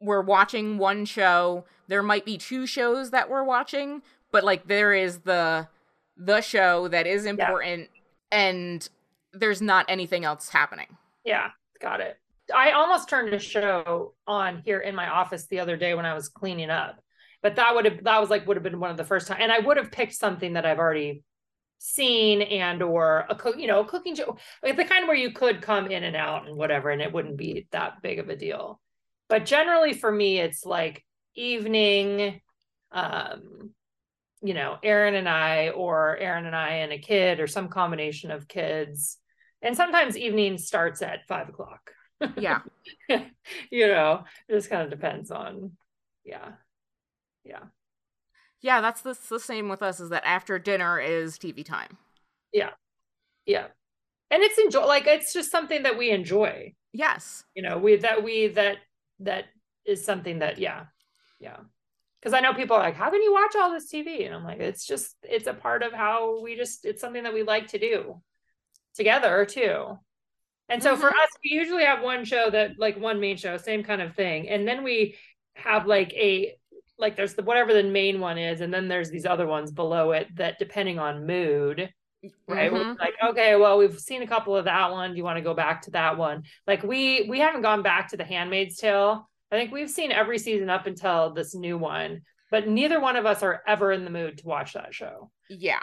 we're 0.00 0.22
watching 0.22 0.78
one 0.78 1.04
show 1.04 1.64
there 1.88 2.02
might 2.02 2.24
be 2.24 2.38
two 2.38 2.66
shows 2.66 3.10
that 3.10 3.28
we're 3.28 3.44
watching 3.44 4.02
but 4.32 4.44
like 4.44 4.66
there 4.66 4.92
is 4.92 5.18
the 5.20 5.68
the 6.16 6.40
show 6.40 6.88
that 6.88 7.06
is 7.06 7.26
important 7.26 7.88
and 8.32 8.88
there's 9.32 9.62
not 9.62 9.86
anything 9.88 10.24
else 10.24 10.48
happening 10.48 10.96
Yeah, 11.24 11.50
got 11.80 12.00
it. 12.00 12.18
I 12.54 12.72
almost 12.72 13.08
turned 13.08 13.32
a 13.32 13.38
show 13.38 14.14
on 14.26 14.62
here 14.64 14.80
in 14.80 14.94
my 14.94 15.08
office 15.08 15.46
the 15.46 15.60
other 15.60 15.76
day 15.76 15.94
when 15.94 16.06
I 16.06 16.14
was 16.14 16.28
cleaning 16.28 16.70
up. 16.70 17.00
But 17.42 17.56
that 17.56 17.74
would 17.74 17.84
have 17.84 18.04
that 18.04 18.20
was 18.20 18.30
like 18.30 18.46
would 18.46 18.56
have 18.56 18.64
been 18.64 18.80
one 18.80 18.90
of 18.90 18.96
the 18.96 19.04
first 19.04 19.26
time 19.28 19.38
and 19.40 19.52
I 19.52 19.60
would 19.60 19.76
have 19.76 19.92
picked 19.92 20.14
something 20.14 20.54
that 20.54 20.66
I've 20.66 20.78
already 20.78 21.22
seen 21.78 22.42
and 22.42 22.82
or 22.82 23.24
a 23.30 23.34
cook, 23.34 23.58
you 23.58 23.66
know, 23.66 23.80
a 23.80 23.86
cooking 23.86 24.14
show, 24.14 24.36
like 24.62 24.76
the 24.76 24.84
kind 24.84 25.06
where 25.06 25.16
you 25.16 25.32
could 25.32 25.62
come 25.62 25.86
in 25.90 26.04
and 26.04 26.16
out 26.16 26.46
and 26.46 26.56
whatever 26.56 26.90
and 26.90 27.00
it 27.00 27.12
wouldn't 27.12 27.36
be 27.36 27.66
that 27.72 28.02
big 28.02 28.18
of 28.18 28.28
a 28.28 28.36
deal. 28.36 28.80
But 29.30 29.46
generally 29.46 29.94
for 29.94 30.12
me 30.12 30.38
it's 30.38 30.66
like 30.66 31.02
evening 31.34 32.42
um 32.92 33.70
you 34.42 34.54
know, 34.54 34.78
Aaron 34.82 35.14
and 35.14 35.28
I 35.28 35.68
or 35.68 36.16
Aaron 36.16 36.46
and 36.46 36.56
I 36.56 36.76
and 36.76 36.92
a 36.92 36.98
kid 36.98 37.40
or 37.40 37.46
some 37.46 37.68
combination 37.68 38.30
of 38.30 38.48
kids. 38.48 39.18
And 39.62 39.76
sometimes 39.76 40.16
evening 40.16 40.56
starts 40.56 41.02
at 41.02 41.26
five 41.28 41.48
o'clock. 41.48 41.90
Yeah. 42.36 42.60
You 43.70 43.88
know 43.88 44.24
it 44.48 44.54
just 44.54 44.70
kind 44.70 44.82
of 44.82 44.90
depends 44.90 45.30
on 45.30 45.72
yeah. 46.24 46.52
Yeah. 47.44 47.64
Yeah 48.60 48.80
that's 48.80 49.00
the, 49.02 49.16
the 49.28 49.40
same 49.40 49.68
with 49.68 49.82
us 49.82 50.00
is 50.00 50.10
that 50.10 50.22
after 50.24 50.58
dinner 50.58 51.00
is 51.00 51.38
tv 51.38 51.64
time. 51.64 51.96
Yeah. 52.52 52.70
yeah. 53.46 53.66
And 54.30 54.42
it's 54.42 54.58
enjoy 54.58 54.86
like 54.86 55.06
it's 55.06 55.32
just 55.32 55.50
something 55.50 55.82
that 55.82 55.98
we 55.98 56.10
enjoy. 56.10 56.74
Yes. 56.92 57.44
You 57.54 57.62
know 57.62 57.78
we 57.78 57.96
that 57.96 58.22
we 58.22 58.48
that 58.48 58.78
that 59.20 59.44
is 59.84 60.04
something 60.04 60.40
that 60.40 60.58
yeah 60.58 60.84
yeah. 61.40 61.56
Because 62.20 62.34
i 62.34 62.40
know 62.40 62.52
people 62.52 62.76
are 62.76 62.82
like 62.82 62.96
how 62.96 63.10
can 63.10 63.22
you 63.22 63.32
watch 63.32 63.54
all 63.56 63.70
this 63.72 63.90
tv 63.90 64.26
and 64.26 64.34
i'm 64.34 64.44
like 64.44 64.60
it's 64.60 64.86
just 64.86 65.16
it's 65.22 65.46
a 65.46 65.54
part 65.54 65.82
of 65.82 65.92
how 65.92 66.40
we 66.42 66.54
just 66.56 66.84
it's 66.84 67.00
something 67.00 67.22
that 67.22 67.32
we 67.34 67.42
like 67.42 67.68
to 67.68 67.78
do 67.78 68.20
together 68.94 69.46
too. 69.46 69.98
And 70.68 70.82
so 70.82 70.96
for 70.96 71.08
Mhm. 71.08 71.22
us 71.22 71.28
we 71.44 71.50
usually 71.50 71.84
have 71.84 72.02
one 72.02 72.24
show 72.24 72.50
that 72.50 72.78
like 72.78 72.96
one 72.98 73.20
main 73.20 73.36
show 73.36 73.56
same 73.56 73.82
kind 73.82 74.02
of 74.02 74.14
thing. 74.14 74.48
And 74.48 74.66
then 74.68 74.82
we 74.84 75.16
have 75.54 75.86
like 75.86 76.12
a 76.14 76.56
like 76.98 77.16
there's 77.16 77.34
the 77.34 77.42
whatever 77.42 77.72
the 77.72 77.82
main 77.82 78.20
one 78.20 78.36
is 78.36 78.60
and 78.60 78.72
then 78.72 78.86
there's 78.88 79.10
these 79.10 79.26
other 79.26 79.46
ones 79.46 79.72
below 79.72 80.12
it 80.12 80.28
that 80.36 80.58
depending 80.58 80.98
on 80.98 81.26
mood 81.26 81.92
right? 82.46 82.70
Mhm. 82.70 82.98
like 82.98 83.14
okay 83.30 83.56
well 83.56 83.78
we've 83.78 83.98
seen 83.98 84.22
a 84.22 84.26
couple 84.26 84.56
of 84.56 84.66
that 84.66 84.90
one. 84.92 85.10
Do 85.12 85.16
you 85.16 85.24
want 85.24 85.38
to 85.38 85.42
go 85.42 85.54
back 85.54 85.82
to 85.82 85.90
that 85.92 86.18
one? 86.18 86.44
Like 86.66 86.82
we 86.82 87.26
we 87.28 87.38
haven't 87.40 87.62
gone 87.62 87.82
back 87.82 88.08
to 88.08 88.16
the 88.16 88.24
handmaid's 88.24 88.76
tale. 88.76 89.28
I 89.52 89.56
think 89.56 89.72
we've 89.72 89.90
seen 89.90 90.12
every 90.12 90.38
season 90.38 90.70
up 90.70 90.86
until 90.86 91.32
this 91.32 91.54
new 91.54 91.76
one 91.78 92.22
but 92.50 92.66
neither 92.66 93.00
one 93.00 93.14
of 93.16 93.26
us 93.26 93.42
are 93.44 93.62
ever 93.66 93.92
in 93.92 94.04
the 94.04 94.10
mood 94.10 94.38
to 94.38 94.46
watch 94.46 94.72
that 94.72 94.92
show. 94.92 95.30
Yeah. 95.48 95.82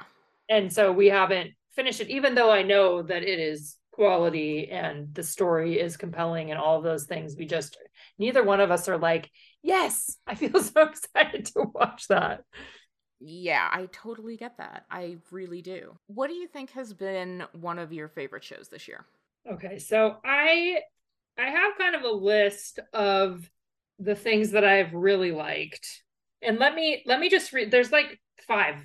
And 0.50 0.72
so 0.72 0.92
we 0.92 1.08
haven't 1.08 1.52
finished 1.76 2.02
it 2.02 2.10
even 2.10 2.34
though 2.34 2.50
i 2.52 2.64
know 2.64 3.04
that 3.04 3.22
it 3.22 3.40
is 3.40 3.76
quality 3.92 4.70
and 4.72 5.14
the 5.14 5.22
story 5.24 5.80
is 5.80 5.96
compelling 5.96 6.50
and 6.50 6.60
all 6.60 6.78
of 6.78 6.84
those 6.84 7.06
things. 7.06 7.36
We 7.38 7.46
just 7.46 7.78
neither 8.18 8.44
one 8.44 8.60
of 8.60 8.72
us 8.72 8.88
are 8.90 8.98
like 8.98 9.30
yes 9.64 10.18
i 10.28 10.36
feel 10.36 10.62
so 10.64 10.84
excited 10.84 11.46
to 11.48 11.64
watch 11.74 12.08
that 12.08 12.44
yeah 13.20 13.68
i 13.72 13.88
totally 13.92 14.38
get 14.38 14.58
that 14.58 14.86
i 14.92 15.18
really 15.32 15.62
do 15.62 15.98
what 16.08 16.28
do 16.28 16.34
you 16.34 16.48
think 16.48 16.70
has 16.72 16.94
been 16.94 17.44
one 17.54 17.80
of 17.80 17.92
your 17.92 18.08
favorite 18.08 18.44
shows 18.44 18.68
this 18.70 18.88
year 18.88 19.06
Okay, 19.50 19.80
so 19.80 20.18
I 20.26 20.80
I 21.38 21.50
have 21.50 21.78
kind 21.78 21.96
of 21.96 22.04
a 22.04 22.12
list 22.12 22.80
of 22.94 23.50
the 24.00 24.16
things 24.16 24.52
that 24.52 24.66
I've 24.66 24.94
really 24.94 25.32
liked. 25.32 26.04
And 26.42 26.60
let 26.60 26.76
me 26.76 27.04
let 27.06 27.20
me 27.20 27.30
just 27.30 27.54
read 27.54 27.72
there's 27.72 27.92
like 27.92 28.20
five 28.48 28.76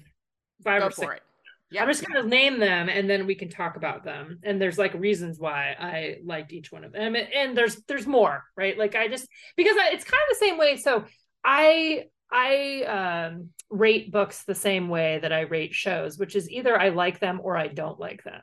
five 0.65 0.81
go 0.83 0.87
or 0.89 0.91
six. 0.91 1.13
it 1.17 1.23
yeah 1.71 1.83
I'm 1.83 1.89
just 1.89 2.07
going 2.07 2.23
to 2.23 2.29
name 2.29 2.59
them 2.61 2.89
and 2.89 3.09
then 3.09 3.27
we 3.27 3.35
can 3.35 3.49
talk 3.49 3.77
about 3.77 4.05
them. 4.05 4.39
And 4.45 4.61
there's 4.61 4.79
like 4.79 4.95
reasons 4.95 5.39
why 5.41 5.75
I 5.79 6.19
liked 6.25 6.53
each 6.53 6.71
one 6.71 6.85
of 6.85 6.93
them. 6.93 7.15
And, 7.17 7.29
and 7.35 7.57
there's 7.57 7.77
there's 7.89 8.07
more, 8.07 8.45
right? 8.57 8.79
Like 8.79 8.95
I 8.95 9.09
just 9.09 9.27
because 9.57 9.77
I, 9.79 9.91
it's 9.93 10.05
kind 10.05 10.23
of 10.31 10.39
the 10.39 10.47
same 10.47 10.59
way. 10.59 10.77
So 10.77 11.05
I 11.45 12.05
I 12.33 12.83
um 13.29 13.51
rate 13.71 14.11
books 14.13 14.45
the 14.45 14.55
same 14.55 14.89
way 14.89 15.19
that 15.21 15.33
I 15.33 15.43
rate 15.43 15.75
shows, 15.75 16.19
which 16.19 16.37
is 16.37 16.51
either 16.51 16.79
I 16.79 16.91
like 16.91 17.21
them 17.21 17.41
or 17.43 17.57
I 17.57 17.69
don't 17.69 17.99
like 17.99 18.25
them. 18.25 18.43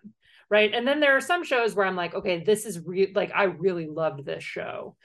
Right. 0.49 0.73
And 0.73 0.87
then 0.87 0.99
there 0.99 1.15
are 1.15 1.21
some 1.21 1.43
shows 1.43 1.75
where 1.75 1.85
I'm 1.85 1.95
like, 1.95 2.15
okay, 2.15 2.43
this 2.43 2.65
is 2.65 2.79
re- 2.83 3.11
like 3.13 3.31
I 3.35 3.43
really 3.43 3.87
loved 3.87 4.25
this 4.25 4.43
show. 4.43 4.95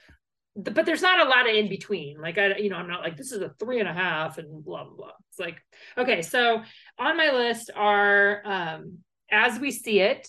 But 0.55 0.85
there's 0.85 1.01
not 1.01 1.25
a 1.25 1.29
lot 1.29 1.49
of 1.49 1.55
in 1.55 1.67
between. 1.67 2.19
Like 2.19 2.37
I, 2.37 2.55
you 2.55 2.69
know, 2.69 2.77
I'm 2.77 2.87
not 2.87 3.01
like 3.01 3.17
this 3.17 3.31
is 3.31 3.41
a 3.41 3.53
three 3.59 3.79
and 3.79 3.89
a 3.89 3.93
half 3.93 4.37
and 4.37 4.63
blah 4.63 4.85
blah 4.85 4.95
blah. 4.95 5.11
It's 5.29 5.39
like, 5.39 5.61
okay, 5.97 6.21
so 6.21 6.61
on 6.97 7.17
my 7.17 7.31
list 7.31 7.71
are 7.75 8.41
um 8.45 8.99
As 9.29 9.59
We 9.59 9.71
See 9.71 9.99
It. 9.99 10.27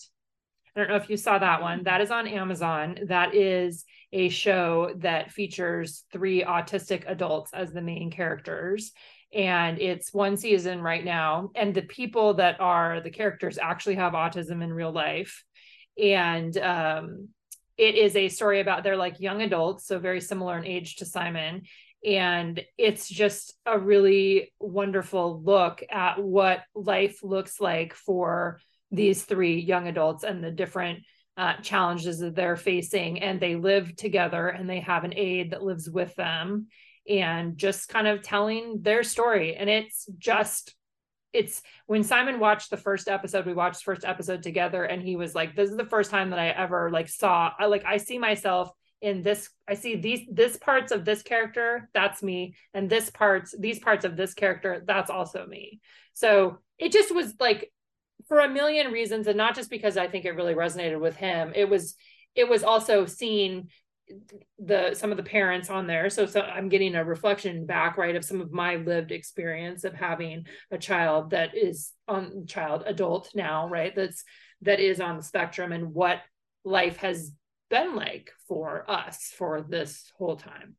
I 0.75 0.81
don't 0.81 0.89
know 0.89 0.97
if 0.97 1.09
you 1.09 1.17
saw 1.17 1.39
that 1.39 1.61
one. 1.61 1.85
That 1.85 2.01
is 2.01 2.11
on 2.11 2.27
Amazon. 2.27 2.99
That 3.07 3.33
is 3.33 3.85
a 4.13 4.29
show 4.29 4.93
that 4.97 5.31
features 5.31 6.05
three 6.11 6.43
autistic 6.43 7.03
adults 7.07 7.51
as 7.53 7.73
the 7.73 7.81
main 7.81 8.09
characters. 8.11 8.91
And 9.33 9.79
it's 9.79 10.13
one 10.13 10.37
season 10.37 10.81
right 10.81 11.03
now. 11.03 11.51
And 11.55 11.73
the 11.73 11.81
people 11.81 12.35
that 12.35 12.59
are 12.61 13.01
the 13.01 13.09
characters 13.09 13.57
actually 13.57 13.95
have 13.95 14.13
autism 14.13 14.63
in 14.63 14.71
real 14.71 14.91
life. 14.91 15.43
And 16.01 16.57
um, 16.57 17.29
it 17.77 17.95
is 17.95 18.15
a 18.15 18.29
story 18.29 18.61
about 18.61 18.83
they're 18.83 18.95
like 18.95 19.19
young 19.19 19.41
adults, 19.41 19.85
so 19.85 19.99
very 19.99 20.21
similar 20.21 20.57
in 20.57 20.65
age 20.65 20.97
to 20.97 21.05
Simon. 21.05 21.63
And 22.05 22.63
it's 22.77 23.09
just 23.09 23.53
a 23.65 23.77
really 23.77 24.53
wonderful 24.59 25.41
look 25.43 25.83
at 25.89 26.21
what 26.21 26.61
life 26.73 27.19
looks 27.23 27.59
like 27.59 27.93
for 27.93 28.61
these 28.91 29.23
three 29.23 29.59
young 29.59 29.87
adults 29.87 30.23
and 30.23 30.43
the 30.43 30.51
different 30.51 30.99
uh, 31.37 31.53
challenges 31.61 32.19
that 32.19 32.35
they're 32.35 32.57
facing. 32.57 33.21
And 33.21 33.39
they 33.39 33.55
live 33.55 33.95
together 33.95 34.47
and 34.49 34.69
they 34.69 34.79
have 34.81 35.03
an 35.03 35.13
aide 35.15 35.51
that 35.51 35.63
lives 35.63 35.89
with 35.89 36.13
them. 36.15 36.67
and 37.09 37.57
just 37.57 37.87
kind 37.87 38.05
of 38.05 38.21
telling 38.21 38.81
their 38.81 39.01
story. 39.03 39.55
And 39.55 39.69
it's 39.69 40.09
just 40.17 40.75
it's 41.33 41.61
when 41.85 42.03
Simon 42.03 42.39
watched 42.39 42.69
the 42.69 42.77
first 42.77 43.07
episode, 43.07 43.45
we 43.45 43.53
watched 43.53 43.79
the 43.79 43.83
first 43.83 44.05
episode 44.05 44.41
together, 44.43 44.83
and 44.83 45.01
he 45.01 45.15
was 45.15 45.35
like, 45.35 45.55
This 45.55 45.69
is 45.69 45.77
the 45.77 45.85
first 45.85 46.09
time 46.09 46.31
that 46.31 46.39
I 46.39 46.49
ever 46.49 46.89
like 46.91 47.09
saw 47.09 47.51
I 47.57 47.67
like 47.67 47.85
I 47.85 47.97
see 47.97 48.17
myself 48.17 48.71
in 49.01 49.21
this 49.21 49.49
i 49.67 49.75
see 49.75 49.95
these 49.95 50.21
this 50.31 50.57
parts 50.57 50.91
of 50.91 51.05
this 51.05 51.21
character 51.21 51.87
that's 51.93 52.23
me 52.23 52.55
and 52.73 52.89
this 52.89 53.09
parts 53.11 53.53
these 53.59 53.79
parts 53.79 54.05
of 54.05 54.17
this 54.17 54.33
character 54.33 54.81
that's 54.87 55.11
also 55.11 55.45
me 55.45 55.79
so 56.13 56.57
it 56.79 56.91
just 56.91 57.13
was 57.13 57.33
like 57.39 57.71
for 58.27 58.39
a 58.39 58.49
million 58.49 58.91
reasons 58.91 59.27
and 59.27 59.37
not 59.37 59.55
just 59.55 59.69
because 59.69 59.97
i 59.97 60.07
think 60.07 60.25
it 60.25 60.31
really 60.31 60.53
resonated 60.53 60.99
with 60.99 61.15
him 61.15 61.51
it 61.55 61.69
was 61.69 61.95
it 62.35 62.47
was 62.47 62.63
also 62.63 63.05
seeing 63.05 63.69
the 64.59 64.93
some 64.93 65.11
of 65.11 65.17
the 65.17 65.23
parents 65.23 65.69
on 65.69 65.85
there. 65.85 66.09
So 66.09 66.25
so 66.25 66.41
i'm 66.41 66.69
getting 66.69 66.95
a 66.95 67.03
reflection 67.03 67.65
back 67.65 67.97
right 67.97 68.15
of 68.15 68.23
some 68.23 68.39
of 68.39 68.51
my 68.51 68.77
lived 68.77 69.11
experience 69.11 69.83
of 69.83 69.93
having 69.93 70.45
a 70.71 70.77
child 70.77 71.31
that 71.31 71.57
is 71.57 71.91
on 72.07 72.45
child 72.47 72.83
adult 72.85 73.31
now 73.35 73.67
right 73.67 73.93
that's 73.93 74.23
that 74.61 74.79
is 74.79 75.01
on 75.01 75.17
the 75.17 75.23
spectrum 75.23 75.71
and 75.71 75.93
what 75.93 76.21
life 76.63 76.97
has 76.97 77.31
been 77.69 77.95
like 77.95 78.31
for 78.47 78.89
us 78.89 79.33
for 79.37 79.65
this 79.67 80.09
whole 80.17 80.37
time. 80.37 80.75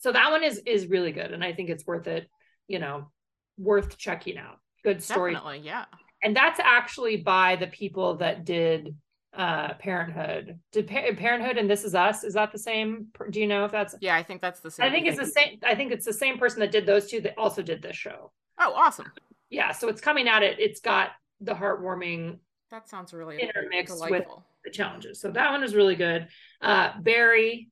So 0.00 0.10
that 0.10 0.32
one 0.32 0.42
is 0.42 0.60
is 0.66 0.88
really 0.88 1.12
good 1.12 1.30
and 1.32 1.44
i 1.44 1.52
think 1.52 1.70
it's 1.70 1.86
worth 1.86 2.08
it 2.08 2.28
you 2.66 2.80
know 2.80 3.10
worth 3.56 3.96
checking 3.98 4.38
out. 4.38 4.58
Good 4.82 5.02
story. 5.02 5.34
Definitely, 5.34 5.60
yeah. 5.60 5.84
And 6.22 6.34
that's 6.36 6.60
actually 6.60 7.16
by 7.18 7.56
the 7.56 7.66
people 7.66 8.16
that 8.18 8.44
did 8.44 8.96
uh 9.34 9.74
parenthood. 9.74 10.58
Did 10.72 10.86
pa- 10.88 11.14
parenthood 11.16 11.56
and 11.56 11.68
this 11.70 11.84
is 11.84 11.94
us 11.94 12.22
is 12.22 12.34
that 12.34 12.52
the 12.52 12.58
same 12.58 13.06
do 13.30 13.40
you 13.40 13.46
know 13.46 13.64
if 13.64 13.72
that's? 13.72 13.94
Yeah, 14.00 14.14
I 14.16 14.22
think 14.22 14.40
that's 14.42 14.60
the 14.60 14.70
same. 14.70 14.86
i 14.86 14.90
think 14.90 15.06
it's 15.06 15.18
the 15.18 15.26
same 15.26 15.58
i 15.64 15.74
think 15.74 15.90
it's 15.90 16.04
the 16.04 16.12
same 16.12 16.36
person 16.38 16.60
that 16.60 16.70
did 16.70 16.84
those 16.84 17.06
two 17.10 17.20
that 17.22 17.38
also 17.38 17.62
did 17.62 17.80
this 17.82 17.96
show. 17.96 18.30
Oh, 18.60 18.74
awesome. 18.74 19.10
yeah 19.48 19.72
so 19.72 19.88
it's 19.88 20.00
coming 20.02 20.28
at 20.28 20.42
it 20.42 20.58
it's 20.60 20.80
got 20.80 21.10
the 21.40 21.54
heartwarming 21.54 22.38
That 22.70 22.88
sounds 22.88 23.12
really 23.14 23.38
Intermixed 23.40 24.00
with- 24.10 24.24
the 24.64 24.70
challenges. 24.70 25.20
So 25.20 25.30
that 25.32 25.50
one 25.50 25.64
is 25.64 25.74
really 25.74 25.96
good. 25.96 26.28
Uh 26.60 26.90
barry 27.00 27.70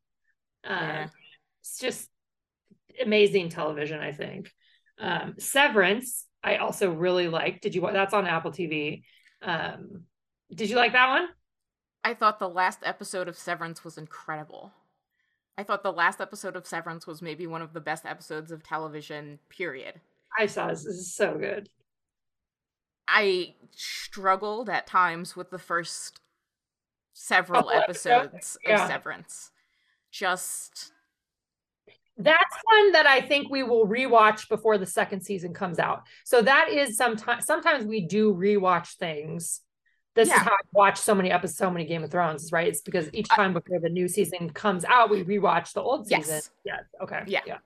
uh 0.65 0.71
Yeah. 0.71 1.07
it's 1.61 1.79
just 1.79 2.09
amazing 3.03 3.51
television 3.51 4.01
i 4.01 4.13
think. 4.13 4.51
Um 4.99 5.35
severance 5.39 6.27
i 6.43 6.57
also 6.57 6.91
really 6.91 7.29
like 7.29 7.61
did 7.61 7.75
you 7.75 7.89
that's 7.93 8.15
on 8.15 8.27
apple 8.27 8.51
tv 8.51 9.03
um 9.43 10.05
did 10.55 10.69
you 10.69 10.77
like 10.77 10.93
that 10.93 11.09
one 11.11 11.29
I 12.03 12.15
thought 12.15 12.39
the 12.39 12.49
last 12.49 12.81
episode 12.83 13.29
of 13.29 13.37
Severance 13.37 13.85
was 13.85 13.99
incredible. 13.99 14.73
I 15.59 15.63
thought 15.63 15.83
the 15.83 15.93
last 15.93 16.21
episode 16.21 16.57
of 16.57 16.67
Severance 16.67 17.07
was 17.07 17.21
maybe 17.21 17.47
one 17.47 17.61
of 17.61 17.75
the 17.75 17.81
best 17.81 18.07
episodes 18.07 18.51
of 18.51 18.63
television, 18.63 19.39
period. 19.51 20.01
i 20.39 20.47
saw 20.47 20.69
this 20.69 20.85
this 20.85 20.95
is 20.95 21.15
so 21.15 21.37
good 21.37 21.69
I 23.13 23.55
struggled 23.73 24.71
at 24.71 24.87
times 24.87 25.35
with 25.35 25.51
the 25.51 25.59
first 25.59 26.21
several 27.13 27.69
episodes, 27.73 28.29
episodes 28.33 28.59
yeah. 28.65 28.85
of 28.85 28.91
Severance. 28.91 29.51
Just 30.13 30.93
That's 32.23 32.57
one 32.65 32.93
that 32.93 33.07
I 33.07 33.21
think 33.21 33.51
we 33.51 33.63
will 33.63 33.87
rewatch 33.87 34.49
before 34.49 34.79
the 34.79 34.87
second 34.87 35.23
season 35.23 35.55
comes 35.55 35.79
out. 35.79 36.03
So 36.25 36.43
that 36.43 36.69
is 36.71 36.97
sometimes 36.97 37.47
sometimes 37.47 37.85
we 37.85 38.07
do 38.07 38.35
rewatch 38.35 38.97
things. 38.97 39.61
This 40.15 40.29
is 40.29 40.35
how 40.35 40.51
I 40.51 40.59
watch 40.73 40.99
so 40.99 41.15
many 41.15 41.31
episodes, 41.31 41.57
so 41.57 41.71
many 41.71 41.85
Game 41.87 42.03
of 42.03 42.11
Thrones, 42.11 42.51
right? 42.53 42.67
It's 42.67 42.81
because 42.81 43.09
each 43.13 43.29
time 43.29 43.53
before 43.53 43.79
the 43.79 43.89
new 43.89 44.09
season 44.09 44.51
comes 44.51 44.85
out, 44.85 45.09
we 45.09 45.23
rewatch 45.23 45.73
the 45.73 45.81
old 45.81 46.11
Yes. 46.11 46.27
season. 46.27 46.41
Yes. 46.65 46.81
Okay. 47.03 47.23
Yeah. 47.27 47.41
Yeah. 47.47 47.59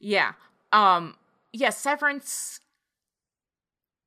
yeah. 0.00 0.32
Um 0.72 1.16
yeah, 1.52 1.70
Severance 1.70 2.60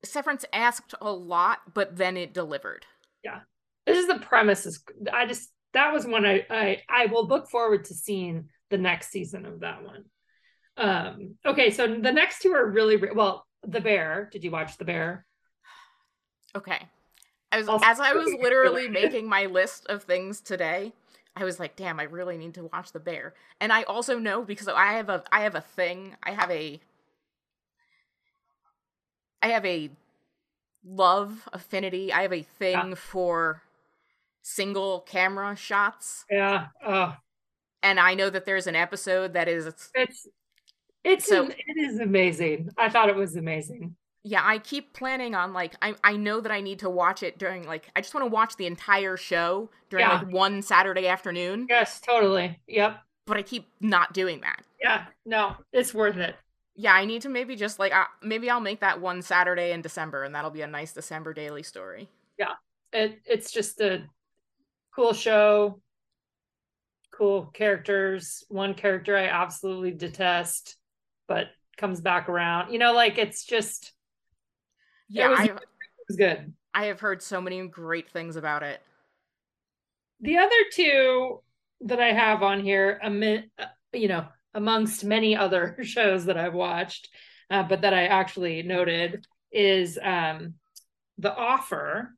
Severance 0.04 0.44
asked 0.52 0.94
a 1.00 1.10
lot, 1.10 1.60
but 1.74 1.96
then 1.96 2.16
it 2.16 2.34
delivered. 2.34 2.86
Yeah. 3.24 3.40
This 3.86 3.98
is 3.98 4.08
the 4.08 4.18
premise. 4.18 4.66
Is 4.66 4.82
I 5.12 5.26
just 5.26 5.50
that 5.72 5.92
was 5.92 6.06
one 6.06 6.26
I 6.26 6.44
I 6.50 6.82
I 6.88 7.06
will 7.06 7.26
look 7.26 7.48
forward 7.48 7.84
to 7.86 7.94
seeing 7.94 8.48
the 8.70 8.78
next 8.78 9.10
season 9.10 9.46
of 9.46 9.60
that 9.60 9.84
one. 9.84 10.04
Um. 10.76 11.36
Okay. 11.44 11.70
So 11.70 11.86
the 11.86 12.12
next 12.12 12.40
two 12.42 12.52
are 12.52 12.68
really 12.70 12.96
re- 12.96 13.12
well. 13.14 13.46
The 13.66 13.80
Bear. 13.80 14.28
Did 14.30 14.44
you 14.44 14.50
watch 14.50 14.76
The 14.78 14.84
Bear? 14.84 15.26
Okay. 16.54 16.78
I 17.52 17.58
was 17.58 17.68
Also- 17.68 17.86
as 17.86 18.00
I 18.00 18.12
was 18.14 18.32
literally 18.40 18.88
making 18.88 19.28
my 19.28 19.46
list 19.46 19.86
of 19.88 20.02
things 20.02 20.40
today, 20.40 20.92
I 21.34 21.44
was 21.44 21.58
like, 21.58 21.76
damn, 21.76 21.98
I 21.98 22.04
really 22.04 22.36
need 22.38 22.54
to 22.54 22.64
watch 22.72 22.92
The 22.92 23.00
Bear. 23.00 23.34
And 23.60 23.72
I 23.72 23.82
also 23.84 24.18
know 24.18 24.42
because 24.42 24.68
I 24.68 24.92
have 24.94 25.08
a 25.08 25.22
I 25.32 25.40
have 25.40 25.54
a 25.54 25.60
thing, 25.60 26.14
I 26.22 26.32
have 26.32 26.50
a 26.50 26.80
I 29.42 29.48
have 29.48 29.64
a 29.64 29.90
love 30.84 31.48
affinity. 31.52 32.12
I 32.12 32.22
have 32.22 32.32
a 32.32 32.42
thing 32.42 32.94
for 32.94 33.62
single 34.42 35.00
camera 35.00 35.56
shots. 35.56 36.24
Yeah. 36.30 36.66
Oh. 36.86 37.14
And 37.86 38.00
I 38.00 38.14
know 38.14 38.30
that 38.30 38.44
there's 38.46 38.66
an 38.66 38.74
episode 38.74 39.32
that 39.34 39.46
is 39.48 39.66
It's 39.94 40.26
it's 41.04 41.26
So- 41.28 41.46
it 41.46 41.76
is 41.76 42.00
amazing. 42.00 42.70
I 42.76 42.88
thought 42.88 43.08
it 43.08 43.14
was 43.14 43.36
amazing. 43.36 43.94
yeah, 44.24 44.42
I 44.44 44.58
keep 44.58 44.92
planning 44.92 45.36
on 45.36 45.52
like 45.52 45.74
I 45.80 45.94
I 46.02 46.16
know 46.16 46.40
that 46.40 46.50
I 46.50 46.60
need 46.60 46.80
to 46.80 46.90
watch 46.90 47.22
it 47.22 47.38
during 47.38 47.62
like 47.64 47.88
I 47.94 48.00
just 48.00 48.12
want 48.12 48.24
to 48.26 48.30
watch 48.30 48.56
the 48.56 48.66
entire 48.66 49.16
show 49.16 49.70
during 49.88 50.04
Yeah. 50.04 50.18
like 50.18 50.32
one 50.32 50.62
Saturday 50.62 51.06
afternoon. 51.06 51.66
Yes, 51.70 52.00
totally. 52.00 52.58
Yep. 52.66 52.98
but 53.26 53.36
I 53.36 53.42
keep 53.42 53.68
not 53.80 54.12
doing 54.12 54.40
that. 54.42 54.62
Yeah. 54.80 55.06
No, 55.24 55.56
it's 55.72 55.92
worth 55.94 56.16
it. 56.16 56.34
Yeah, 56.76 56.92
I 56.94 57.04
need 57.04 57.22
to 57.22 57.28
maybe 57.28 57.54
just 57.56 57.78
like 57.78 57.92
uh, 57.94 58.04
maybe 58.22 58.50
I'll 58.50 58.60
make 58.60 58.80
that 58.80 59.00
one 59.00 59.22
Saturday 59.22 59.70
in 59.72 59.80
December, 59.80 60.24
and 60.24 60.34
that'll 60.34 60.50
be 60.50 60.62
a 60.62 60.66
nice 60.66 60.92
December 60.92 61.32
daily 61.34 61.62
story. 61.62 62.08
Yeah, 62.38 62.54
it 62.92 63.20
it's 63.24 63.50
just 63.52 63.80
a 63.80 64.04
cool 64.94 65.12
show. 65.12 65.80
Cool 67.12 67.46
characters. 67.46 68.44
One 68.48 68.74
character 68.74 69.16
I 69.16 69.26
absolutely 69.26 69.92
detest, 69.92 70.76
but 71.28 71.46
comes 71.76 72.00
back 72.00 72.28
around. 72.28 72.72
You 72.72 72.78
know, 72.78 72.92
like 72.92 73.18
it's 73.18 73.44
just 73.44 73.92
Yeah, 75.08 75.28
was- 75.30 75.40
I 75.40 75.44
it 75.44 75.58
was 76.08 76.16
good. 76.16 76.52
I 76.74 76.86
have 76.86 77.00
heard 77.00 77.22
so 77.22 77.40
many 77.40 77.66
great 77.68 78.10
things 78.10 78.36
about 78.36 78.62
it. 78.62 78.80
The 80.20 80.38
other 80.38 80.56
two 80.72 81.40
that 81.82 82.00
I 82.00 82.12
have 82.12 82.42
on 82.42 82.60
here, 82.60 83.00
uh, 83.02 83.64
you 83.92 84.08
know, 84.08 84.26
amongst 84.54 85.04
many 85.04 85.36
other 85.36 85.78
shows 85.82 86.26
that 86.26 86.36
I've 86.36 86.54
watched, 86.54 87.08
uh, 87.50 87.62
but 87.62 87.82
that 87.82 87.94
I 87.94 88.06
actually 88.06 88.62
noted 88.62 89.26
is 89.52 89.98
um, 90.02 90.54
The 91.18 91.34
Offer. 91.34 92.14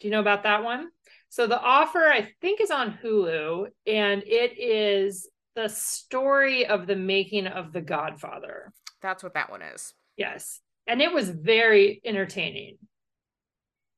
Do 0.00 0.08
you 0.08 0.12
know 0.12 0.20
about 0.20 0.42
that 0.44 0.64
one? 0.64 0.90
So 1.32 1.46
The 1.46 1.58
Offer, 1.58 2.10
I 2.12 2.28
think, 2.42 2.60
is 2.60 2.70
on 2.70 2.98
Hulu, 3.02 3.68
and 3.86 4.22
it 4.26 4.58
is 4.58 5.30
the 5.56 5.68
story 5.68 6.66
of 6.66 6.86
the 6.86 6.94
making 6.94 7.46
of 7.46 7.72
The 7.72 7.80
Godfather. 7.80 8.70
That's 9.00 9.22
what 9.22 9.32
that 9.32 9.50
one 9.50 9.62
is. 9.62 9.94
Yes. 10.18 10.60
And 10.86 11.00
it 11.00 11.10
was 11.10 11.30
very 11.30 12.02
entertaining. 12.04 12.76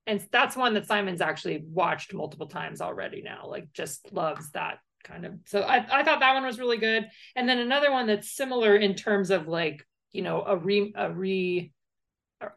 And 0.06 0.24
that's 0.30 0.56
one 0.56 0.74
that 0.74 0.86
Simon's 0.86 1.20
actually 1.20 1.64
watched 1.66 2.14
multiple 2.14 2.46
times 2.46 2.80
already 2.80 3.20
now, 3.20 3.48
like 3.48 3.72
just 3.72 4.12
loves 4.12 4.52
that 4.52 4.78
kind 5.02 5.26
of. 5.26 5.32
So 5.46 5.62
I, 5.62 5.78
I 5.78 6.04
thought 6.04 6.20
that 6.20 6.34
one 6.34 6.46
was 6.46 6.60
really 6.60 6.78
good. 6.78 7.08
And 7.34 7.48
then 7.48 7.58
another 7.58 7.90
one 7.90 8.06
that's 8.06 8.30
similar 8.30 8.76
in 8.76 8.94
terms 8.94 9.32
of 9.32 9.48
like, 9.48 9.84
you 10.12 10.22
know, 10.22 10.44
a 10.46 10.56
re 10.56 10.92
a 10.94 11.10
re 11.10 11.72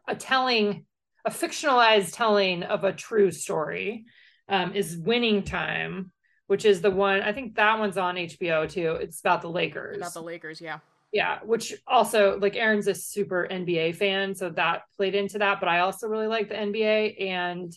a 0.06 0.14
telling, 0.14 0.84
a 1.24 1.30
fictionalized 1.30 2.14
telling 2.14 2.62
of 2.62 2.84
a 2.84 2.92
true 2.92 3.32
story 3.32 4.04
um, 4.48 4.74
is 4.74 4.96
Winning 4.96 5.42
Time, 5.42 6.12
which 6.46 6.64
is 6.64 6.80
the 6.80 6.90
one 6.90 7.20
I 7.20 7.32
think 7.32 7.56
that 7.56 7.78
one's 7.78 7.98
on 7.98 8.16
HBO 8.16 8.68
too. 8.68 8.92
It's 8.92 9.20
about 9.20 9.42
the 9.42 9.50
Lakers. 9.50 9.98
About 9.98 10.14
the 10.14 10.22
Lakers, 10.22 10.60
yeah. 10.60 10.78
Yeah, 11.12 11.38
which 11.42 11.74
also 11.86 12.38
like 12.38 12.54
Aaron's 12.54 12.86
a 12.86 12.94
super 12.94 13.48
NBA 13.50 13.96
fan, 13.96 14.34
so 14.34 14.50
that 14.50 14.82
played 14.96 15.14
into 15.14 15.38
that. 15.38 15.58
But 15.58 15.68
I 15.68 15.80
also 15.80 16.06
really 16.06 16.26
like 16.26 16.48
the 16.48 16.54
NBA, 16.54 17.22
and 17.22 17.72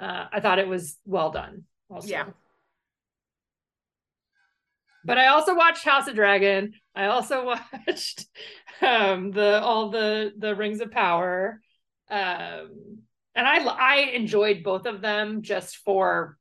uh, 0.00 0.26
I 0.32 0.40
thought 0.40 0.58
it 0.58 0.66
was 0.66 0.98
well 1.04 1.30
done. 1.30 1.64
Also. 1.88 2.08
Yeah. 2.08 2.26
But 5.04 5.18
I 5.18 5.28
also 5.28 5.54
watched 5.54 5.84
House 5.84 6.08
of 6.08 6.14
Dragon. 6.14 6.74
I 6.94 7.06
also 7.06 7.44
watched 7.86 8.26
um, 8.80 9.30
the 9.30 9.60
all 9.60 9.90
the 9.90 10.32
the 10.36 10.54
Rings 10.54 10.80
of 10.80 10.90
Power, 10.90 11.60
um, 12.10 13.02
and 13.34 13.46
I 13.46 13.64
I 13.64 13.96
enjoyed 14.14 14.62
both 14.62 14.86
of 14.86 15.00
them 15.00 15.42
just 15.42 15.78
for 15.78 16.36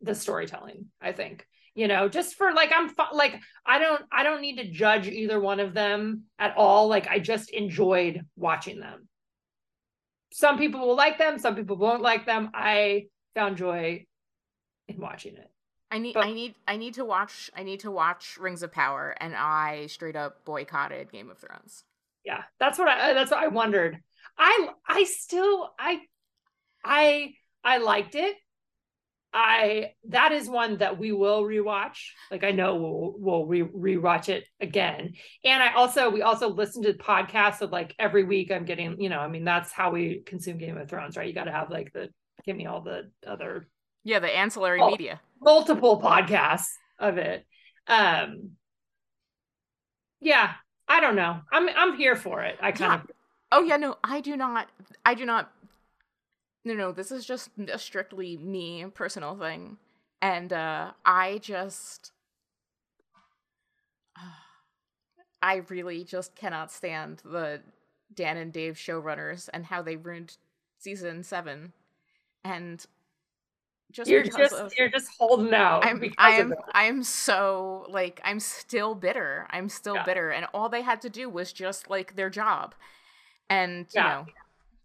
the 0.00 0.14
storytelling. 0.14 0.86
I 1.00 1.12
think 1.12 1.46
you 1.74 1.86
know 1.86 2.08
just 2.08 2.34
for 2.34 2.52
like 2.54 2.72
i'm 2.74 2.90
like 3.12 3.40
i 3.64 3.78
don't 3.78 4.02
i 4.10 4.22
don't 4.24 4.40
need 4.40 4.56
to 4.56 4.68
judge 4.68 5.06
either 5.06 5.38
one 5.38 5.60
of 5.60 5.74
them 5.74 6.22
at 6.38 6.56
all 6.56 6.88
like 6.88 7.06
i 7.06 7.18
just 7.20 7.50
enjoyed 7.50 8.22
watching 8.36 8.80
them 8.80 9.06
some 10.32 10.58
people 10.58 10.80
will 10.80 10.96
like 10.96 11.18
them 11.18 11.38
some 11.38 11.54
people 11.54 11.76
won't 11.76 12.00
like 12.02 12.24
them 12.26 12.50
i 12.54 13.04
found 13.34 13.56
joy 13.58 14.04
in 14.88 14.98
watching 14.98 15.36
it 15.36 15.50
I 15.90 15.98
need 15.98 16.14
But- 16.14 16.24
I 16.26 16.32
need 16.32 16.54
I 16.66 16.76
need 16.78 16.94
to 16.94 17.04
watch 17.04 17.48
I 17.54 17.62
need 17.62 17.80
to 17.80 17.90
watch 17.90 18.38
Rings 18.40 18.62
of 18.62 18.72
Power 18.72 19.14
and 19.20 19.34
I 19.36 19.86
straight 19.86 20.16
up 20.16 20.44
boycotted 20.44 21.12
Game 21.12 21.30
of 21.30 21.38
Thrones. 21.38 21.84
yeah 22.24 22.42
that's 22.58 22.78
what 22.78 22.88
i 22.88 23.12
that's 23.12 23.30
what 23.30 23.42
i 23.44 23.46
wondered 23.48 23.98
i 24.36 24.68
i 24.88 25.04
still 25.04 25.72
i 25.78 26.00
i 26.84 27.32
i 27.64 27.78
liked 27.78 28.14
it 28.14 28.36
i 29.32 29.92
that 30.08 30.32
is 30.32 30.48
one 30.48 30.78
that 30.78 30.98
we 30.98 31.12
will 31.12 31.42
rewatch 31.42 31.98
like 32.30 32.44
i 32.44 32.50
know 32.50 32.76
we'll 32.76 33.14
we'll 33.18 33.46
re 33.46 33.62
rewatch 33.62 34.28
it 34.30 34.44
again 34.60 35.12
and 35.44 35.62
i 35.62 35.72
also 35.74 36.08
we 36.10 36.22
also 36.22 36.48
listen 36.48 36.82
to 36.82 36.94
podcasts 36.94 37.60
of 37.60 37.70
like 37.70 37.94
every 37.98 38.24
week 38.24 38.50
i'm 38.50 38.64
getting 38.64 38.98
you 39.00 39.10
know 39.10 39.18
i 39.18 39.28
mean 39.28 39.44
that's 39.44 39.70
how 39.70 39.90
we 39.90 40.22
consume 40.24 40.56
game 40.56 40.78
of 40.78 40.88
thrones 40.88 41.16
right 41.16 41.26
you 41.28 41.34
got 41.34 41.44
to 41.44 41.52
have 41.52 41.70
like 41.70 41.92
the 41.92 42.08
give 42.44 42.56
me 42.56 42.64
all 42.66 42.80
the 42.80 43.10
other 43.26 43.68
Yeah, 44.04 44.20
the 44.20 44.34
ancillary 44.34 44.80
Oh. 44.80 44.90
media. 44.90 45.20
multiple 45.42 46.00
podcasts 46.00 46.72
of 46.98 47.18
it 47.18 47.44
um 47.86 48.52
yeah 50.20 50.52
i 50.88 51.00
don't 51.00 51.16
know 51.16 51.40
i'm 51.52 51.68
i'm 51.68 51.96
here 51.96 52.16
for 52.16 52.42
it 52.42 52.56
i 52.62 52.72
kind 52.72 52.92
Yeah. 52.92 53.00
of 53.00 53.10
Oh 53.52 53.62
yeah, 53.62 53.76
no, 53.76 53.96
I 54.04 54.20
do 54.20 54.36
not 54.36 54.68
I 55.04 55.14
do 55.14 55.24
not 55.24 55.50
No, 56.64 56.74
no, 56.74 56.92
this 56.92 57.10
is 57.10 57.24
just 57.24 57.50
a 57.68 57.78
strictly 57.78 58.36
me 58.36 58.84
personal 58.94 59.36
thing. 59.36 59.78
And 60.20 60.52
uh 60.52 60.92
I 61.04 61.38
just 61.38 62.12
I 65.42 65.56
really 65.68 66.04
just 66.04 66.34
cannot 66.34 66.70
stand 66.70 67.22
the 67.24 67.60
Dan 68.14 68.36
and 68.36 68.52
Dave 68.52 68.74
showrunners 68.74 69.48
and 69.52 69.66
how 69.66 69.82
they 69.82 69.96
ruined 69.96 70.36
season 70.78 71.22
7 71.22 71.72
and 72.44 72.84
just 73.90 74.10
you're 74.10 74.22
just 74.22 74.54
of 74.54 74.72
you're 74.78 74.88
just 74.90 75.08
holding 75.18 75.54
out 75.54 75.82
I'm 75.84 76.12
I'm. 76.18 76.54
I'm 76.72 77.02
so 77.02 77.86
like 77.88 78.20
I'm 78.24 78.40
still 78.40 78.94
bitter. 78.94 79.46
I'm 79.50 79.68
still 79.68 79.94
Yeah. 79.96 80.04
bitter 80.04 80.30
and 80.30 80.46
all 80.52 80.68
they 80.68 80.82
had 80.82 81.00
to 81.02 81.10
do 81.10 81.28
was 81.28 81.52
just 81.52 81.88
like 81.88 82.16
their 82.16 82.30
job. 82.30 82.74
And 83.50 83.86
you 83.94 84.00
Yeah. 84.00 84.08
know, 84.08 84.26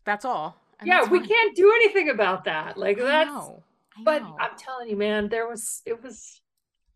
that's 0.05 0.25
all. 0.25 0.55
And 0.79 0.87
yeah 0.87 0.99
that's 0.99 1.09
we 1.11 1.19
can't 1.25 1.55
do 1.55 1.71
anything 1.75 2.09
about 2.09 2.43
that 2.45 2.77
like 2.77 2.99
I 2.99 3.03
that's 3.03 3.27
know. 3.29 3.63
But 4.03 4.21
i'm 4.39 4.57
telling 4.57 4.89
you 4.89 4.97
man 4.97 5.29
there 5.29 5.47
was 5.47 5.81
it 5.85 6.01
was 6.03 6.41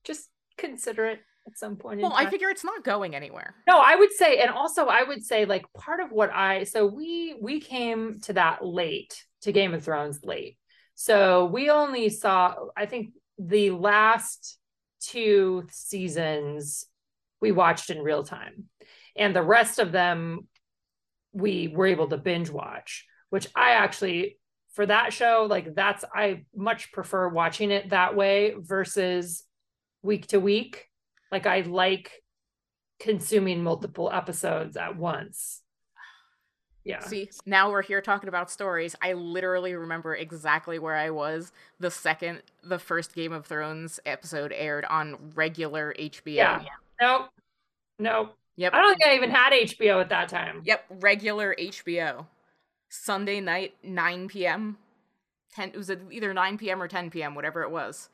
just 0.04 0.30
consider 0.58 1.06
it 1.06 1.20
at 1.46 1.58
some 1.58 1.76
point 1.78 2.02
well, 2.02 2.14
I 2.14 2.26
figure 2.26 2.50
it's 2.50 2.64
not 2.66 2.84
going 2.84 3.16
anywhere. 3.16 3.54
no 3.68 3.80
i 3.80 3.96
would 3.96 4.12
say 4.12 4.40
and 4.40 4.50
also 4.50 4.88
i 4.88 5.04
would 5.04 5.24
say 5.24 5.46
like 5.46 5.66
part 5.74 6.00
of 6.02 6.12
what 6.12 6.32
i 6.34 6.64
so 6.66 6.86
we 6.86 7.36
we 7.40 7.62
came 7.62 8.20
to 8.22 8.34
that 8.34 8.66
late 8.66 9.24
to 9.44 9.52
game 9.54 9.74
of 9.74 9.84
thrones 9.84 10.20
late 10.24 10.58
so 10.96 11.46
we 11.46 11.70
only 11.70 12.10
saw 12.10 12.56
i 12.76 12.86
think 12.86 13.14
the 13.38 13.70
last 13.72 14.58
two 15.00 15.66
seasons 15.72 16.88
we 17.40 17.52
watched 17.52 17.90
in 17.92 18.00
real 18.02 18.24
time 18.24 18.66
and 19.16 19.34
the 19.36 19.44
rest 19.44 19.78
of 19.80 19.92
them 19.92 20.48
we 21.38 21.68
were 21.68 21.86
able 21.86 22.08
to 22.08 22.18
binge 22.18 22.50
watch 22.50 23.06
which 23.30 23.48
i 23.56 23.72
actually 23.72 24.40
for 24.74 24.86
that 24.86 25.14
show 25.14 25.46
like 25.50 25.76
that's 25.76 26.04
i 26.14 26.44
much 26.56 26.92
prefer 26.92 27.28
watching 27.28 27.72
it 27.72 27.92
that 27.92 28.16
way 28.16 28.56
versus 28.58 29.44
week 30.02 30.26
to 30.28 30.40
week 30.40 30.86
like 31.32 31.46
i 31.46 31.62
like 31.62 32.12
consuming 33.00 33.62
multiple 33.64 34.10
episodes 34.12 34.76
at 34.76 34.98
once 34.98 35.62
yeah 36.84 37.00
See, 37.02 37.30
now 37.46 37.70
we're 37.70 37.82
here 37.82 38.02
talking 38.02 38.30
about 38.30 38.50
stories. 38.50 38.96
I 39.02 39.12
literally 39.12 39.74
remember 39.76 40.16
exactly 40.16 40.80
where 40.80 40.96
I 40.96 41.10
was 41.10 41.52
the 41.82 41.92
second 41.92 42.42
the 42.64 42.80
first 42.80 43.14
Game 43.14 43.34
of 43.34 43.46
Thrones 43.46 44.00
episode 44.06 44.54
aired 44.56 44.86
on 44.86 45.18
regular 45.36 45.94
HBO. 46.00 46.36
Yeah. 46.36 46.62
nope 47.02 47.28
nope 48.00 48.38
Yep. 48.58 48.74
i 48.74 48.82
don't 48.82 48.98
think 48.98 49.06
i 49.12 49.16
even 49.16 49.32
had 49.32 49.54
hbo 49.54 50.02
at 50.02 50.10
that 50.10 50.30
time 50.30 50.62
Yep, 50.66 50.86
regular 51.00 51.56
HBO. 51.60 52.26
Sunday 52.90 53.42
night, 53.42 53.76
9 53.84 54.28
p.m. 54.30 54.78
10 55.54 55.70
it 55.70 55.78
was 55.78 55.92
either 56.12 56.34
9 56.34 56.58
p.m. 56.58 56.82
or 56.82 56.88
10 56.88 57.10
p.m., 57.10 57.36
whatever 57.36 57.62
it 57.64 57.72
was. 57.72 58.10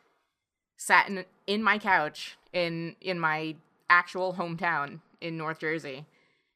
Sat 0.77 1.07
in 1.07 1.25
in 1.47 1.63
my 1.63 1.77
couch 1.77 2.37
in 2.51 2.95
in 3.01 3.19
my 3.19 3.55
actual 3.89 4.33
hometown 4.33 4.99
in 5.21 5.37
North 5.37 5.59
Jersey. 5.59 6.05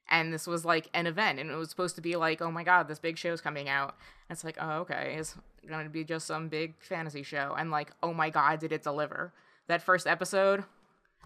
And 0.09 0.33
this 0.33 0.47
was 0.47 0.65
like 0.65 0.89
an 0.93 1.05
event 1.07 1.39
and 1.39 1.51
it 1.51 1.55
was 1.55 1.69
supposed 1.69 1.95
to 1.95 2.01
be 2.01 2.15
like, 2.15 2.41
"Oh 2.41 2.51
my 2.51 2.63
god, 2.63 2.88
this 2.88 2.99
big 2.99 3.17
show's 3.17 3.41
coming 3.41 3.69
out." 3.69 3.95
And 4.29 4.35
it's 4.35 4.43
like, 4.43 4.57
"Oh, 4.59 4.79
okay. 4.79 5.15
It's 5.19 5.35
going 5.67 5.83
to 5.85 5.89
be 5.89 6.03
just 6.03 6.25
some 6.27 6.47
big 6.49 6.75
fantasy 6.81 7.23
show." 7.23 7.55
And 7.57 7.71
like, 7.71 7.91
"Oh 8.01 8.13
my 8.13 8.29
god, 8.29 8.59
did 8.59 8.71
it 8.71 8.83
deliver?" 8.83 9.33
That 9.67 9.81
first 9.81 10.07
episode, 10.07 10.63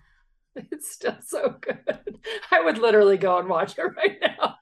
it's 0.55 0.91
still 0.91 1.17
so 1.23 1.55
good 1.61 2.10
i 2.51 2.61
would 2.61 2.77
literally 2.77 3.17
go 3.17 3.37
and 3.37 3.49
watch 3.49 3.77
it 3.77 3.81
right 3.97 4.17
now 4.21 4.55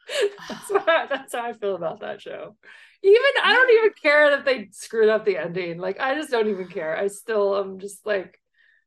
that's, 0.48 0.72
I, 0.88 1.08
that's 1.10 1.34
how 1.34 1.44
i 1.44 1.54
feel 1.54 1.76
about 1.76 2.02
that 2.02 2.22
show 2.22 2.56
even 3.02 3.22
i 3.44 3.54
don't 3.54 3.78
even 3.78 3.92
care 4.02 4.30
that 4.32 4.46
they 4.46 4.68
screwed 4.72 5.10
up 5.10 5.26
the 5.26 5.38
ending 5.38 5.78
like 5.78 6.00
i 6.00 6.16
just 6.16 6.32
don't 6.32 6.50
even 6.50 6.68
care 6.68 6.98
i 6.98 7.08
still 7.08 7.58
am 7.58 7.80
just 7.80 8.06
like 8.06 8.40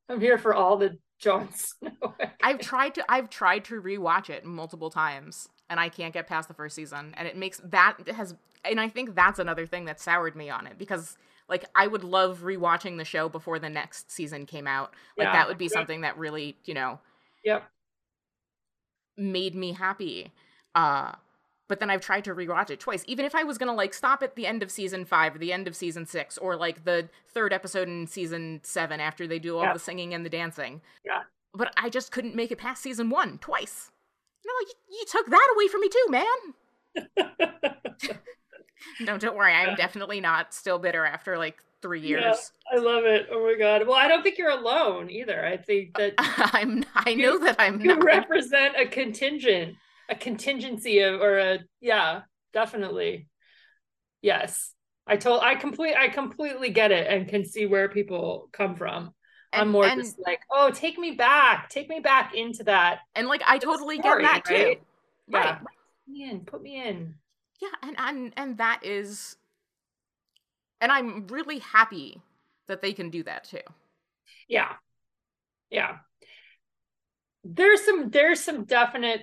i'm 0.09 0.21
here 0.21 0.39
for 0.39 0.55
all 0.55 0.77
the 0.77 0.99
Jon 1.23 1.49
Snow. 1.55 2.15
I've 2.43 2.59
tried 2.59 2.97
to 2.97 3.05
I've 3.09 3.31
tried 3.31 3.65
to 3.67 3.81
rewatch 3.81 4.29
it 4.29 4.45
multiple 4.45 4.91
times 4.91 5.49
and 5.71 5.79
I 5.79 5.89
can't 5.89 6.13
get 6.13 6.27
past 6.27 6.49
the 6.49 6.55
first 6.55 6.75
season 6.75 7.15
and 7.17 7.29
it 7.29 7.37
makes 7.37 7.61
that 7.65 7.97
has 8.09 8.35
and 8.65 8.81
I 8.81 8.89
think 8.89 9.15
that's 9.15 9.39
another 9.39 9.65
thing 9.65 9.85
that 9.87 10.01
soured 10.01 10.35
me 10.35 10.51
on 10.51 10.67
it 10.67 10.79
because 10.79 11.17
like 11.49 11.65
I 11.77 11.87
would 11.87 12.03
love 12.03 12.41
rewatching 12.43 12.99
the 12.99 13.05
show 13.05 13.29
before 13.29 13.61
the 13.61 13.71
next 13.71 14.11
season 14.11 14.47
came 14.47 14.67
out. 14.67 14.95
Like 15.17 15.27
Yeah. 15.27 15.33
that 15.33 15.49
would 15.49 15.59
be 15.59 15.69
something 15.69 16.01
that 16.01 16.19
really, 16.19 16.57
you 16.65 16.75
know, 16.75 16.99
Yep. 17.45 17.65
Made 19.17 19.55
me 19.55 19.73
happy. 19.73 20.33
Uh 20.75 21.13
but 21.69 21.81
then 21.81 21.89
I've 21.89 22.03
tried 22.03 22.25
to 22.25 22.35
rewatch 22.35 22.69
it 22.71 22.81
twice. 22.81 23.03
Even 23.07 23.25
if 23.25 23.35
I 23.35 23.45
was 23.45 23.57
gonna 23.57 23.75
like 23.75 23.95
stop 23.95 24.23
at 24.23 24.37
the 24.37 24.47
end 24.47 24.63
of 24.63 24.71
season 24.71 25.05
five 25.05 25.35
or 25.35 25.39
the 25.39 25.53
end 25.53 25.67
of 25.67 25.75
season 25.77 26.07
six 26.07 26.37
or 26.39 26.57
like 26.57 26.85
the 26.85 27.09
third 27.33 27.53
episode 27.53 27.89
in 27.89 28.07
season 28.07 28.61
seven 28.63 29.01
after 29.01 29.27
they 29.27 29.39
do 29.39 29.57
all 29.57 29.65
Yeah. 29.65 29.73
the 29.73 29.79
singing 29.79 30.13
and 30.13 30.25
the 30.25 30.31
dancing. 30.31 30.83
Yeah. 31.05 31.23
But 31.55 31.73
I 31.77 31.89
just 31.89 32.13
couldn't 32.13 32.35
make 32.35 32.51
it 32.51 32.59
past 32.59 32.83
season 32.83 33.11
one 33.11 33.39
twice. 33.39 33.91
No, 34.45 34.53
you, 34.61 34.73
you 34.99 35.05
took 35.09 35.27
that 35.31 35.53
away 35.55 35.69
from 35.69 35.81
me 35.81 35.89
too, 35.89 36.07
man. 36.11 38.17
No, 39.01 39.19
don't 39.19 39.37
worry. 39.37 39.53
I'm 39.53 39.75
definitely 39.77 40.21
not 40.21 40.53
still 40.55 40.79
bitter 40.79 41.05
after 41.05 41.39
like 41.39 41.63
three 41.81 42.01
Yeah. 42.01 42.21
years. 42.21 42.53
I 42.73 42.77
love 42.77 43.05
it. 43.05 43.29
Oh 43.31 43.45
my 43.45 43.57
god. 43.59 43.87
Well, 43.87 43.97
I 43.97 44.09
don't 44.09 44.23
think 44.23 44.39
you're 44.39 44.51
alone 44.51 45.11
either. 45.11 45.45
I 45.45 45.57
think 45.57 45.91
uh, 45.95 45.99
that 45.99 46.15
I'm. 46.55 46.85
I 46.95 47.15
know 47.15 47.39
that 47.39 47.57
I'm 47.59 47.81
you 47.81 47.97
not. 47.97 48.05
represent 48.05 48.77
a 48.79 48.87
contingent, 48.87 49.77
a 50.09 50.15
contingency 50.15 51.01
of, 51.01 51.21
or 51.21 51.39
a 51.39 51.59
yeah, 51.81 52.23
definitely. 52.53 53.29
Yes, 54.21 54.73
I 55.07 55.17
told. 55.17 55.43
I 55.43 55.55
complete. 55.57 55.95
I 55.97 56.09
completely 56.09 56.71
get 56.71 56.93
it 56.93 57.07
and 57.09 57.29
can 57.29 57.45
see 57.45 57.67
where 57.67 57.89
people 57.89 58.49
come 58.53 58.77
from. 58.77 59.13
I'm 59.55 59.69
more 59.71 59.85
and- 59.85 60.01
just 60.01 60.19
like, 60.19 60.41
oh, 60.51 60.71
take 60.71 60.97
me 60.99 61.11
back, 61.11 61.69
take 61.69 61.89
me 61.89 62.01
back 62.01 62.35
into 62.35 62.65
that. 62.65 63.01
And 63.15 63.27
like, 63.29 63.43
I 63.47 63.59
totally 63.59 63.99
story, 63.99 64.23
get 64.23 64.45
that 64.45 64.45
too. 64.47 64.55
right? 64.55 64.83
Right. 65.31 65.45
Yeah. 65.45 65.55
Put 65.59 66.09
me 66.09 66.31
in. 66.31 66.41
Put 66.41 66.63
me 66.63 66.83
in. 66.89 67.15
Yeah, 67.63 67.69
and 67.83 67.95
and 67.99 68.35
and 68.37 68.59
that 68.59 68.85
is, 68.85 69.37
and 70.83 70.93
I'm 70.93 71.27
really 71.29 71.61
happy 71.61 72.21
that 72.67 72.83
they 72.83 72.93
can 72.93 73.09
do 73.11 73.23
that 73.23 73.45
too. 73.45 73.61
Yeah. 74.49 74.75
Yeah. 75.71 75.99
There's 77.45 77.85
some 77.85 78.11
there's 78.11 78.41
some 78.41 78.65
definite 78.65 79.23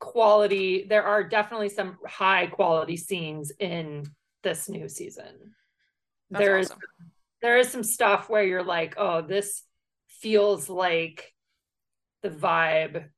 quality. 0.00 0.86
There 0.88 1.04
are 1.04 1.24
definitely 1.24 1.68
some 1.68 1.98
high 2.06 2.46
quality 2.46 2.96
scenes 2.96 3.52
in 3.58 4.04
this 4.42 4.68
new 4.68 4.88
season. 4.88 5.54
That's 6.30 6.44
There's 6.44 6.66
awesome. 6.70 6.80
there 7.42 7.58
is 7.58 7.70
some 7.70 7.84
stuff 7.84 8.28
where 8.30 8.44
you're 8.44 8.64
like, 8.64 8.94
oh, 8.96 9.22
this 9.22 9.62
feels 10.08 10.68
like 10.70 11.34
the 12.22 12.30
vibe, 12.30 13.08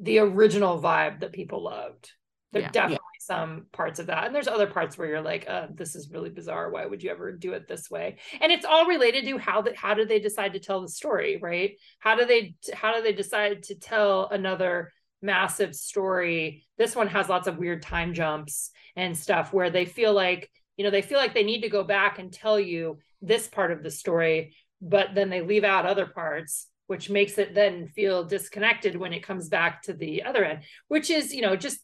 the 0.00 0.18
original 0.20 0.80
vibe 0.80 1.20
that 1.20 1.32
people 1.32 1.62
loved. 1.64 2.12
There 2.52 2.62
are 2.62 2.64
Yeah. 2.64 2.70
definitely 2.72 2.99
some 3.30 3.66
parts 3.70 4.00
of 4.00 4.08
that. 4.08 4.26
And 4.26 4.34
there's 4.34 4.48
other 4.48 4.66
parts 4.66 4.98
where 4.98 5.06
you're 5.06 5.20
like, 5.20 5.48
uh, 5.48 5.68
this 5.72 5.94
is 5.94 6.10
really 6.10 6.30
bizarre. 6.30 6.68
Why 6.68 6.84
would 6.84 7.00
you 7.00 7.12
ever 7.12 7.30
do 7.30 7.52
it 7.52 7.68
this 7.68 7.88
way? 7.88 8.16
And 8.40 8.50
it's 8.50 8.64
all 8.64 8.86
related 8.86 9.24
to 9.26 9.38
how 9.38 9.62
that 9.62 9.76
how 9.76 9.94
do 9.94 10.04
they 10.04 10.18
decide 10.18 10.54
to 10.54 10.58
tell 10.58 10.80
the 10.80 10.88
story, 10.88 11.38
right? 11.40 11.76
How 12.00 12.16
do 12.16 12.26
they 12.26 12.56
how 12.74 12.92
do 12.92 13.02
they 13.02 13.12
decide 13.12 13.62
to 13.64 13.76
tell 13.76 14.28
another 14.28 14.92
massive 15.22 15.76
story? 15.76 16.64
This 16.76 16.96
one 16.96 17.06
has 17.06 17.28
lots 17.28 17.46
of 17.46 17.56
weird 17.56 17.82
time 17.82 18.14
jumps 18.14 18.72
and 18.96 19.16
stuff 19.16 19.52
where 19.52 19.70
they 19.70 19.84
feel 19.84 20.12
like, 20.12 20.50
you 20.76 20.82
know, 20.82 20.90
they 20.90 21.00
feel 21.02 21.18
like 21.18 21.32
they 21.32 21.44
need 21.44 21.60
to 21.60 21.68
go 21.68 21.84
back 21.84 22.18
and 22.18 22.32
tell 22.32 22.58
you 22.58 22.98
this 23.22 23.46
part 23.46 23.70
of 23.70 23.84
the 23.84 23.92
story, 23.92 24.56
but 24.82 25.14
then 25.14 25.30
they 25.30 25.40
leave 25.40 25.62
out 25.62 25.86
other 25.86 26.06
parts 26.06 26.66
which 26.88 27.08
makes 27.08 27.38
it 27.38 27.54
then 27.54 27.86
feel 27.86 28.24
disconnected 28.24 28.96
when 28.96 29.12
it 29.12 29.22
comes 29.22 29.48
back 29.48 29.80
to 29.80 29.92
the 29.92 30.24
other 30.24 30.44
end, 30.44 30.64
which 30.88 31.08
is, 31.08 31.32
you 31.32 31.40
know, 31.40 31.54
just 31.54 31.78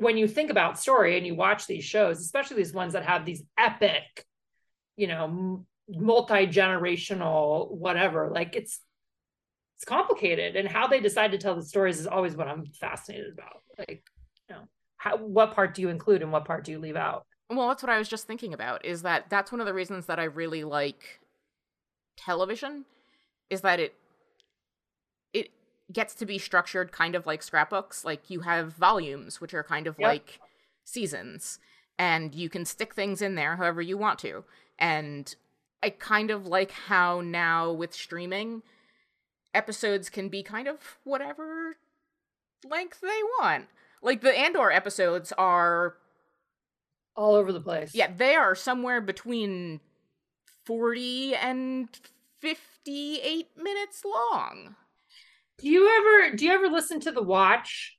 when 0.00 0.16
you 0.16 0.28
think 0.28 0.50
about 0.50 0.78
story 0.78 1.16
and 1.16 1.26
you 1.26 1.34
watch 1.34 1.66
these 1.66 1.84
shows, 1.84 2.20
especially 2.20 2.56
these 2.56 2.72
ones 2.72 2.92
that 2.92 3.04
have 3.04 3.24
these 3.24 3.42
epic, 3.58 4.24
you 4.96 5.06
know, 5.06 5.64
multi-generational 5.88 7.70
whatever 7.70 8.30
like 8.30 8.54
it's 8.54 8.80
it's 9.76 9.84
complicated. 9.84 10.56
And 10.56 10.68
how 10.68 10.86
they 10.86 11.00
decide 11.00 11.32
to 11.32 11.38
tell 11.38 11.54
the 11.54 11.62
stories 11.62 11.98
is 11.98 12.06
always 12.06 12.36
what 12.36 12.48
i'm 12.48 12.66
fascinated 12.66 13.32
about. 13.32 13.62
Like 13.78 14.02
you 14.48 14.54
know 14.54 14.62
how 14.96 15.16
what 15.16 15.54
part 15.54 15.74
do 15.74 15.82
you 15.82 15.88
include 15.88 16.22
and 16.22 16.32
what 16.32 16.44
part 16.44 16.64
do 16.64 16.72
you 16.72 16.78
leave 16.78 16.96
out? 16.96 17.26
Well 17.50 17.68
that's 17.68 17.82
what 17.82 17.90
i 17.90 17.98
was 17.98 18.08
just 18.08 18.26
thinking 18.26 18.52
about 18.54 18.84
is 18.84 19.02
that 19.02 19.30
that's 19.30 19.50
one 19.50 19.60
of 19.60 19.66
the 19.66 19.74
reasons 19.74 20.06
that 20.06 20.18
i 20.18 20.24
really 20.24 20.64
like 20.64 21.20
television 22.16 22.84
is 23.48 23.62
that 23.62 23.80
it 23.80 23.94
it 25.32 25.50
gets 25.92 26.14
to 26.14 26.26
be 26.26 26.38
structured 26.38 26.92
kind 26.92 27.14
of 27.14 27.26
like 27.26 27.42
scrapbooks 27.42 28.04
like 28.04 28.28
you 28.28 28.40
have 28.40 28.74
volumes 28.74 29.40
which 29.40 29.54
are 29.54 29.62
kind 29.62 29.86
of 29.86 29.96
yep. 29.98 30.08
like 30.08 30.40
seasons 30.84 31.58
and 31.98 32.34
you 32.34 32.48
can 32.48 32.64
stick 32.64 32.94
things 32.94 33.22
in 33.22 33.34
there 33.34 33.56
however 33.56 33.80
you 33.80 33.96
want 33.96 34.18
to 34.18 34.44
and 34.78 35.36
I 35.82 35.90
kind 35.90 36.30
of 36.30 36.46
like 36.46 36.70
how 36.72 37.20
now 37.20 37.70
with 37.70 37.94
streaming, 37.94 38.62
episodes 39.54 40.10
can 40.10 40.28
be 40.28 40.42
kind 40.42 40.66
of 40.66 40.98
whatever 41.04 41.76
length 42.64 43.00
they 43.00 43.22
want. 43.40 43.66
Like 44.02 44.20
the 44.20 44.36
Andor 44.36 44.70
episodes 44.70 45.32
are 45.38 45.96
all 47.16 47.34
over 47.34 47.52
the 47.52 47.60
place. 47.60 47.94
Yeah, 47.94 48.10
they 48.16 48.34
are 48.34 48.54
somewhere 48.54 49.00
between 49.00 49.80
40 50.64 51.34
and 51.34 51.88
58 52.40 53.48
minutes 53.56 54.04
long. 54.04 54.76
Do 55.58 55.68
you 55.68 55.88
ever 55.98 56.36
do 56.36 56.44
you 56.44 56.52
ever 56.52 56.68
listen 56.68 57.00
to 57.00 57.12
The 57.12 57.22
Watch? 57.22 57.96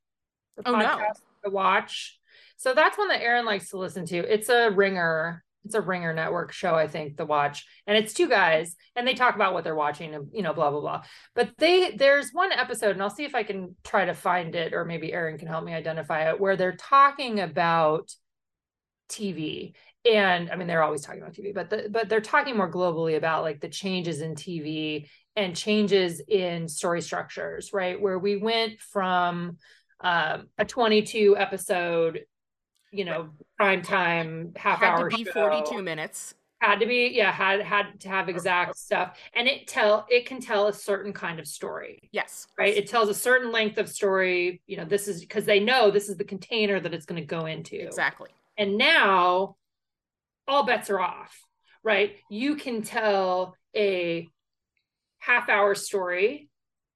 The 0.58 0.70
oh 0.70 0.76
no. 0.76 1.00
The 1.44 1.50
Watch. 1.50 2.20
So 2.58 2.74
that's 2.74 2.98
one 2.98 3.08
that 3.10 3.22
Aaron 3.22 3.46
likes 3.46 3.70
to 3.70 3.78
listen 3.78 4.06
to. 4.08 4.18
It's 4.18 4.50
a 4.50 4.70
ringer 4.70 5.44
it's 5.66 5.76
a 5.76 5.82
ringer 5.82 6.14
network 6.14 6.52
show 6.52 6.74
i 6.74 6.88
think 6.88 7.18
the 7.18 7.26
watch 7.26 7.66
and 7.86 7.98
it's 7.98 8.14
two 8.14 8.28
guys 8.28 8.76
and 8.96 9.08
they 9.08 9.14
talk 9.14 9.36
about 9.36 9.54
what 9.54 9.64
they're 9.64 9.76
watching 9.76 10.16
and 10.16 10.30
you 10.32 10.42
know 10.42 10.54
blah 10.54 10.72
blah 10.72 10.80
blah 10.80 11.04
but 11.36 11.52
they 11.58 11.92
there's 11.92 12.32
one 12.32 12.52
episode 12.52 12.92
and 12.92 13.02
i'll 13.02 13.10
see 13.10 13.26
if 13.26 13.36
i 13.36 13.44
can 13.44 13.76
try 13.84 14.06
to 14.06 14.14
find 14.14 14.56
it 14.56 14.74
or 14.74 14.86
maybe 14.86 15.12
aaron 15.12 15.38
can 15.38 15.48
help 15.48 15.64
me 15.64 15.74
identify 15.74 16.30
it 16.30 16.40
where 16.40 16.56
they're 16.56 16.76
talking 16.76 17.40
about 17.40 18.10
tv 19.10 19.74
and 20.10 20.50
i 20.52 20.56
mean 20.56 20.68
they're 20.68 20.84
always 20.84 21.02
talking 21.02 21.22
about 21.22 21.34
tv 21.34 21.54
but 21.54 21.70
the, 21.70 21.88
but 21.90 22.10
they're 22.10 22.22
talking 22.22 22.58
more 22.58 22.72
globally 22.72 23.16
about 23.16 23.44
like 23.44 23.62
the 23.62 23.70
changes 23.70 24.22
in 24.22 24.36
tv 24.36 25.08
and 25.36 25.56
changes 25.56 26.22
in 26.28 26.68
story 26.68 27.02
structures 27.02 27.72
right 27.74 28.02
where 28.02 28.20
we 28.20 28.38
went 28.38 28.80
from 28.80 29.58
um, 30.02 30.48
a 30.58 30.64
22 30.64 31.36
episode 31.38 32.22
you 32.92 33.06
know, 33.06 33.30
prime 33.58 33.82
time 33.82 34.54
half 34.56 34.80
had 34.80 34.94
hour 34.96 35.10
to 35.10 35.18
be 35.18 35.24
show. 35.24 35.32
42 35.32 35.82
minutes. 35.82 36.34
Had 36.62 36.80
to 36.82 36.86
be, 36.86 37.12
yeah, 37.14 37.32
had 37.32 37.62
had 37.62 38.02
to 38.02 38.10
have 38.10 38.28
exact 38.28 38.78
stuff. 38.78 39.18
And 39.34 39.48
it 39.48 39.68
tell 39.68 40.06
it 40.10 40.26
can 40.26 40.42
tell 40.42 40.68
a 40.68 40.74
certain 40.74 41.14
kind 41.14 41.40
of 41.40 41.48
story. 41.48 42.10
Yes. 42.12 42.48
Right. 42.58 42.76
It 42.76 42.90
tells 42.90 43.08
a 43.08 43.14
certain 43.14 43.52
length 43.54 43.78
of 43.78 43.88
story. 43.88 44.62
You 44.68 44.76
know, 44.78 44.86
this 44.86 45.08
is 45.08 45.22
because 45.22 45.46
they 45.46 45.62
know 45.62 45.90
this 45.90 46.10
is 46.10 46.18
the 46.18 46.26
container 46.26 46.78
that 46.80 46.94
it's 46.94 47.06
going 47.06 47.22
to 47.22 47.26
go 47.26 47.46
into. 47.46 47.82
Exactly. 47.82 48.30
And 48.58 48.78
now 48.78 49.56
all 50.50 50.66
bets 50.66 50.90
are 50.90 51.00
off. 51.00 51.40
Right. 51.84 52.18
You 52.30 52.56
can 52.56 52.82
tell 52.82 53.56
a 53.76 54.28
half 55.20 55.48
hour 55.48 55.76
story 55.76 56.50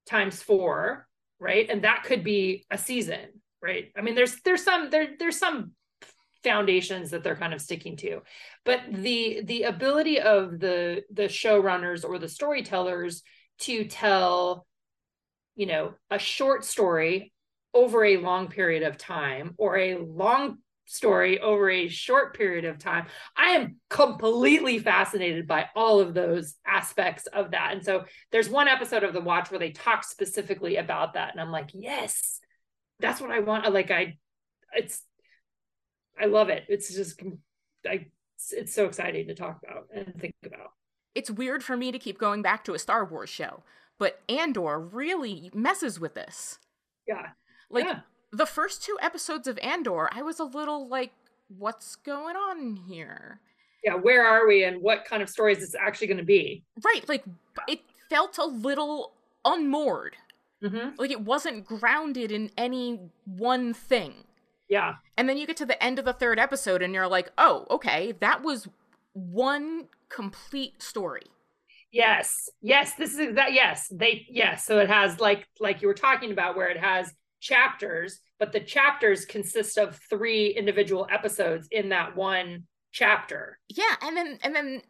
times 0.06 0.42
four, 0.42 1.06
right? 1.38 1.68
And 1.70 1.84
that 1.84 2.04
could 2.04 2.22
be 2.22 2.66
a 2.70 2.76
season, 2.76 3.40
right? 3.62 3.90
I 3.96 4.02
mean, 4.02 4.14
there's 4.14 4.40
there's 4.44 4.62
some 4.62 4.90
there 4.90 5.08
there's 5.18 5.38
some 5.38 5.72
foundations 6.42 7.10
that 7.10 7.24
they're 7.24 7.36
kind 7.36 7.54
of 7.54 7.60
sticking 7.60 7.96
to 7.96 8.20
but 8.66 8.80
the 8.92 9.40
the 9.44 9.62
ability 9.62 10.20
of 10.20 10.60
the 10.60 11.02
the 11.10 11.22
showrunners 11.22 12.04
or 12.04 12.18
the 12.18 12.28
storytellers 12.28 13.22
to 13.58 13.86
tell 13.86 14.66
you 15.56 15.64
know 15.64 15.94
a 16.10 16.18
short 16.18 16.62
story 16.62 17.32
over 17.72 18.04
a 18.04 18.18
long 18.18 18.48
period 18.48 18.82
of 18.82 18.98
time 18.98 19.54
or 19.56 19.78
a 19.78 19.96
long 19.96 20.58
story 20.86 21.40
over 21.40 21.70
a 21.70 21.88
short 21.88 22.36
period 22.36 22.64
of 22.64 22.78
time 22.78 23.06
i 23.36 23.50
am 23.50 23.76
completely 23.88 24.78
fascinated 24.78 25.46
by 25.46 25.66
all 25.74 25.98
of 26.00 26.12
those 26.12 26.56
aspects 26.66 27.26
of 27.28 27.52
that 27.52 27.72
and 27.72 27.84
so 27.84 28.04
there's 28.32 28.48
one 28.48 28.68
episode 28.68 29.02
of 29.02 29.14
the 29.14 29.20
watch 29.20 29.50
where 29.50 29.58
they 29.60 29.70
talk 29.70 30.04
specifically 30.04 30.76
about 30.76 31.14
that 31.14 31.32
and 31.32 31.40
i'm 31.40 31.50
like 31.50 31.70
yes 31.72 32.38
that's 33.00 33.20
what 33.20 33.30
i 33.30 33.40
want 33.40 33.72
like 33.72 33.90
i 33.90 34.16
it's 34.76 35.02
I 36.20 36.26
love 36.26 36.48
it. 36.48 36.64
It's 36.68 36.94
just 36.94 37.20
I 37.86 38.06
it's 38.50 38.74
so 38.74 38.86
exciting 38.86 39.28
to 39.28 39.34
talk 39.34 39.60
about 39.62 39.88
and 39.94 40.14
think 40.20 40.34
about. 40.44 40.72
It's 41.14 41.30
weird 41.30 41.62
for 41.62 41.76
me 41.76 41.92
to 41.92 41.98
keep 41.98 42.18
going 42.18 42.42
back 42.42 42.64
to 42.64 42.74
a 42.74 42.78
Star 42.78 43.04
Wars 43.04 43.30
show, 43.30 43.62
but 43.98 44.20
Andor 44.28 44.78
really 44.80 45.50
messes 45.54 46.00
with 46.00 46.14
this. 46.14 46.58
Yeah. 47.06 47.28
Like 47.70 47.84
yeah. 47.84 48.00
The 48.36 48.46
first 48.46 48.82
two 48.82 48.96
episodes 49.00 49.46
of 49.46 49.58
Andor, 49.58 50.08
I 50.12 50.22
was 50.22 50.38
a 50.38 50.44
little 50.44 50.88
like 50.88 51.12
what's 51.58 51.96
going 51.96 52.36
on 52.36 52.76
here? 52.88 53.40
Yeah, 53.84 53.94
where 53.94 54.26
are 54.26 54.46
we 54.46 54.64
and 54.64 54.82
what 54.82 55.04
kind 55.04 55.22
of 55.22 55.28
stories 55.28 55.58
is 55.58 55.74
actually 55.78 56.06
going 56.06 56.18
to 56.18 56.24
be? 56.24 56.64
Right, 56.82 57.08
like 57.08 57.24
it 57.68 57.80
felt 58.08 58.38
a 58.38 58.44
little 58.44 59.12
unmoored. 59.44 60.16
Mm-hmm. 60.62 60.90
Like 60.96 61.10
it 61.10 61.20
wasn't 61.20 61.66
grounded 61.66 62.32
in 62.32 62.50
any 62.56 62.98
one 63.26 63.74
thing. 63.74 64.14
Yeah. 64.68 64.94
And 65.18 65.28
then 65.28 65.36
you 65.36 65.46
get 65.46 65.58
to 65.58 65.66
the 65.66 65.82
end 65.82 65.98
of 65.98 66.06
the 66.06 66.14
third 66.14 66.38
episode 66.38 66.80
and 66.80 66.94
you're 66.94 67.06
like, 67.06 67.30
oh, 67.36 67.66
okay, 67.70 68.12
that 68.20 68.42
was 68.42 68.66
one 69.12 69.88
complete 70.08 70.82
story. 70.82 71.26
Yes. 71.92 72.48
Yes. 72.62 72.94
This 72.94 73.18
is 73.18 73.34
that. 73.34 73.52
Yes. 73.52 73.88
They, 73.90 74.26
yes. 74.30 74.64
So 74.64 74.78
it 74.78 74.88
has 74.88 75.20
like, 75.20 75.46
like 75.60 75.82
you 75.82 75.88
were 75.88 75.94
talking 75.94 76.32
about 76.32 76.56
where 76.56 76.68
it 76.68 76.78
has 76.78 77.12
chapters, 77.44 78.20
but 78.38 78.52
the 78.52 78.60
chapters 78.60 79.26
consist 79.26 79.76
of 79.76 80.00
three 80.08 80.48
individual 80.48 81.06
episodes 81.10 81.68
in 81.70 81.90
that 81.90 82.16
one 82.16 82.64
chapter. 82.90 83.58
Yeah. 83.68 83.94
And 84.00 84.16
then, 84.16 84.38
and 84.42 84.56
then 84.56 84.82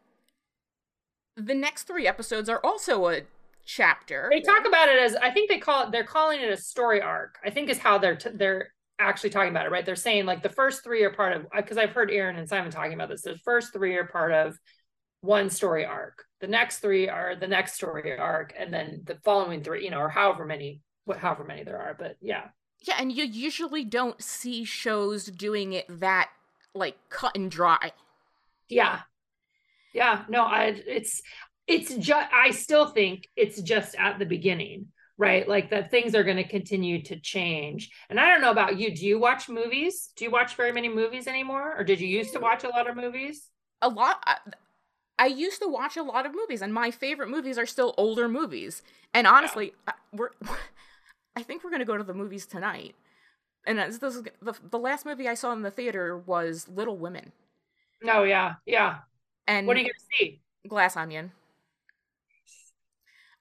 the 1.36 1.55
next 1.55 1.82
three 1.82 2.07
episodes 2.07 2.48
are 2.48 2.61
also 2.62 3.09
a 3.09 3.22
chapter. 3.66 4.28
They 4.30 4.40
talk 4.40 4.66
about 4.66 4.88
it 4.88 4.98
as 5.00 5.16
I 5.16 5.30
think 5.30 5.50
they 5.50 5.59
call 5.59 5.84
it. 5.84 5.90
They're 5.90 6.05
calling 6.05 6.40
it 6.40 6.52
a 6.52 6.57
story 6.57 7.02
arc. 7.02 7.38
I 7.44 7.50
think 7.50 7.68
is 7.68 7.78
how 7.78 7.98
they're 7.98 8.16
t- 8.16 8.30
they're 8.32 8.68
actually 9.00 9.30
talking 9.30 9.50
about 9.50 9.66
it, 9.66 9.72
right? 9.72 9.84
They're 9.84 9.96
saying 9.96 10.26
like 10.26 10.42
the 10.42 10.48
first 10.48 10.84
three 10.84 11.02
are 11.02 11.11
part 11.11 11.32
of 11.36 11.46
because 11.57 11.76
I've 11.76 11.92
heard 11.92 12.11
Aaron 12.11 12.36
and 12.36 12.48
Simon 12.48 12.70
talking 12.70 12.94
about 12.94 13.09
this. 13.09 13.22
The 13.22 13.38
first 13.44 13.72
three 13.72 13.96
are 13.96 14.07
part 14.07 14.32
of 14.32 14.57
one 15.22 15.50
story 15.50 15.84
arc. 15.84 16.24
The 16.40 16.46
next 16.46 16.78
three 16.78 17.09
are 17.09 17.34
the 17.34 17.48
next 17.48 17.74
story 17.74 18.16
arc, 18.16 18.55
and 18.57 18.72
then 18.72 19.02
the 19.05 19.16
following 19.24 19.62
three, 19.64 19.82
you 19.82 19.90
know, 19.90 19.98
or 19.98 20.11
however 20.11 20.44
many, 20.44 20.82
however 21.18 21.44
many 21.44 21.64
there 21.64 21.80
are. 21.80 21.94
But 21.98 22.16
yeah, 22.20 22.48
yeah, 22.82 22.96
and 22.98 23.12
you 23.12 23.24
usually 23.24 23.84
don't 23.84 24.22
see 24.22 24.64
shows 24.64 25.26
doing 25.26 25.72
it 25.72 25.86
that 26.00 26.30
like 26.74 26.96
cut 27.09 27.36
and 27.36 27.50
dry. 27.50 27.92
Yeah, 28.68 29.00
yeah. 29.92 30.24
No, 30.28 30.42
I 30.42 30.80
it's 30.86 31.22
it's 31.66 31.94
just 31.94 32.28
I 32.32 32.50
still 32.50 32.86
think 32.86 33.28
it's 33.36 33.61
just 33.61 33.94
at 33.96 34.18
the 34.18 34.26
beginning 34.26 34.88
right? 35.16 35.48
Like 35.48 35.70
that 35.70 35.90
things 35.90 36.14
are 36.14 36.24
going 36.24 36.36
to 36.36 36.48
continue 36.48 37.02
to 37.05 37.16
change. 37.16 37.90
And 38.11 38.18
I 38.18 38.28
don't 38.28 38.40
know 38.40 38.50
about 38.50 38.78
you. 38.78 38.94
Do 38.94 39.07
you 39.07 39.18
watch 39.18 39.48
movies? 39.48 40.11
Do 40.16 40.24
you 40.24 40.30
watch 40.30 40.57
very 40.57 40.72
many 40.72 40.88
movies 40.88 41.26
anymore? 41.26 41.74
Or 41.76 41.84
did 41.84 42.00
you 42.00 42.09
used 42.09 42.32
to 42.32 42.38
mm. 42.38 42.42
watch 42.42 42.64
a 42.64 42.68
lot 42.68 42.88
of 42.88 42.96
movies? 42.96 43.48
A 43.82 43.88
lot. 43.88 44.16
I 45.18 45.26
used 45.26 45.62
to 45.62 45.68
watch 45.68 45.96
a 45.96 46.02
lot 46.02 46.26
of 46.26 46.34
movies, 46.34 46.62
and 46.62 46.74
my 46.74 46.90
favorite 46.90 47.28
movies 47.28 47.59
are 47.59 47.66
still 47.66 47.94
older 47.96 48.28
movies. 48.28 48.82
And 49.12 49.26
honestly, 49.26 49.72
yeah. 49.86 49.94
we're. 50.12 50.30
I 51.37 51.43
think 51.43 51.64
we're 51.64 51.70
going 51.70 51.80
to 51.80 51.87
go 51.87 51.97
to 51.97 52.05
the 52.05 52.14
movies 52.14 52.47
tonight. 52.47 52.95
And 53.66 53.78
this, 53.78 53.99
this 53.99 54.20
the 54.43 54.55
the 54.70 54.78
last 54.78 55.07
movie 55.07 55.28
I 55.28 55.35
saw 55.35 55.53
in 55.53 55.62
the 55.62 55.70
theater 55.70 56.18
was 56.18 56.68
Little 56.68 56.99
Women. 56.99 57.32
No, 58.03 58.20
oh, 58.20 58.22
yeah, 58.24 58.55
yeah. 58.66 58.99
And 59.47 59.66
what 59.66 59.76
are 59.76 59.80
you 59.80 59.87
going 59.87 59.95
to 59.95 60.16
see? 60.18 60.41
Glass 60.68 60.97
Onion. 60.97 61.32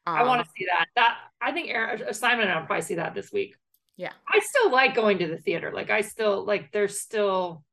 Um, 0.06 0.16
I 0.16 0.24
want 0.24 0.44
to 0.44 0.50
see 0.58 0.66
that. 0.66 0.88
That 0.96 1.18
I 1.42 1.52
think 1.52 1.70
Aaron, 1.70 2.14
Simon 2.14 2.48
and 2.48 2.52
I'll 2.52 2.66
probably 2.66 2.82
see 2.84 2.96
that 2.96 3.14
this 3.14 3.32
week. 3.32 3.56
Yeah. 3.98 4.12
I 4.28 4.40
still 4.40 4.72
like 4.72 4.96
going 4.96 5.20
to 5.20 5.28
the 5.28 5.38
theater. 5.38 5.72
Like 5.74 5.90
I 5.90 6.02
still 6.02 6.46
like 6.46 6.72
there's 6.72 7.00
still 7.00 7.64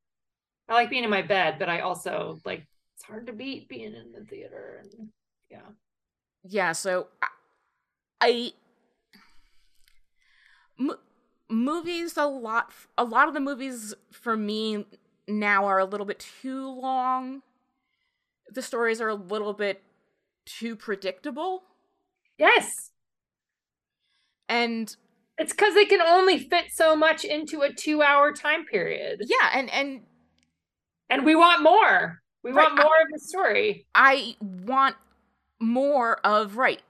I 0.68 0.75
like 0.75 0.91
being 0.91 1.05
in 1.05 1.11
my 1.11 1.23
bed, 1.23 1.57
but 1.59 1.68
I 1.68 1.81
also 1.81 2.39
like 2.45 2.66
it's 2.97 3.05
hard 3.05 3.27
to 3.27 3.33
beat 3.33 3.68
being 3.68 3.95
in 3.95 4.12
the 4.12 4.25
theater 4.25 4.83
and 4.83 5.09
yeah. 5.51 5.59
Yeah, 6.45 6.73
so 6.73 7.09
I, 7.23 7.29
I 8.21 8.53
movies 11.49 12.16
a 12.16 12.26
lot 12.26 12.72
a 12.97 13.05
lot 13.05 13.28
of 13.28 13.35
the 13.35 13.41
movies 13.41 13.95
for 14.11 14.37
me 14.37 14.85
now 15.26 15.66
are 15.66 15.78
a 15.78 15.85
little 15.85 16.07
bit 16.07 16.26
too 16.43 16.68
long. 16.68 17.43
The 18.53 18.62
stories 18.62 19.01
are 19.01 19.09
a 19.09 19.14
little 19.14 19.53
bit 19.53 19.83
too 20.47 20.74
predictable. 20.74 21.62
Yes. 22.39 22.91
And 24.49 24.95
it's 25.39 25.53
because 25.53 25.74
they 25.74 25.85
can 25.85 26.01
only 26.01 26.39
fit 26.39 26.66
so 26.72 26.97
much 26.97 27.24
into 27.24 27.62
a 27.62 27.72
two 27.72 28.03
hour 28.03 28.33
time 28.33 28.64
period. 28.64 29.22
Yeah, 29.26 29.51
and 29.55 29.70
and 29.70 30.01
and 31.09 31.24
we 31.24 31.35
want 31.35 31.62
more. 31.62 32.20
We 32.43 32.53
right. 32.53 32.64
want 32.64 32.76
more 32.76 32.87
I, 32.87 33.03
of 33.03 33.09
the 33.12 33.18
story. 33.20 33.87
I 33.95 34.37
want 34.41 34.97
more 35.61 36.18
of 36.26 36.57
right. 36.57 36.81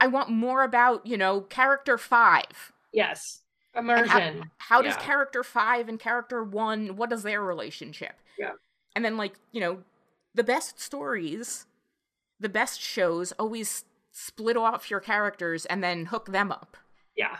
I 0.00 0.06
want 0.06 0.30
more 0.30 0.62
about, 0.62 1.06
you 1.06 1.18
know, 1.18 1.42
character 1.42 1.98
5. 1.98 2.44
Yes. 2.92 3.39
Immersion. 3.76 4.50
How, 4.58 4.76
how, 4.76 4.82
does 4.82 4.96
yeah. 4.96 5.02
character 5.02 5.42
5 5.44 5.88
and 5.88 5.98
character 5.98 6.42
1 6.42 6.96
what 6.96 7.12
is 7.12 7.22
their 7.22 7.42
relationship? 7.42 8.14
Yeah. 8.38 8.52
And 8.96 9.04
then 9.04 9.16
like, 9.16 9.34
you 9.52 9.60
know, 9.60 9.82
the 10.34 10.44
best 10.44 10.80
stories, 10.80 11.66
the 12.38 12.48
best 12.48 12.80
shows 12.80 13.32
always 13.32 13.84
split 14.10 14.56
off 14.56 14.90
your 14.90 15.00
characters 15.00 15.66
and 15.66 15.82
then 15.82 16.06
hook 16.06 16.26
them 16.32 16.50
up. 16.50 16.76
Yeah. 17.16 17.38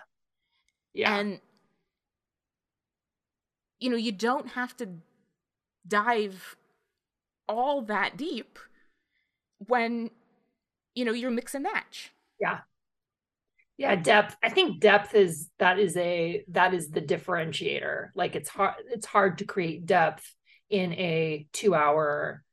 Yeah. 0.95 1.17
And 1.17 1.41
you 3.79 3.91
know, 3.91 3.97
you 3.97 4.13
don't 4.13 4.49
have 4.49 4.77
to 4.77 4.89
dive 5.87 6.57
all 7.49 7.83
that 7.83 8.17
deep 8.17 8.59
when 9.67 10.11
you 10.95 11.05
know 11.05 11.13
you're 11.13 11.31
mix 11.31 11.55
and 11.55 11.65
match. 11.65 12.13
Yeah. 12.39 12.61
Yeah, 13.81 13.97
depth. 13.97 14.37
I 14.43 14.51
think 14.51 14.79
depth 14.79 15.15
is 15.15 15.49
that 15.59 15.79
is 15.79 15.97
a 15.97 16.45
that 16.49 16.75
is 16.75 16.91
the 16.91 17.01
differentiator. 17.01 18.09
Like 18.15 18.37
it's 18.37 18.51
hard 18.51 18.75
it's 18.91 19.07
hard 19.07 19.39
to 19.39 19.47
create 19.47 19.87
depth 19.87 20.31
in 20.69 20.93
a 20.93 21.47
2-hour 21.55 22.45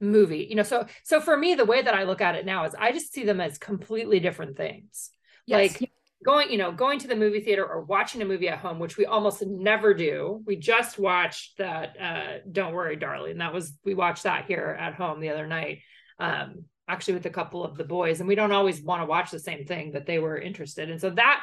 movie. 0.00 0.46
You 0.48 0.56
know, 0.56 0.62
so 0.62 0.86
so 1.04 1.20
for 1.20 1.36
me 1.36 1.54
the 1.54 1.66
way 1.66 1.82
that 1.82 1.94
I 1.94 2.04
look 2.04 2.22
at 2.22 2.36
it 2.36 2.46
now 2.46 2.64
is 2.64 2.74
I 2.74 2.92
just 2.92 3.12
see 3.12 3.22
them 3.22 3.38
as 3.38 3.58
completely 3.58 4.18
different 4.18 4.56
things. 4.56 5.10
Yes. 5.44 5.78
Like 5.78 5.90
going 6.24 6.50
you 6.50 6.56
know 6.56 6.72
going 6.72 6.98
to 7.00 7.08
the 7.08 7.16
movie 7.16 7.40
theater 7.40 7.66
or 7.66 7.82
watching 7.82 8.22
a 8.22 8.24
movie 8.24 8.48
at 8.48 8.58
home 8.58 8.78
which 8.78 8.96
we 8.96 9.04
almost 9.04 9.44
never 9.44 9.92
do 9.92 10.40
we 10.46 10.54
just 10.54 10.96
watched 10.96 11.58
that 11.58 11.96
uh 12.00 12.38
don't 12.52 12.74
worry 12.74 12.94
darling 12.94 13.38
that 13.38 13.52
was 13.52 13.72
we 13.84 13.92
watched 13.92 14.22
that 14.22 14.44
here 14.44 14.76
at 14.78 14.94
home 14.94 15.18
the 15.18 15.30
other 15.30 15.48
night 15.48 15.80
um 16.20 16.64
actually 16.88 17.14
with 17.14 17.26
a 17.26 17.30
couple 17.30 17.64
of 17.64 17.76
the 17.76 17.84
boys 17.84 18.20
and 18.20 18.28
we 18.28 18.34
don't 18.34 18.52
always 18.52 18.82
want 18.82 19.00
to 19.02 19.06
watch 19.06 19.30
the 19.30 19.38
same 19.38 19.64
thing 19.64 19.92
but 19.92 20.06
they 20.06 20.18
were 20.18 20.38
interested 20.38 20.90
and 20.90 21.00
so 21.00 21.10
that 21.10 21.42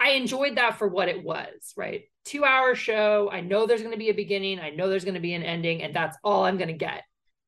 i 0.00 0.10
enjoyed 0.10 0.56
that 0.56 0.78
for 0.78 0.88
what 0.88 1.08
it 1.08 1.22
was 1.22 1.72
right 1.76 2.04
two 2.24 2.44
hour 2.44 2.74
show 2.74 3.28
i 3.30 3.40
know 3.40 3.66
there's 3.66 3.82
going 3.82 3.92
to 3.92 3.98
be 3.98 4.10
a 4.10 4.14
beginning 4.14 4.58
i 4.58 4.70
know 4.70 4.88
there's 4.88 5.04
going 5.04 5.14
to 5.14 5.20
be 5.20 5.34
an 5.34 5.42
ending 5.42 5.82
and 5.82 5.94
that's 5.94 6.16
all 6.24 6.44
i'm 6.44 6.56
going 6.56 6.68
to 6.68 6.74
get 6.74 7.02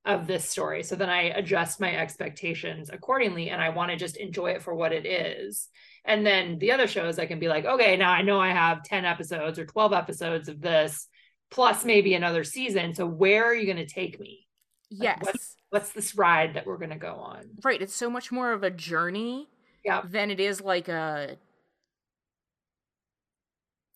of 0.05 0.27
this 0.27 0.49
story 0.49 0.83
so 0.83 0.97
then 0.97 1.11
i 1.11 1.23
adjust 1.23 1.81
my 1.81 1.95
expectations 1.95 2.91
accordingly 2.91 3.51
and 3.51 3.61
i 3.61 3.69
want 3.69 3.91
to 3.91 3.97
just 3.97 4.17
enjoy 4.17 4.51
it 4.51 4.63
for 4.63 4.75
what 4.75 4.93
it 4.93 5.07
is 5.07 5.69
and 6.05 6.27
then 6.27 6.59
the 6.59 6.73
other 6.73 6.87
shows, 6.87 7.19
I 7.19 7.27
can 7.27 7.39
be 7.39 7.49
like, 7.49 7.65
okay, 7.65 7.97
now 7.97 8.11
I 8.11 8.23
know 8.23 8.41
I 8.41 8.51
have 8.51 8.83
10 8.85 9.05
episodes 9.05 9.59
or 9.59 9.67
12 9.67 9.93
episodes 9.93 10.49
of 10.49 10.61
this, 10.61 11.07
plus 11.51 11.85
maybe 11.85 12.15
another 12.15 12.45
season. 12.45 12.95
So 12.95 13.07
where 13.07 13.45
are 13.45 13.55
you 13.55 13.67
going 13.67 13.85
to 13.85 13.93
take 13.93 14.19
me? 14.19 14.47
Yes. 14.89 15.19
What's, 15.21 15.57
what's, 15.71 15.91
this 15.93 16.15
ride 16.15 16.55
that 16.55 16.67
we're 16.67 16.77
going 16.77 16.91
to 16.91 16.97
go 16.97 17.15
on? 17.15 17.51
Right. 17.65 17.81
It's 17.81 17.95
so 17.95 18.11
much 18.11 18.31
more 18.31 18.53
of 18.53 18.63
a 18.63 18.71
journey 18.71 19.49
yeah. 19.85 20.03
than 20.05 20.31
it 20.31 20.41
is 20.41 20.61
like 20.61 20.89
a 20.89 21.37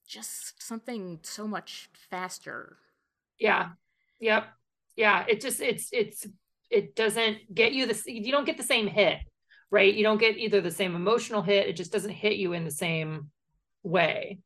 just 0.06 0.62
something 0.62 1.20
so 1.22 1.46
much 1.46 1.88
faster. 2.10 2.76
Yeah. 3.38 3.70
Yep. 4.20 4.46
Yeah. 4.96 5.24
It 5.28 5.40
just, 5.40 5.60
it's, 5.60 5.88
it's, 5.92 6.26
it 6.70 6.94
doesn't 6.94 7.54
get 7.54 7.72
you 7.72 7.86
this, 7.86 8.04
you 8.06 8.32
don't 8.32 8.46
get 8.46 8.56
the 8.56 8.62
same 8.62 8.86
hit 8.86 9.18
right? 9.74 9.92
You 9.92 10.04
don't 10.04 10.20
get 10.20 10.38
either 10.38 10.60
the 10.60 10.70
same 10.70 10.94
emotional 10.94 11.42
hit, 11.42 11.66
it 11.66 11.74
just 11.74 11.92
doesn't 11.92 12.12
hit 12.12 12.34
you 12.34 12.52
in 12.52 12.64
the 12.64 12.70
same 12.70 13.30
way. 13.82 14.38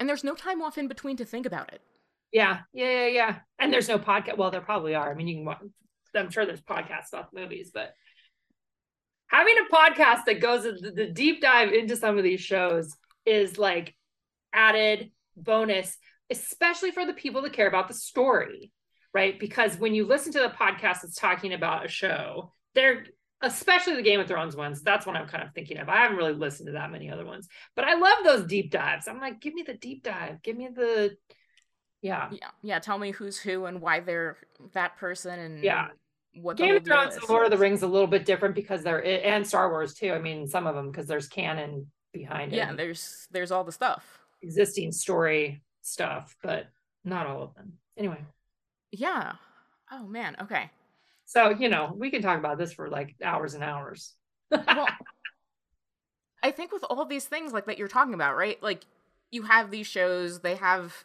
And 0.00 0.08
there's 0.08 0.24
no 0.24 0.34
time 0.34 0.62
off 0.62 0.78
in 0.78 0.88
between 0.88 1.18
to 1.18 1.26
think 1.26 1.44
about 1.44 1.74
it. 1.74 1.82
Yeah, 2.32 2.60
yeah, 2.72 2.90
yeah, 2.90 3.06
yeah. 3.06 3.38
And 3.58 3.70
there's 3.70 3.88
no 3.88 3.98
podcast. 3.98 4.38
Well, 4.38 4.50
there 4.50 4.62
probably 4.62 4.94
are. 4.94 5.10
I 5.10 5.14
mean, 5.14 5.28
you 5.28 5.44
can. 5.44 5.72
I'm 6.14 6.30
sure 6.30 6.46
there's 6.46 6.62
podcasts 6.62 7.12
about 7.12 7.34
movies, 7.34 7.70
but 7.72 7.92
having 9.28 9.54
a 9.58 9.74
podcast 9.74 10.24
that 10.26 10.40
goes 10.40 10.62
the 10.62 11.10
deep 11.12 11.40
dive 11.40 11.72
into 11.72 11.96
some 11.96 12.18
of 12.18 12.24
these 12.24 12.40
shows 12.40 12.94
is 13.24 13.58
like 13.58 13.94
added 14.52 15.10
bonus, 15.36 15.96
especially 16.30 16.90
for 16.90 17.04
the 17.04 17.12
people 17.12 17.42
that 17.42 17.52
care 17.52 17.68
about 17.68 17.88
the 17.88 17.94
story, 17.94 18.72
right? 19.12 19.38
Because 19.38 19.76
when 19.76 19.94
you 19.94 20.06
listen 20.06 20.32
to 20.32 20.40
the 20.40 20.48
podcast 20.48 21.02
that's 21.02 21.16
talking 21.16 21.52
about 21.52 21.84
a 21.84 21.88
show, 21.88 22.52
they're 22.74 23.04
especially 23.42 23.96
the 23.96 24.02
Game 24.02 24.20
of 24.20 24.28
Thrones 24.28 24.56
ones. 24.56 24.82
That's 24.82 25.06
what 25.06 25.16
I'm 25.16 25.28
kind 25.28 25.44
of 25.44 25.52
thinking 25.52 25.78
of. 25.78 25.88
I 25.88 25.98
haven't 25.98 26.16
really 26.16 26.32
listened 26.32 26.68
to 26.68 26.72
that 26.72 26.90
many 26.90 27.10
other 27.10 27.24
ones, 27.24 27.48
but 27.74 27.84
I 27.84 27.94
love 27.94 28.18
those 28.24 28.46
deep 28.46 28.70
dives. 28.70 29.08
I'm 29.08 29.20
like, 29.20 29.40
give 29.40 29.54
me 29.54 29.62
the 29.62 29.74
deep 29.74 30.02
dive. 30.02 30.42
Give 30.42 30.56
me 30.56 30.68
the, 30.74 31.16
yeah, 32.02 32.28
yeah, 32.32 32.50
yeah. 32.62 32.78
Tell 32.78 32.98
me 32.98 33.10
who's 33.10 33.38
who 33.38 33.66
and 33.66 33.80
why 33.80 34.00
they're 34.00 34.36
that 34.72 34.96
person 34.96 35.38
and 35.38 35.64
yeah. 35.64 35.88
What 36.38 36.58
Game 36.58 36.76
of 36.76 36.84
Thrones 36.84 37.16
and 37.16 37.26
Lord 37.30 37.46
of 37.46 37.50
the 37.50 37.56
Rings 37.56 37.82
a 37.82 37.86
little 37.86 38.06
bit 38.06 38.26
different 38.26 38.54
because 38.54 38.82
they're 38.82 39.02
and 39.04 39.46
Star 39.46 39.70
Wars 39.70 39.94
too. 39.94 40.12
I 40.12 40.18
mean, 40.18 40.46
some 40.46 40.66
of 40.66 40.74
them 40.74 40.90
because 40.90 41.06
there's 41.06 41.28
canon 41.28 41.86
behind 42.12 42.52
it. 42.52 42.56
Yeah, 42.56 42.74
there's 42.74 43.26
there's 43.30 43.50
all 43.50 43.64
the 43.64 43.72
stuff, 43.72 44.18
existing 44.42 44.92
story 44.92 45.62
stuff, 45.80 46.36
but 46.42 46.66
not 47.04 47.26
all 47.26 47.42
of 47.42 47.54
them. 47.54 47.72
Anyway. 47.96 48.22
Yeah. 48.92 49.32
Oh 49.90 50.06
man. 50.06 50.36
Okay. 50.42 50.70
So, 51.24 51.50
you 51.50 51.68
know, 51.68 51.92
we 51.96 52.10
can 52.10 52.22
talk 52.22 52.38
about 52.38 52.58
this 52.58 52.72
for 52.72 52.88
like 52.88 53.16
hours 53.22 53.54
and 53.54 53.64
hours. 53.64 54.14
well, 54.50 54.86
I 56.42 56.50
think 56.52 56.72
with 56.72 56.84
all 56.84 57.04
these 57.04 57.24
things 57.24 57.52
like 57.52 57.66
that 57.66 57.78
you're 57.78 57.88
talking 57.88 58.14
about, 58.14 58.36
right? 58.36 58.62
Like 58.62 58.84
you 59.30 59.42
have 59.42 59.70
these 59.70 59.86
shows, 59.86 60.40
they 60.40 60.54
have 60.54 61.04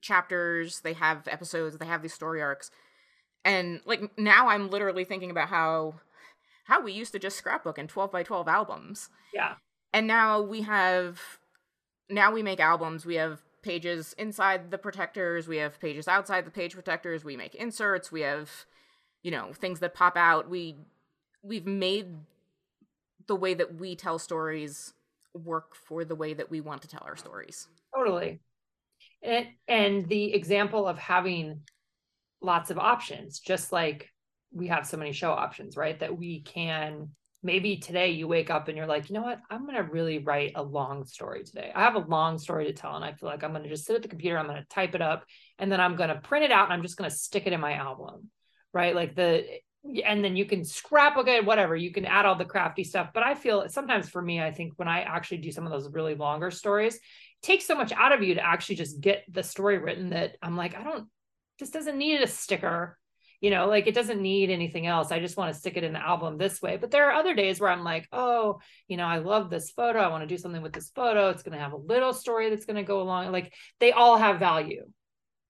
chapters, 0.00 0.80
they 0.80 0.92
have 0.92 1.26
episodes, 1.28 1.76
they 1.78 1.86
have 1.86 2.02
these 2.02 2.14
story 2.14 2.42
arcs. 2.42 2.70
And 3.44 3.80
like 3.84 4.18
now 4.18 4.48
I'm 4.48 4.70
literally 4.70 5.04
thinking 5.04 5.30
about 5.30 5.48
how 5.48 5.94
how 6.64 6.82
we 6.82 6.92
used 6.92 7.12
to 7.12 7.18
just 7.18 7.38
scrapbook 7.38 7.78
in 7.78 7.88
12 7.88 8.12
by 8.12 8.22
12 8.22 8.46
albums. 8.46 9.08
Yeah. 9.32 9.54
And 9.92 10.06
now 10.06 10.40
we 10.40 10.62
have 10.62 11.20
now 12.10 12.32
we 12.32 12.42
make 12.42 12.60
albums, 12.60 13.06
we 13.06 13.16
have 13.16 13.40
pages 13.62 14.14
inside 14.18 14.70
the 14.70 14.78
protectors, 14.78 15.48
we 15.48 15.58
have 15.58 15.80
pages 15.80 16.08
outside 16.08 16.44
the 16.44 16.50
page 16.50 16.74
protectors, 16.74 17.24
we 17.24 17.36
make 17.36 17.54
inserts, 17.54 18.12
we 18.12 18.20
have 18.22 18.50
you 19.22 19.30
know 19.30 19.52
things 19.52 19.80
that 19.80 19.94
pop 19.94 20.16
out. 20.16 20.48
We 20.48 20.76
we've 21.42 21.66
made 21.66 22.08
the 23.26 23.36
way 23.36 23.54
that 23.54 23.74
we 23.78 23.94
tell 23.94 24.18
stories 24.18 24.94
work 25.34 25.74
for 25.74 26.04
the 26.04 26.14
way 26.14 26.34
that 26.34 26.50
we 26.50 26.60
want 26.60 26.82
to 26.82 26.88
tell 26.88 27.02
our 27.04 27.16
stories. 27.16 27.68
Totally 27.94 28.40
and 29.22 29.46
and 29.66 30.08
the 30.08 30.34
example 30.34 30.86
of 30.86 30.98
having 30.98 31.60
lots 32.40 32.70
of 32.70 32.78
options 32.78 33.40
just 33.40 33.72
like 33.72 34.08
we 34.52 34.68
have 34.68 34.86
so 34.86 34.96
many 34.96 35.12
show 35.12 35.32
options 35.32 35.76
right 35.76 36.00
that 36.00 36.16
we 36.16 36.40
can 36.42 37.08
maybe 37.42 37.76
today 37.76 38.10
you 38.10 38.26
wake 38.26 38.50
up 38.50 38.68
and 38.68 38.76
you're 38.76 38.86
like 38.86 39.08
you 39.08 39.14
know 39.14 39.22
what 39.22 39.40
i'm 39.50 39.62
going 39.62 39.74
to 39.74 39.92
really 39.92 40.18
write 40.18 40.52
a 40.54 40.62
long 40.62 41.04
story 41.04 41.42
today 41.44 41.70
i 41.74 41.82
have 41.82 41.94
a 41.94 42.00
long 42.00 42.38
story 42.38 42.66
to 42.66 42.72
tell 42.72 42.96
and 42.96 43.04
i 43.04 43.12
feel 43.12 43.28
like 43.28 43.42
i'm 43.42 43.50
going 43.50 43.62
to 43.62 43.68
just 43.68 43.84
sit 43.84 43.96
at 43.96 44.02
the 44.02 44.08
computer 44.08 44.38
i'm 44.38 44.46
going 44.46 44.60
to 44.60 44.68
type 44.68 44.94
it 44.94 45.02
up 45.02 45.24
and 45.58 45.70
then 45.70 45.80
i'm 45.80 45.96
going 45.96 46.08
to 46.08 46.20
print 46.20 46.44
it 46.44 46.52
out 46.52 46.64
and 46.64 46.72
i'm 46.72 46.82
just 46.82 46.96
going 46.96 47.10
to 47.10 47.16
stick 47.16 47.46
it 47.46 47.52
in 47.52 47.60
my 47.60 47.74
album 47.74 48.30
right? 48.72 48.94
Like 48.94 49.14
the 49.14 49.44
and 50.04 50.24
then 50.24 50.36
you 50.36 50.44
can 50.44 50.64
scrapbook 50.64 51.28
it, 51.28 51.44
whatever. 51.44 51.74
You 51.74 51.92
can 51.92 52.04
add 52.04 52.26
all 52.26 52.36
the 52.36 52.44
crafty 52.44 52.84
stuff. 52.84 53.10
But 53.14 53.22
I 53.22 53.34
feel 53.34 53.68
sometimes 53.68 54.08
for 54.08 54.20
me, 54.20 54.40
I 54.40 54.52
think 54.52 54.72
when 54.76 54.88
I 54.88 55.02
actually 55.02 55.38
do 55.38 55.52
some 55.52 55.64
of 55.64 55.72
those 55.72 55.90
really 55.92 56.14
longer 56.14 56.50
stories, 56.50 56.98
takes 57.42 57.66
so 57.66 57.74
much 57.74 57.92
out 57.92 58.12
of 58.12 58.22
you 58.22 58.34
to 58.34 58.44
actually 58.44 58.76
just 58.76 59.00
get 59.00 59.24
the 59.30 59.42
story 59.42 59.78
written 59.78 60.10
that 60.10 60.36
I'm 60.42 60.56
like, 60.56 60.76
I 60.76 60.82
don't, 60.82 61.08
this 61.58 61.70
doesn't 61.70 61.98
need 61.98 62.20
a 62.20 62.26
sticker. 62.26 62.98
You 63.40 63.50
know, 63.50 63.68
like 63.68 63.86
it 63.86 63.94
doesn't 63.94 64.20
need 64.20 64.50
anything 64.50 64.86
else. 64.86 65.12
I 65.12 65.20
just 65.20 65.36
want 65.36 65.54
to 65.54 65.58
stick 65.58 65.76
it 65.76 65.84
in 65.84 65.92
the 65.92 66.04
album 66.04 66.38
this 66.38 66.60
way. 66.60 66.76
But 66.76 66.90
there 66.90 67.08
are 67.08 67.12
other 67.12 67.34
days 67.34 67.60
where 67.60 67.70
I'm 67.70 67.84
like, 67.84 68.08
oh, 68.10 68.58
you 68.88 68.96
know, 68.96 69.04
I 69.06 69.18
love 69.18 69.48
this 69.48 69.70
photo. 69.70 70.00
I 70.00 70.08
want 70.08 70.22
to 70.22 70.26
do 70.26 70.38
something 70.38 70.60
with 70.60 70.72
this 70.72 70.90
photo. 70.90 71.30
It's 71.30 71.44
going 71.44 71.56
to 71.56 71.62
have 71.62 71.72
a 71.72 71.76
little 71.76 72.12
story 72.12 72.50
that's 72.50 72.64
going 72.64 72.76
to 72.76 72.82
go 72.82 73.00
along. 73.00 73.30
Like 73.30 73.54
they 73.78 73.92
all 73.92 74.16
have 74.16 74.40
value 74.40 74.84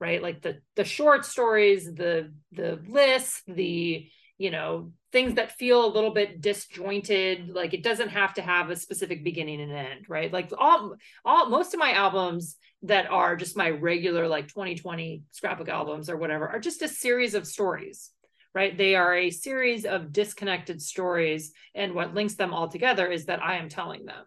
right 0.01 0.23
like 0.23 0.43
the 0.43 0.59
the 0.77 0.85
short 0.85 1.25
stories 1.25 1.93
the 1.93 2.33
the 2.53 2.79
lists 2.89 3.43
the 3.47 4.09
you 4.39 4.51
know 4.51 4.93
things 5.11 5.35
that 5.35 5.53
feel 5.53 5.85
a 5.85 5.95
little 5.95 6.11
bit 6.11 6.41
disjointed 6.41 7.51
like 7.55 7.73
it 7.73 7.83
doesn't 7.83 8.11
have 8.11 8.35
to 8.35 8.43
have 8.43 8.71
a 8.71 8.77
specific 8.77 9.25
beginning 9.25 9.61
and 9.61 9.73
end 9.73 10.07
right? 10.09 10.33
Like 10.33 10.53
all 10.57 10.97
all 11.25 11.49
most 11.49 11.75
of 11.75 11.81
my 11.81 11.93
albums 11.93 12.57
that 12.83 13.11
are 13.11 13.37
just 13.37 13.57
my 13.57 13.71
regular 13.71 14.29
like 14.29 14.49
2020 14.49 15.23
scrapbook 15.31 15.69
albums 15.69 16.11
or 16.11 16.17
whatever 16.17 16.49
are 16.49 16.61
just 16.61 16.83
a 16.83 16.89
series 16.89 17.35
of 17.35 17.47
stories 17.47 18.11
right? 18.55 18.77
They 18.77 18.95
are 18.97 19.15
a 19.15 19.31
series 19.31 19.85
of 19.85 20.13
disconnected 20.13 20.83
stories 20.83 21.53
and 21.75 21.95
what 21.95 22.15
links 22.15 22.35
them 22.35 22.53
all 22.53 22.69
together 22.69 23.07
is 23.07 23.27
that 23.27 23.43
i 23.43 23.57
am 23.57 23.69
telling 23.69 24.05
them 24.05 24.25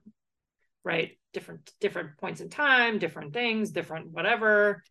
right? 0.84 1.12
Different 1.34 1.72
different 1.80 2.18
points 2.18 2.42
in 2.42 2.50
time 2.50 2.98
different 2.98 3.34
things 3.34 3.72
different 3.72 4.12
whatever. 4.12 4.84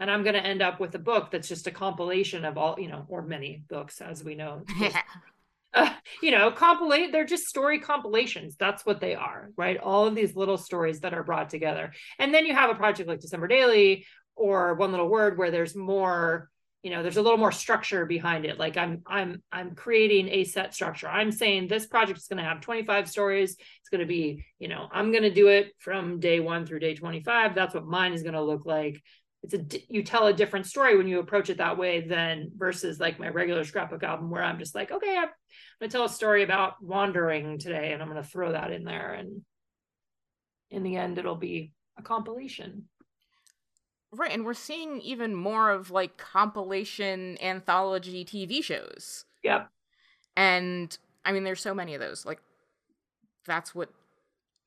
And 0.00 0.10
I'm 0.10 0.22
going 0.22 0.34
to 0.34 0.46
end 0.46 0.62
up 0.62 0.78
with 0.78 0.94
a 0.94 0.98
book 1.00 1.30
that's 1.30 1.48
just 1.48 1.66
a 1.66 1.72
compilation 1.72 2.44
of 2.44 2.56
all, 2.56 2.76
you 2.78 2.88
know, 2.88 3.04
or 3.08 3.22
many 3.22 3.64
books, 3.68 4.00
as 4.00 4.22
we 4.22 4.36
know. 4.36 4.62
Uh, 5.74 5.90
you 6.22 6.30
know, 6.30 6.50
compilate. 6.50 7.12
They're 7.12 7.26
just 7.26 7.46
story 7.46 7.78
compilations. 7.78 8.56
That's 8.56 8.86
what 8.86 9.00
they 9.00 9.14
are, 9.14 9.50
right? 9.56 9.76
All 9.78 10.06
of 10.06 10.14
these 10.14 10.34
little 10.34 10.56
stories 10.56 11.00
that 11.00 11.12
are 11.14 11.22
brought 11.22 11.50
together, 11.50 11.92
and 12.18 12.32
then 12.32 12.46
you 12.46 12.54
have 12.54 12.70
a 12.70 12.74
project 12.74 13.08
like 13.08 13.20
December 13.20 13.48
Daily 13.48 14.06
or 14.34 14.74
One 14.74 14.92
Little 14.92 15.08
Word, 15.08 15.36
where 15.36 15.50
there's 15.50 15.76
more, 15.76 16.48
you 16.82 16.90
know 16.90 17.02
there's 17.02 17.16
a 17.16 17.22
little 17.22 17.38
more 17.38 17.52
structure 17.52 18.06
behind 18.06 18.44
it 18.44 18.58
like 18.58 18.76
i'm 18.76 19.02
i'm 19.06 19.42
i'm 19.50 19.74
creating 19.74 20.28
a 20.28 20.44
set 20.44 20.72
structure 20.72 21.08
i'm 21.08 21.32
saying 21.32 21.66
this 21.66 21.86
project 21.86 22.18
is 22.18 22.28
going 22.28 22.38
to 22.38 22.48
have 22.48 22.60
25 22.60 23.08
stories 23.08 23.56
it's 23.80 23.88
going 23.90 24.00
to 24.00 24.06
be 24.06 24.44
you 24.58 24.68
know 24.68 24.88
i'm 24.92 25.10
going 25.10 25.24
to 25.24 25.32
do 25.32 25.48
it 25.48 25.72
from 25.78 26.20
day 26.20 26.40
1 26.40 26.66
through 26.66 26.78
day 26.78 26.94
25 26.94 27.54
that's 27.54 27.74
what 27.74 27.86
mine 27.86 28.12
is 28.12 28.22
going 28.22 28.34
to 28.34 28.42
look 28.42 28.64
like 28.64 29.02
it's 29.42 29.54
a 29.54 29.80
you 29.88 30.02
tell 30.02 30.26
a 30.26 30.32
different 30.32 30.66
story 30.66 30.96
when 30.96 31.06
you 31.06 31.20
approach 31.20 31.48
it 31.48 31.58
that 31.58 31.78
way 31.78 32.00
than 32.00 32.50
versus 32.56 32.98
like 32.98 33.20
my 33.20 33.28
regular 33.28 33.64
scrapbook 33.64 34.02
album 34.02 34.30
where 34.30 34.42
i'm 34.42 34.58
just 34.58 34.74
like 34.74 34.90
okay 34.90 35.16
i'm 35.16 35.28
to 35.80 35.88
tell 35.88 36.04
a 36.04 36.08
story 36.08 36.42
about 36.42 36.82
wandering 36.82 37.58
today 37.58 37.92
and 37.92 38.02
i'm 38.02 38.12
to 38.12 38.22
throw 38.22 38.52
that 38.52 38.72
in 38.72 38.84
there 38.84 39.12
and 39.14 39.42
in 40.70 40.82
the 40.82 40.96
end 40.96 41.18
it'll 41.18 41.36
be 41.36 41.72
a 41.98 42.02
compilation 42.02 42.84
Right, 44.10 44.32
and 44.32 44.44
we're 44.44 44.54
seeing 44.54 45.02
even 45.02 45.34
more 45.34 45.70
of 45.70 45.90
like 45.90 46.16
compilation 46.16 47.36
anthology 47.42 48.24
TV 48.24 48.64
shows. 48.64 49.26
Yep. 49.44 49.68
And 50.34 50.96
I 51.24 51.32
mean 51.32 51.44
there's 51.44 51.60
so 51.60 51.74
many 51.74 51.94
of 51.94 52.00
those. 52.00 52.24
Like 52.24 52.40
that's 53.46 53.74
what 53.74 53.90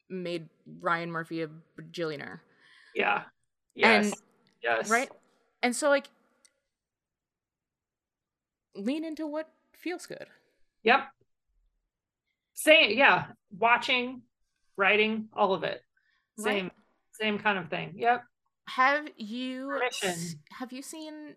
made 0.09 0.47
Ryan 0.80 1.11
Murphy 1.11 1.41
a 1.41 1.49
bajillionaire. 1.80 2.41
Yeah. 2.93 3.24
Yes. 3.74 4.05
And 4.05 4.15
yes. 4.64 4.89
right? 4.89 5.09
And 5.64 5.76
so 5.76 5.89
like 5.89 6.09
lean 8.76 9.03
into 9.05 9.28
what 9.28 9.49
feels 9.74 10.05
good. 10.05 10.26
Yep. 10.84 11.07
Same, 12.53 12.97
yeah. 12.97 13.26
Watching, 13.57 14.22
writing, 14.78 15.30
all 15.34 15.53
of 15.53 15.64
it. 15.64 15.82
Same, 16.39 16.66
right. 16.66 16.74
same 17.12 17.39
kind 17.39 17.57
of 17.57 17.70
thing. 17.70 17.93
Yep. 17.95 18.24
Have 18.68 19.07
you 19.18 19.80
have 20.57 20.72
you 20.72 20.82
seen 20.82 21.36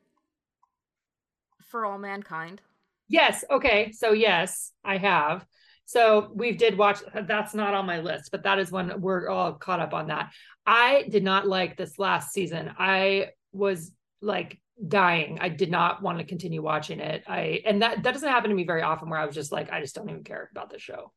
For 1.63 1.85
All 1.85 1.99
Mankind? 1.99 2.61
Yes. 3.09 3.45
Okay. 3.51 3.93
So 3.93 4.13
yes, 4.13 4.73
I 4.85 4.99
have. 4.99 5.45
So 5.87 6.31
we 6.35 6.53
did 6.53 6.79
watch. 6.79 6.99
That's 7.15 7.55
not 7.55 7.75
on 7.75 7.87
my 7.87 8.01
list, 8.01 8.31
but 8.31 8.45
that 8.45 8.59
is 8.59 8.71
one 8.71 9.01
we're 9.01 9.29
all 9.29 9.53
caught 9.53 9.81
up 9.81 9.95
on 9.95 10.09
that. 10.09 10.33
I 10.67 11.05
did 11.11 11.23
not 11.23 11.47
like 11.47 11.77
this 11.77 11.99
last 11.99 12.33
season. 12.33 12.73
I 12.79 13.29
was 13.53 13.93
like 14.23 14.61
dying. 14.87 15.39
I 15.41 15.51
did 15.51 15.71
not 15.71 16.03
want 16.03 16.19
to 16.19 16.25
continue 16.25 16.63
watching 16.63 17.01
it. 17.01 17.25
I 17.29 17.61
and 17.67 17.83
that 17.83 18.03
that 18.03 18.15
doesn't 18.15 18.29
happen 18.29 18.51
to 18.51 18.57
me 18.57 18.65
very 18.65 18.83
often 18.83 19.11
where 19.11 19.19
I 19.19 19.27
was 19.27 19.35
just 19.35 19.53
like, 19.53 19.71
I 19.71 19.81
just 19.81 19.95
don't 19.95 20.09
even 20.09 20.25
care 20.25 20.49
about 20.51 20.71
the 20.71 20.79
show. 20.79 21.13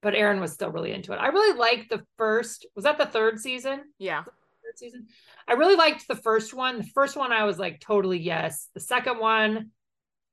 But 0.00 0.14
Aaron 0.14 0.40
was 0.40 0.52
still 0.52 0.70
really 0.70 0.92
into 0.92 1.12
it. 1.12 1.16
I 1.16 1.28
really 1.28 1.58
liked 1.58 1.90
the 1.90 2.04
first. 2.16 2.66
Was 2.74 2.84
that 2.84 2.98
the 2.98 3.06
third 3.06 3.40
season? 3.40 3.82
Yeah 3.98 4.24
third 4.68 4.78
season. 4.78 5.06
I 5.46 5.54
really 5.54 5.76
liked 5.76 6.06
the 6.08 6.16
first 6.16 6.54
one. 6.54 6.78
The 6.78 6.84
first 6.94 7.16
one, 7.16 7.32
I 7.32 7.44
was 7.44 7.58
like, 7.58 7.80
totally 7.80 8.18
yes. 8.18 8.68
The 8.74 8.80
second 8.80 9.18
one, 9.18 9.70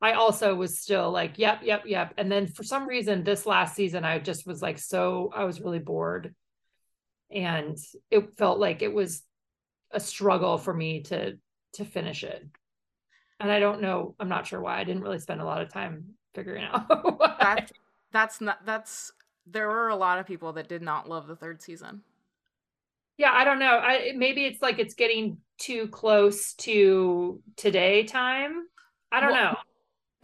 I 0.06 0.14
also 0.14 0.54
was 0.54 0.78
still 0.78 1.10
like, 1.10 1.40
yep, 1.40 1.62
yep, 1.64 1.84
yep. 1.88 2.14
And 2.18 2.32
then 2.32 2.46
for 2.46 2.62
some 2.62 2.88
reason, 2.88 3.24
this 3.24 3.48
last 3.48 3.76
season, 3.76 4.06
I 4.06 4.20
just 4.20 4.46
was 4.46 4.62
like, 4.62 4.78
so 4.78 5.32
I 5.36 5.46
was 5.46 5.60
really 5.60 5.80
bored. 5.80 6.36
And 7.32 7.76
it 8.12 8.38
felt 8.38 8.60
like 8.60 8.84
it 8.84 8.94
was 8.94 9.24
a 9.90 10.00
struggle 10.00 10.60
for 10.60 10.74
me 10.74 11.02
to 11.04 11.40
to 11.74 11.86
finish 11.86 12.24
it. 12.24 12.46
And 13.40 13.52
I 13.52 13.60
don't 13.60 13.82
know, 13.82 14.14
I'm 14.20 14.30
not 14.30 14.46
sure 14.46 14.62
why. 14.62 14.80
I 14.80 14.84
didn't 14.84 15.02
really 15.02 15.18
spend 15.18 15.42
a 15.42 15.46
lot 15.46 15.64
of 15.64 15.74
time 15.74 16.14
figuring 16.36 16.66
out. 16.66 16.88
that, 17.40 17.72
that's 18.12 18.40
not 18.40 18.64
that's 18.64 19.12
there 19.48 19.68
were 19.68 19.90
a 19.90 19.96
lot 19.96 20.20
of 20.20 20.28
people 20.28 20.54
that 20.54 20.70
did 20.70 20.84
not 20.84 21.10
love 21.10 21.26
the 21.26 21.36
third 21.36 21.62
season 21.62 22.02
yeah 23.18 23.32
i 23.32 23.44
don't 23.44 23.60
know 23.60 23.78
i 23.78 24.14
maybe 24.16 24.46
it's 24.46 24.62
like 24.62 24.80
it's 24.80 24.96
getting 24.96 25.38
too 25.60 25.88
close 25.90 26.54
to 26.54 27.40
today 27.56 28.04
time 28.04 28.66
i 29.12 29.20
don't 29.20 29.32
well, 29.32 29.52
know 29.52 29.58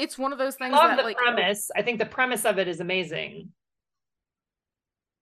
it's 0.02 0.18
one 0.18 0.34
of 0.34 0.40
those 0.40 0.56
things 0.56 0.74
I 0.74 0.78
love 0.78 0.90
that, 0.90 0.98
the 0.98 1.04
like, 1.04 1.18
premise 1.18 1.70
i 1.76 1.82
think 1.82 2.00
the 2.00 2.06
premise 2.06 2.46
of 2.46 2.58
it 2.58 2.68
is 2.68 2.80
amazing 2.80 3.50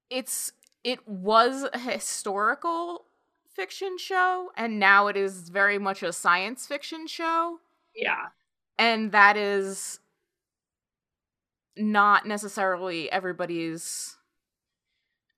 it's 0.09 0.51
it 0.83 1.07
was 1.07 1.67
a 1.73 1.77
historical 1.77 3.05
fiction 3.53 3.97
show 3.97 4.49
and 4.55 4.79
now 4.79 5.07
it 5.07 5.17
is 5.17 5.49
very 5.49 5.77
much 5.77 6.01
a 6.01 6.13
science 6.13 6.65
fiction 6.65 7.07
show 7.07 7.59
yeah 7.95 8.27
and 8.77 9.11
that 9.11 9.37
is 9.37 9.99
not 11.75 12.25
necessarily 12.25 13.11
everybody's 13.11 14.17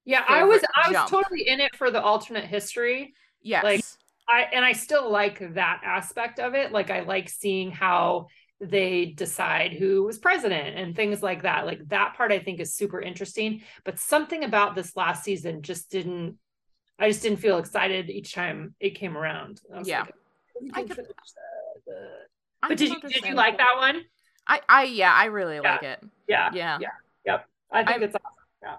yeah, 0.05 0.23
I 0.27 0.43
was 0.43 0.61
I 0.75 0.91
was 0.91 1.09
totally 1.09 1.47
in 1.47 1.59
it 1.59 1.75
for 1.75 1.91
the 1.91 2.01
alternate 2.01 2.45
history. 2.45 3.13
Yes. 3.41 3.63
Like 3.63 3.85
I 4.27 4.47
and 4.53 4.65
I 4.65 4.71
still 4.73 5.09
like 5.11 5.53
that 5.53 5.81
aspect 5.85 6.39
of 6.39 6.55
it. 6.55 6.71
Like 6.71 6.89
I 6.89 7.01
like 7.01 7.29
seeing 7.29 7.71
how 7.71 8.27
they 8.61 9.07
decide 9.07 9.73
who 9.73 10.03
was 10.03 10.19
president 10.19 10.77
and 10.77 10.95
things 10.95 11.23
like 11.23 11.43
that. 11.43 11.65
Like 11.65 11.87
that 11.89 12.13
part 12.15 12.31
I 12.31 12.39
think 12.39 12.59
is 12.59 12.75
super 12.75 13.01
interesting. 13.01 13.63
But 13.83 13.99
something 13.99 14.43
about 14.43 14.75
this 14.75 14.95
last 14.95 15.23
season 15.23 15.63
just 15.63 15.89
didn't 15.89 16.37
I 16.99 17.09
just 17.09 17.23
didn't 17.23 17.39
feel 17.39 17.57
excited 17.57 18.09
each 18.09 18.33
time 18.33 18.75
it 18.79 18.91
came 18.91 19.17
around. 19.17 19.61
yeah. 19.83 20.05
Like, 20.61 20.75
I 20.75 20.83
could, 20.83 21.07
but 22.61 22.77
did 22.77 22.89
you, 22.89 23.01
did 23.01 23.25
you 23.25 23.33
like 23.33 23.57
that 23.57 23.75
one? 23.77 24.03
I 24.47 24.61
I 24.69 24.83
yeah, 24.83 25.11
I 25.11 25.25
really 25.25 25.55
yeah. 25.55 25.71
like 25.71 25.83
it. 25.83 26.03
Yeah. 26.27 26.51
Yeah. 26.53 26.77
Yeah. 26.79 26.87
Yep. 27.25 27.47
I 27.71 27.83
think 27.83 27.97
I'm, 27.97 28.03
it's 28.03 28.15
awesome. 28.15 28.37
Yeah. 28.61 28.75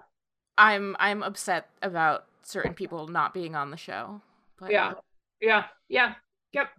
I'm 0.57 0.95
I'm 0.99 1.23
upset 1.23 1.67
about 1.81 2.25
certain 2.43 2.73
people 2.73 3.07
not 3.07 3.33
being 3.33 3.55
on 3.55 3.71
the 3.71 3.77
show. 3.77 4.21
But 4.59 4.71
yeah, 4.71 4.93
yeah, 5.41 5.65
yeah, 5.89 6.13
yep. 6.53 6.69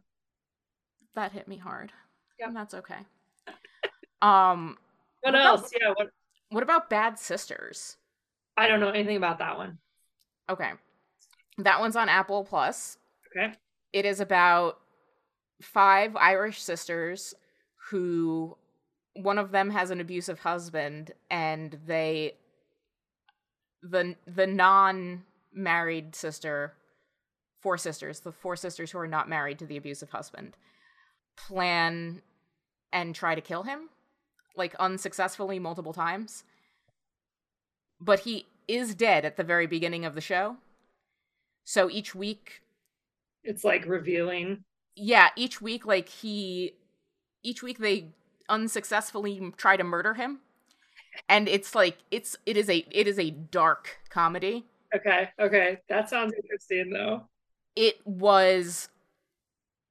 That 1.15 1.33
hit 1.33 1.49
me 1.49 1.59
hard. 1.59 1.93
Yeah, 2.45 2.49
and 2.49 2.57
that's 2.57 2.75
okay. 2.75 2.99
Um, 4.21 4.77
what, 5.23 5.33
what 5.33 5.43
else? 5.43 5.61
About, 5.61 5.73
yeah. 5.81 5.89
What? 5.97 6.11
What 6.51 6.63
about 6.63 6.91
Bad 6.91 7.19
Sisters? 7.19 7.97
I 8.57 8.69
don't 8.69 8.81
know 8.81 8.91
anything 8.91 9.17
about 9.17 9.39
that 9.39 9.57
one. 9.57 9.79
Okay, 10.51 10.71
that 11.59 11.81
one's 11.81 11.97
on 11.97 12.09
Apple 12.09 12.45
Plus. 12.45 12.99
Okay. 13.35 13.55
It 13.93 14.05
is 14.05 14.21
about 14.21 14.79
five 15.63 16.17
Irish 16.17 16.63
sisters 16.63 17.35
who 17.91 18.57
one 19.15 19.39
of 19.39 19.51
them 19.51 19.71
has 19.71 19.91
an 19.91 20.01
abusive 20.01 20.41
husband 20.41 21.13
and 21.31 21.79
they 21.87 22.35
the 23.83 24.17
the 24.27 24.47
non 24.47 25.23
married 25.53 26.15
sister, 26.15 26.75
four 27.61 27.79
sisters, 27.79 28.21
the 28.21 28.33
four 28.33 28.57
sisters 28.57 28.91
who 28.91 28.99
are 28.99 29.09
not 29.09 29.29
married 29.29 29.59
to 29.61 29.67
the 29.67 29.77
abusive 29.77 30.11
husband, 30.11 30.57
plan 31.37 32.21
and 32.95 33.15
try 33.15 33.35
to 33.35 33.43
kill 33.43 33.65
him, 33.65 33.91
like 34.57 34.75
unsuccessfully 34.77 35.59
multiple 35.59 35.93
times. 35.93 36.45
But 38.01 38.21
he 38.21 38.47
is 38.67 38.95
dead 38.95 39.27
at 39.27 39.37
the 39.37 39.45
very 39.45 39.67
beginning 39.67 40.07
of 40.07 40.15
the 40.15 40.23
show. 40.23 40.57
So 41.65 41.91
each 41.91 42.15
week 42.15 42.63
it's 43.43 43.65
like 43.65 43.85
revealing. 43.87 44.65
Yeah, 44.97 45.29
each 45.37 45.61
week 45.61 45.85
like 45.85 46.09
he 46.09 46.73
each 47.43 47.63
week 47.63 47.79
they 47.79 48.07
unsuccessfully 48.49 49.53
try 49.57 49.77
to 49.77 49.85
murder 49.85 50.15
him 50.15 50.41
and 51.29 51.49
it's 51.49 51.75
like 51.75 51.99
it's 52.11 52.37
it 52.47 52.57
is 52.57 52.69
a 52.69 52.85
it 52.91 53.07
is 53.07 53.19
a 53.19 53.31
dark 53.31 53.99
comedy. 54.11 54.65
Okay, 54.95 55.29
okay, 55.41 55.79
that 55.89 56.09
sounds 56.09 56.35
interesting 56.35 56.91
though. 56.91 57.23
It 57.77 57.97
was 58.05 58.89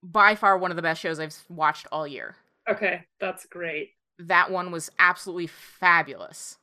by 0.01 0.35
far 0.35 0.57
one 0.57 0.71
of 0.71 0.75
the 0.75 0.81
best 0.81 1.01
shows 1.01 1.19
I've 1.19 1.37
watched 1.49 1.87
all 1.91 2.07
year. 2.07 2.35
Okay, 2.69 3.05
that's 3.19 3.45
great. 3.45 3.91
That 4.19 4.51
one 4.51 4.71
was 4.71 4.89
absolutely 4.99 5.47
fabulous. 5.47 6.57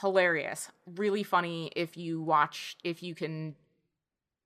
Hilarious. 0.00 0.70
Really 0.86 1.22
funny 1.22 1.70
if 1.76 1.96
you 1.96 2.22
watch 2.22 2.76
if 2.84 3.02
you 3.02 3.14
can 3.14 3.56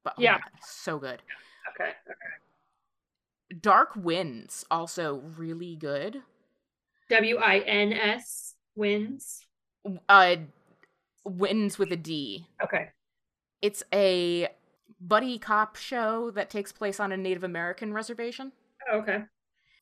but 0.05 0.15
oh 0.19 0.23
yeah, 0.23 0.39
God, 0.39 0.51
so 0.61 0.99
good. 0.99 1.23
Okay, 1.75 1.91
okay. 2.09 3.61
Dark 3.61 3.91
Winds 3.97 4.65
also 4.71 5.23
really 5.37 5.77
good. 5.77 6.23
W 7.11 7.37
I 7.37 7.59
N 7.59 7.93
S 7.93 8.55
wins 8.75 9.47
uh 10.09 10.37
wins 11.25 11.79
with 11.79 11.93
a 11.93 11.97
D. 11.97 12.47
Okay. 12.63 12.91
It's 13.63 13.83
a 13.93 14.49
buddy 15.01 15.39
cop 15.39 15.77
show 15.77 16.31
that 16.33 16.51
takes 16.51 16.73
place 16.73 17.01
on 17.01 17.13
a 17.13 17.17
Native 17.17 17.45
American 17.45 17.93
reservation. 17.93 18.53
Oh, 18.91 18.99
okay. 18.99 19.25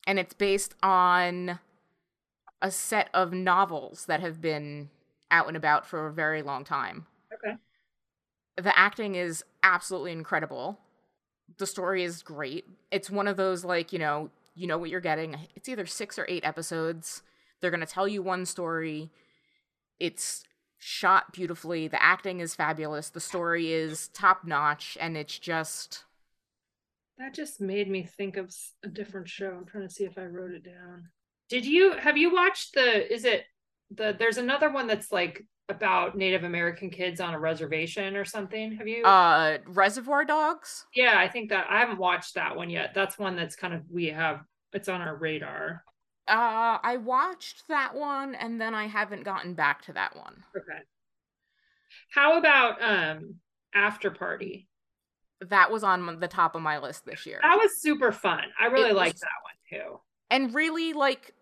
And 0.06 0.18
it's 0.18 0.34
based 0.34 0.74
on 0.82 1.58
a 2.60 2.70
set 2.70 3.08
of 3.14 3.32
novels 3.32 4.06
that 4.06 4.20
have 4.20 4.40
been 4.40 4.90
out 5.30 5.48
and 5.48 5.56
about 5.56 5.86
for 5.86 6.06
a 6.06 6.12
very 6.12 6.42
long 6.42 6.64
time. 6.64 7.06
Okay. 7.32 7.56
The 8.56 8.78
acting 8.78 9.14
is 9.14 9.44
absolutely 9.62 10.12
incredible. 10.12 10.78
The 11.58 11.66
story 11.66 12.04
is 12.04 12.22
great. 12.22 12.66
It's 12.90 13.10
one 13.10 13.28
of 13.28 13.36
those 13.36 13.64
like, 13.64 13.92
you 13.92 13.98
know, 13.98 14.30
you 14.54 14.66
know 14.66 14.78
what 14.78 14.90
you're 14.90 15.00
getting. 15.00 15.36
It's 15.56 15.68
either 15.68 15.86
6 15.86 16.18
or 16.18 16.26
8 16.28 16.44
episodes. 16.44 17.22
They're 17.60 17.70
going 17.70 17.80
to 17.80 17.86
tell 17.86 18.06
you 18.06 18.22
one 18.22 18.46
story. 18.46 19.10
It's 19.98 20.44
shot 20.78 21.32
beautifully. 21.32 21.88
The 21.88 22.02
acting 22.02 22.40
is 22.40 22.54
fabulous. 22.54 23.08
The 23.10 23.20
story 23.20 23.72
is 23.72 24.08
top 24.08 24.44
notch, 24.44 24.96
and 25.00 25.16
it's 25.16 25.38
just 25.38 26.04
That 27.18 27.34
just 27.34 27.60
made 27.60 27.88
me 27.88 28.02
think 28.02 28.36
of 28.36 28.52
a 28.82 28.88
different 28.88 29.28
show. 29.28 29.50
I'm 29.50 29.66
trying 29.66 29.86
to 29.86 29.94
see 29.94 30.04
if 30.04 30.18
I 30.18 30.24
wrote 30.24 30.52
it 30.52 30.64
down. 30.64 31.08
Did 31.48 31.64
you 31.64 31.92
have 31.92 32.16
you 32.16 32.32
watched 32.32 32.74
the 32.74 33.12
is 33.12 33.24
it 33.24 33.44
the 33.90 34.16
there's 34.18 34.38
another 34.38 34.70
one 34.70 34.86
that's 34.86 35.12
like 35.12 35.44
about 35.68 36.16
Native 36.16 36.44
American 36.44 36.90
kids 36.90 37.20
on 37.20 37.34
a 37.34 37.38
reservation 37.38 38.16
or 38.16 38.24
something. 38.24 38.76
Have 38.76 38.88
you 38.88 39.04
uh 39.04 39.58
Reservation 39.66 40.26
Dogs? 40.26 40.86
Yeah, 40.94 41.14
I 41.16 41.28
think 41.28 41.50
that 41.50 41.66
I 41.70 41.80
haven't 41.80 41.98
watched 41.98 42.34
that 42.34 42.56
one 42.56 42.70
yet. 42.70 42.92
That's 42.94 43.18
one 43.18 43.36
that's 43.36 43.56
kind 43.56 43.74
of 43.74 43.82
we 43.90 44.06
have 44.06 44.42
it's 44.72 44.88
on 44.88 45.00
our 45.00 45.16
radar. 45.16 45.84
Uh 46.28 46.78
I 46.82 46.98
watched 46.98 47.64
that 47.68 47.94
one 47.94 48.34
and 48.34 48.60
then 48.60 48.74
I 48.74 48.86
haven't 48.86 49.24
gotten 49.24 49.54
back 49.54 49.82
to 49.82 49.92
that 49.94 50.16
one. 50.16 50.42
Okay. 50.56 50.80
How 52.10 52.38
about 52.38 52.82
um 52.82 53.36
After 53.74 54.10
Party? 54.10 54.68
That 55.50 55.70
was 55.70 55.84
on 55.84 56.20
the 56.20 56.28
top 56.28 56.54
of 56.54 56.62
my 56.62 56.78
list 56.78 57.04
this 57.04 57.26
year. 57.26 57.40
That 57.42 57.56
was 57.56 57.80
super 57.80 58.12
fun. 58.12 58.44
I 58.58 58.66
really 58.66 58.92
liked 58.92 59.20
that 59.20 59.28
one 59.42 59.80
too. 59.82 60.00
And 60.30 60.54
really 60.54 60.92
like 60.92 61.34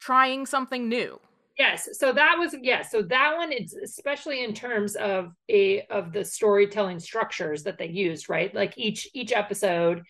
trying 0.00 0.46
something 0.46 0.88
new. 0.88 1.20
Yes. 1.58 1.88
So 1.98 2.12
that 2.12 2.36
was 2.38 2.54
yes. 2.62 2.90
So 2.90 3.02
that 3.02 3.36
one 3.36 3.50
is 3.52 3.74
especially 3.74 4.44
in 4.44 4.54
terms 4.54 4.94
of 4.94 5.32
a 5.48 5.82
of 5.90 6.12
the 6.12 6.24
storytelling 6.24 7.00
structures 7.00 7.64
that 7.64 7.78
they 7.78 7.88
used, 7.88 8.28
right? 8.28 8.54
Like 8.54 8.74
each 8.76 9.08
each 9.12 9.32
episode 9.32 10.02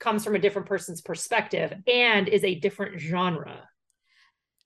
comes 0.00 0.24
from 0.24 0.34
a 0.34 0.38
different 0.40 0.66
person's 0.66 1.00
perspective 1.00 1.72
and 1.86 2.28
is 2.28 2.42
a 2.42 2.56
different 2.56 2.98
genre. 2.98 3.68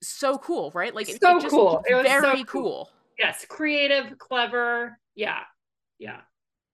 So 0.03 0.39
cool, 0.39 0.71
right? 0.75 0.95
Like 0.95 1.07
so 1.07 1.37
it, 1.37 1.45
it 1.45 1.51
cool. 1.51 1.83
It 1.89 1.95
was 1.95 2.07
very 2.07 2.39
so 2.39 2.45
cool. 2.45 2.63
cool. 2.63 2.91
Yes, 3.19 3.45
creative, 3.49 4.19
clever. 4.19 4.99
Yeah. 5.15 5.41
Yeah. 5.99 6.21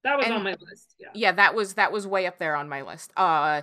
That 0.05 0.17
was 0.17 0.27
and, 0.27 0.35
on 0.35 0.43
my 0.45 0.57
list. 0.61 0.95
Yeah. 0.99 1.09
Yeah, 1.15 1.33
that 1.33 1.55
was 1.55 1.75
that 1.75 1.93
was 1.93 2.07
way 2.07 2.27
up 2.27 2.39
there 2.39 2.57
on 2.57 2.69
my 2.69 2.83
list. 2.83 3.13
Uh 3.17 3.63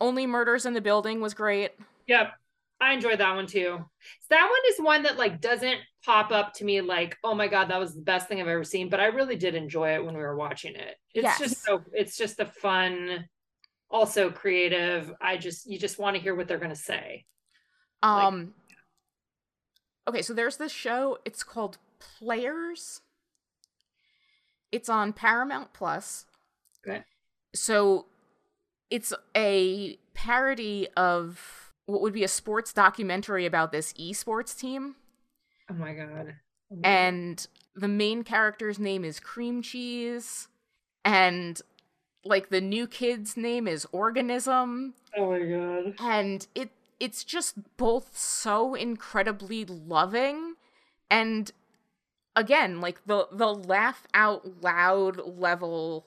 Only 0.00 0.26
Murders 0.26 0.66
in 0.66 0.74
the 0.74 0.80
Building 0.80 1.20
was 1.20 1.34
great. 1.34 1.72
Yep. 2.06 2.32
I 2.80 2.92
enjoyed 2.92 3.20
that 3.20 3.34
one 3.34 3.46
too. 3.46 3.78
That 4.28 4.42
one 4.42 4.72
is 4.72 4.84
one 4.84 5.02
that 5.04 5.16
like 5.16 5.40
doesn't 5.40 5.78
pop 6.04 6.30
up 6.30 6.52
to 6.54 6.64
me 6.64 6.80
like, 6.80 7.16
oh 7.24 7.34
my 7.34 7.48
god, 7.48 7.68
that 7.68 7.80
was 7.80 7.94
the 7.94 8.02
best 8.02 8.28
thing 8.28 8.40
I've 8.40 8.48
ever 8.48 8.64
seen. 8.64 8.90
But 8.90 9.00
I 9.00 9.06
really 9.06 9.36
did 9.36 9.54
enjoy 9.54 9.94
it 9.94 10.04
when 10.04 10.14
we 10.14 10.20
were 10.20 10.36
watching 10.36 10.74
it. 10.74 10.96
It's 11.14 11.24
yes. 11.24 11.38
just 11.38 11.64
so 11.64 11.82
it's 11.92 12.16
just 12.16 12.40
a 12.40 12.46
fun, 12.46 13.26
also 13.90 14.30
creative. 14.30 15.12
I 15.20 15.38
just 15.38 15.66
you 15.70 15.78
just 15.78 15.98
want 15.98 16.16
to 16.16 16.22
hear 16.22 16.34
what 16.34 16.48
they're 16.48 16.58
gonna 16.58 16.76
say. 16.76 17.24
Um 18.02 18.38
like, 18.38 18.48
Okay, 20.08 20.22
so 20.22 20.34
there's 20.34 20.56
this 20.56 20.72
show, 20.72 21.18
it's 21.24 21.42
called 21.42 21.78
Players. 21.98 23.00
It's 24.72 24.88
on 24.88 25.12
Paramount 25.12 25.72
Plus. 25.72 26.26
Okay. 26.86 27.02
So 27.54 28.06
it's 28.90 29.12
a 29.36 29.98
parody 30.14 30.88
of 30.96 31.72
what 31.86 32.00
would 32.02 32.12
be 32.12 32.24
a 32.24 32.28
sports 32.28 32.72
documentary 32.72 33.46
about 33.46 33.72
this 33.72 33.92
esports 33.94 34.58
team. 34.58 34.96
Oh 35.70 35.74
my 35.74 35.94
god. 35.94 36.34
Oh 36.70 36.76
my 36.76 36.88
and 36.88 37.36
god. 37.36 37.82
the 37.82 37.88
main 37.88 38.24
character's 38.24 38.78
name 38.78 39.04
is 39.04 39.20
Cream 39.20 39.62
Cheese 39.62 40.48
and 41.04 41.60
like 42.24 42.48
the 42.48 42.60
new 42.60 42.86
kid's 42.86 43.36
name 43.36 43.68
is 43.68 43.86
Organism. 43.92 44.94
Oh 45.16 45.30
my 45.30 45.38
god. 45.38 45.94
And 46.00 46.46
it 46.54 46.70
it's 46.98 47.24
just 47.24 47.76
both 47.76 48.16
so 48.16 48.74
incredibly 48.74 49.64
loving 49.64 50.54
and 51.10 51.52
again 52.36 52.80
like 52.80 53.04
the 53.06 53.26
the 53.32 53.52
laugh 53.52 54.06
out 54.14 54.62
loud 54.62 55.20
level 55.38 56.06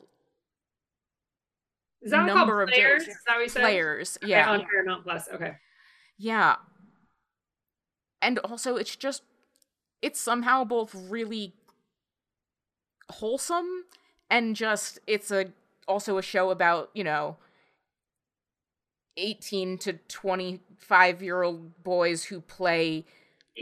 is 2.01 2.11
that 2.11 2.25
number 2.25 2.61
of 2.61 2.69
players? 2.69 3.03
Is 3.03 3.17
that 3.27 3.35
what 3.35 3.43
you 3.43 3.49
said? 3.49 3.61
Players, 3.61 4.17
okay, 4.23 4.31
yeah. 4.31 4.49
On 4.49 4.65
Paramount 4.65 5.03
Plus, 5.03 5.27
okay. 5.33 5.55
Yeah. 6.17 6.55
And 8.21 8.39
also, 8.39 8.75
it's 8.75 8.95
just, 8.95 9.23
it's 10.01 10.19
somehow 10.19 10.63
both 10.63 10.95
really 10.95 11.53
wholesome 13.11 13.85
and 14.29 14.55
just, 14.55 14.99
it's 15.07 15.31
a, 15.31 15.47
also 15.87 16.17
a 16.17 16.21
show 16.21 16.51
about, 16.51 16.89
you 16.93 17.03
know, 17.03 17.37
18 19.17 19.77
to 19.79 19.93
25 19.93 21.21
year 21.21 21.43
old 21.43 21.83
boys 21.83 22.25
who 22.25 22.39
play 22.39 23.05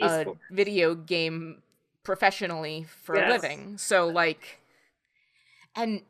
a 0.01 0.25
video 0.51 0.93
game 0.93 1.63
professionally 2.07 2.85
for 3.03 3.17
yes. 3.17 3.29
a 3.29 3.31
living. 3.33 3.77
So, 3.77 4.07
like, 4.07 4.61
and 5.75 6.01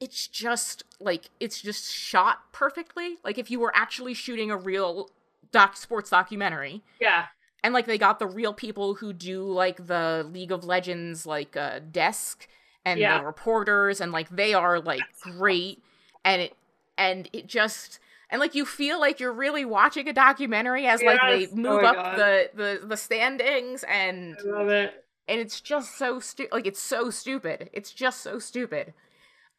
it's 0.00 0.26
just 0.26 0.82
like 1.00 1.30
it's 1.40 1.62
just 1.62 1.90
shot 1.90 2.52
perfectly. 2.52 3.18
Like 3.24 3.38
if 3.38 3.50
you 3.50 3.60
were 3.60 3.74
actually 3.74 4.12
shooting 4.14 4.50
a 4.50 4.56
real 4.56 5.10
doc 5.52 5.76
sports 5.76 6.10
documentary. 6.10 6.82
Yeah. 7.00 7.26
And 7.62 7.72
like 7.72 7.86
they 7.86 7.96
got 7.96 8.18
the 8.18 8.26
real 8.26 8.52
people 8.52 8.96
who 8.96 9.12
do 9.14 9.44
like 9.44 9.86
the 9.86 10.28
League 10.30 10.52
of 10.52 10.64
Legends 10.64 11.24
like 11.24 11.56
uh 11.56 11.78
desk 11.90 12.48
and 12.84 12.98
yeah. 13.00 13.18
the 13.18 13.24
reporters 13.24 14.00
and 14.00 14.12
like 14.12 14.28
they 14.28 14.52
are 14.52 14.80
like 14.80 15.00
great 15.22 15.82
and 16.24 16.42
it 16.42 16.56
and 16.98 17.30
it 17.32 17.46
just 17.46 18.00
and 18.28 18.40
like 18.40 18.54
you 18.54 18.66
feel 18.66 18.98
like 18.98 19.20
you're 19.20 19.32
really 19.32 19.64
watching 19.64 20.08
a 20.08 20.12
documentary 20.12 20.86
as 20.86 21.00
yes. 21.00 21.16
like 21.16 21.30
they 21.30 21.46
oh 21.46 21.56
move 21.56 21.82
oh 21.84 21.86
up 21.86 22.16
the, 22.16 22.50
the 22.54 22.86
the 22.86 22.96
standings 22.96 23.84
and 23.84 24.36
I 24.44 24.50
love 24.50 24.68
it. 24.68 25.03
And 25.26 25.40
it's 25.40 25.60
just 25.60 25.96
so 25.96 26.20
stupid 26.20 26.52
like 26.52 26.66
it's 26.66 26.80
so 26.80 27.10
stupid. 27.10 27.70
It's 27.72 27.92
just 27.92 28.20
so 28.20 28.38
stupid. 28.38 28.92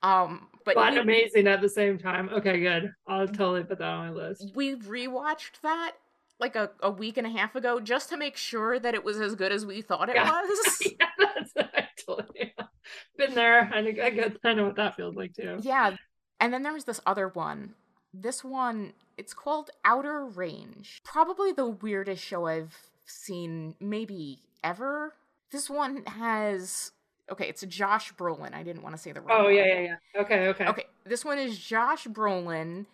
Um, 0.04 0.48
but, 0.66 0.76
but 0.76 0.94
we, 0.94 1.00
amazing 1.00 1.48
at 1.48 1.62
the 1.62 1.70
same 1.70 1.98
time. 1.98 2.30
Okay, 2.32 2.60
good. 2.60 2.94
I'll 3.08 3.28
totally 3.28 3.64
put 3.64 3.80
that 3.80 3.88
on 3.88 4.08
my 4.08 4.14
list. 4.14 4.52
We 4.54 4.76
rewatched 4.76 5.62
that 5.64 5.94
like 6.40 6.56
a, 6.56 6.70
a 6.82 6.92
week 6.92 7.18
and 7.18 7.26
a 7.26 7.30
half 7.30 7.56
ago 7.56 7.80
just 7.80 8.10
to 8.10 8.18
make 8.18 8.36
sure 8.36 8.78
that 8.80 8.94
it 8.94 9.04
was 9.04 9.20
as 9.20 9.36
good 9.36 9.52
as 9.52 9.66
we 9.66 9.82
thought 9.82 10.10
it 10.10 10.16
yeah. 10.16 10.30
was. 10.42 10.82
yeah, 11.00 11.08
that's 11.18 11.52
I 11.58 11.88
totally 12.06 12.54
been 13.18 13.34
there. 13.34 13.70
I, 13.74 13.80
I 13.80 14.10
get 14.10 14.38
I 14.44 14.54
know 14.54 14.66
what 14.66 14.76
that 14.76 14.96
feels 14.96 15.16
like 15.16 15.34
too. 15.34 15.58
Yeah. 15.62 15.96
And 16.40 16.54
then 16.54 16.64
there 16.64 16.74
was 16.74 16.86
this 16.86 17.02
other 17.06 17.30
one. 17.30 17.74
This 18.14 18.44
one, 18.44 18.94
it's 19.18 19.34
called 19.34 19.72
Outer 19.84 20.26
Range. 20.26 21.02
Probably 21.04 21.52
the 21.52 21.68
weirdest 21.68 22.24
show 22.24 22.48
I've 22.48 22.76
seen, 23.06 23.76
maybe 23.80 24.40
ever. 24.64 25.14
This 25.52 25.70
one 25.70 26.04
has 26.06 26.92
okay, 27.32 27.48
it's 27.48 27.64
Josh 27.64 28.14
Brolin. 28.14 28.54
I 28.54 28.64
didn't 28.64 28.84
want 28.84 28.96
to 28.96 29.02
say 29.02 29.12
the 29.12 29.22
wrong. 29.22 29.46
Oh 29.46 29.48
yeah, 29.50 29.66
yeah, 29.66 29.80
yeah. 29.80 30.22
Okay, 30.22 30.48
okay. 30.48 30.66
Okay, 30.66 30.86
this 31.06 31.26
one 31.26 31.40
is 31.40 31.58
Josh 31.58 32.06
Brolin, 32.08 32.86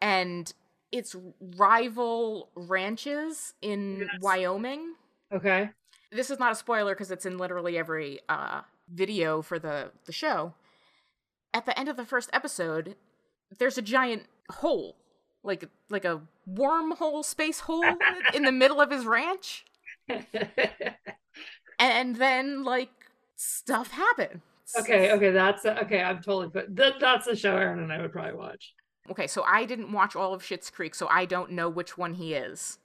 and 0.00 0.52
it's 0.92 1.16
rival 1.56 2.50
ranches 2.54 3.54
in 3.62 4.00
yes. 4.00 4.08
Wyoming. 4.20 4.94
Okay. 5.32 5.70
This 6.12 6.30
is 6.30 6.38
not 6.38 6.52
a 6.52 6.54
spoiler 6.54 6.94
because 6.94 7.10
it's 7.10 7.26
in 7.26 7.38
literally 7.38 7.76
every 7.76 8.20
uh, 8.28 8.62
video 8.92 9.42
for 9.42 9.58
the 9.58 9.90
the 10.06 10.12
show. 10.12 10.54
At 11.52 11.66
the 11.66 11.78
end 11.78 11.88
of 11.88 11.96
the 11.96 12.04
first 12.04 12.30
episode, 12.32 12.96
there's 13.58 13.78
a 13.78 13.82
giant 13.82 14.24
hole, 14.50 14.96
like 15.42 15.68
like 15.90 16.04
a 16.04 16.20
wormhole, 16.48 17.24
space 17.24 17.60
hole 17.60 17.84
in 18.34 18.44
the 18.44 18.52
middle 18.52 18.80
of 18.80 18.90
his 18.90 19.04
ranch. 19.04 19.64
and 21.78 22.16
then 22.16 22.64
like 22.64 22.90
stuff 23.36 23.90
happens. 23.90 24.42
Okay, 24.78 25.12
okay, 25.12 25.30
that's 25.30 25.64
a, 25.64 25.82
okay. 25.82 26.02
I'm 26.02 26.16
totally 26.22 26.48
put 26.48 26.74
that. 26.76 26.94
That's 27.00 27.26
the 27.26 27.36
show 27.36 27.56
Aaron 27.56 27.80
and 27.80 27.92
I 27.92 28.00
would 28.00 28.12
probably 28.12 28.34
watch. 28.34 28.74
Okay, 29.10 29.26
so 29.26 29.42
I 29.42 29.66
didn't 29.66 29.92
watch 29.92 30.16
all 30.16 30.32
of 30.32 30.42
Schitt's 30.42 30.70
Creek, 30.70 30.94
so 30.94 31.06
I 31.08 31.26
don't 31.26 31.50
know 31.50 31.68
which 31.68 31.98
one 31.98 32.14
he 32.14 32.34
is. 32.34 32.78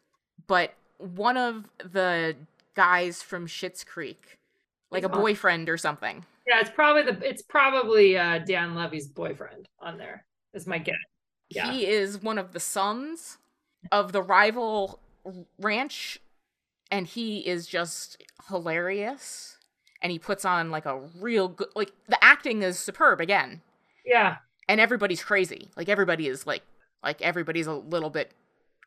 But 0.48 0.74
one 0.98 1.38
of 1.38 1.70
the 1.78 2.36
guys 2.76 3.22
from 3.22 3.48
Schitt's 3.48 3.84
Creek, 3.84 4.38
like 4.92 5.04
a 5.04 5.10
boyfriend 5.10 5.70
or 5.70 5.78
something. 5.78 6.26
Yeah, 6.46 6.60
it's 6.60 6.70
probably 6.70 7.04
the 7.04 7.28
it's 7.28 7.42
probably 7.42 8.18
uh, 8.18 8.40
Dan 8.40 8.76
Levy's 8.76 9.08
boyfriend 9.08 9.68
on 9.80 9.98
there. 9.98 10.26
Is 10.54 10.68
my 10.68 10.80
guess. 10.80 10.96
Yeah. 11.50 11.72
He 11.72 11.88
is 11.88 12.22
one 12.22 12.38
of 12.38 12.54
the 12.54 12.60
sons 12.60 13.38
of 13.92 14.12
the 14.12 14.22
rival 14.22 15.00
ranch, 15.60 16.20
and 16.92 17.08
he 17.08 17.40
is 17.40 17.68
just 17.68 18.24
hilarious 18.48 19.58
and 20.02 20.12
he 20.12 20.20
puts 20.20 20.46
on 20.46 20.72
like 20.72 20.86
a 20.86 21.00
real 21.20 21.50
good 21.50 21.70
like 21.76 21.92
the 22.08 22.24
acting 22.24 22.62
is 22.62 22.80
superb 22.80 23.22
again. 23.22 23.62
Yeah. 24.06 24.38
And 24.68 24.80
everybody's 24.80 25.24
crazy. 25.24 25.70
Like 25.76 25.90
everybody 25.90 26.28
is 26.28 26.48
like 26.48 26.64
like 27.04 27.22
everybody's 27.22 27.68
a 27.68 27.74
little 27.74 28.10
bit 28.10 28.32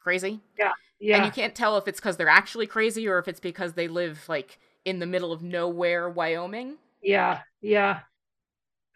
crazy. 0.00 0.40
Yeah. 0.58 0.72
Yeah. 1.00 1.16
And 1.16 1.26
you 1.26 1.32
can't 1.32 1.54
tell 1.54 1.76
if 1.78 1.88
it's 1.88 2.00
because 2.00 2.16
they're 2.16 2.28
actually 2.28 2.66
crazy 2.66 3.08
or 3.08 3.18
if 3.18 3.28
it's 3.28 3.40
because 3.40 3.74
they 3.74 3.88
live 3.88 4.28
like 4.28 4.58
in 4.84 4.98
the 4.98 5.06
middle 5.06 5.32
of 5.32 5.42
nowhere, 5.42 6.08
Wyoming. 6.08 6.76
Yeah. 7.02 7.40
Yeah. 7.60 8.00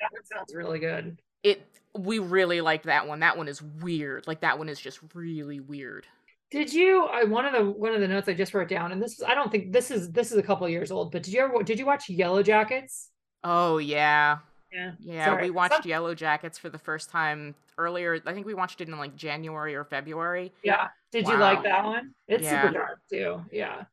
That 0.01 0.27
sounds 0.27 0.55
really 0.55 0.79
good. 0.79 1.19
It 1.43 1.67
we 1.95 2.19
really 2.19 2.61
liked 2.61 2.87
that 2.87 3.07
one. 3.07 3.21
That 3.21 3.37
one 3.37 3.49
is 3.49 3.63
weird. 3.63 4.27
Like 4.27 4.41
that 4.41 4.59
one 4.59 4.69
is 4.69 4.81
just 4.81 5.01
really 5.15 5.61
weird. 5.61 6.07
Did 6.51 6.73
you? 6.73 7.05
I 7.07 7.25
one 7.25 7.45
of 7.45 7.53
the 7.53 7.65
one 7.71 7.93
of 7.95 8.01
the 8.01 8.09
notes 8.09 8.29
I 8.29 8.35
just 8.35 8.55
wrote 8.55 8.69
down, 8.69 8.93
and 8.93 9.03
this 9.03 9.13
is 9.15 9.23
I 9.27 9.35
don't 9.35 9.51
think 9.51 9.73
this 9.73 9.91
is 9.91 10.13
this 10.13 10.31
is 10.31 10.39
a 10.39 10.43
couple 10.43 10.69
years 10.69 10.91
old, 10.91 11.11
but 11.13 11.23
did 11.23 11.35
you 11.35 11.41
ever 11.41 11.63
did 11.63 11.79
you 11.79 11.87
watch 11.87 12.09
Yellow 12.09 12.43
Jackets? 12.43 13.11
Oh 13.43 13.79
yeah, 13.79 14.39
Yeah. 14.73 14.93
Yeah, 15.01 15.25
Sorry. 15.27 15.45
we 15.45 15.51
watched 15.51 15.75
Some- 15.83 15.89
Yellow 15.91 16.15
Jackets 16.15 16.59
for 16.59 16.69
the 16.69 16.79
first 16.79 17.11
time 17.11 17.55
earlier. 17.79 18.21
I 18.27 18.33
think 18.33 18.47
we 18.47 18.55
watched 18.55 18.81
it 18.81 18.89
in 18.89 18.97
like 18.99 19.17
January 19.17 19.75
or 19.75 19.85
February. 19.85 20.53
Yeah. 20.63 20.89
Did 21.13 21.27
you 21.29 21.37
like 21.37 21.63
that 21.65 21.85
one? 21.85 22.13
It's 22.29 22.45
Yeah. 22.45 22.63
super 22.63 22.75
dark 22.75 23.01
too. 23.11 23.43
Yeah. 23.53 23.85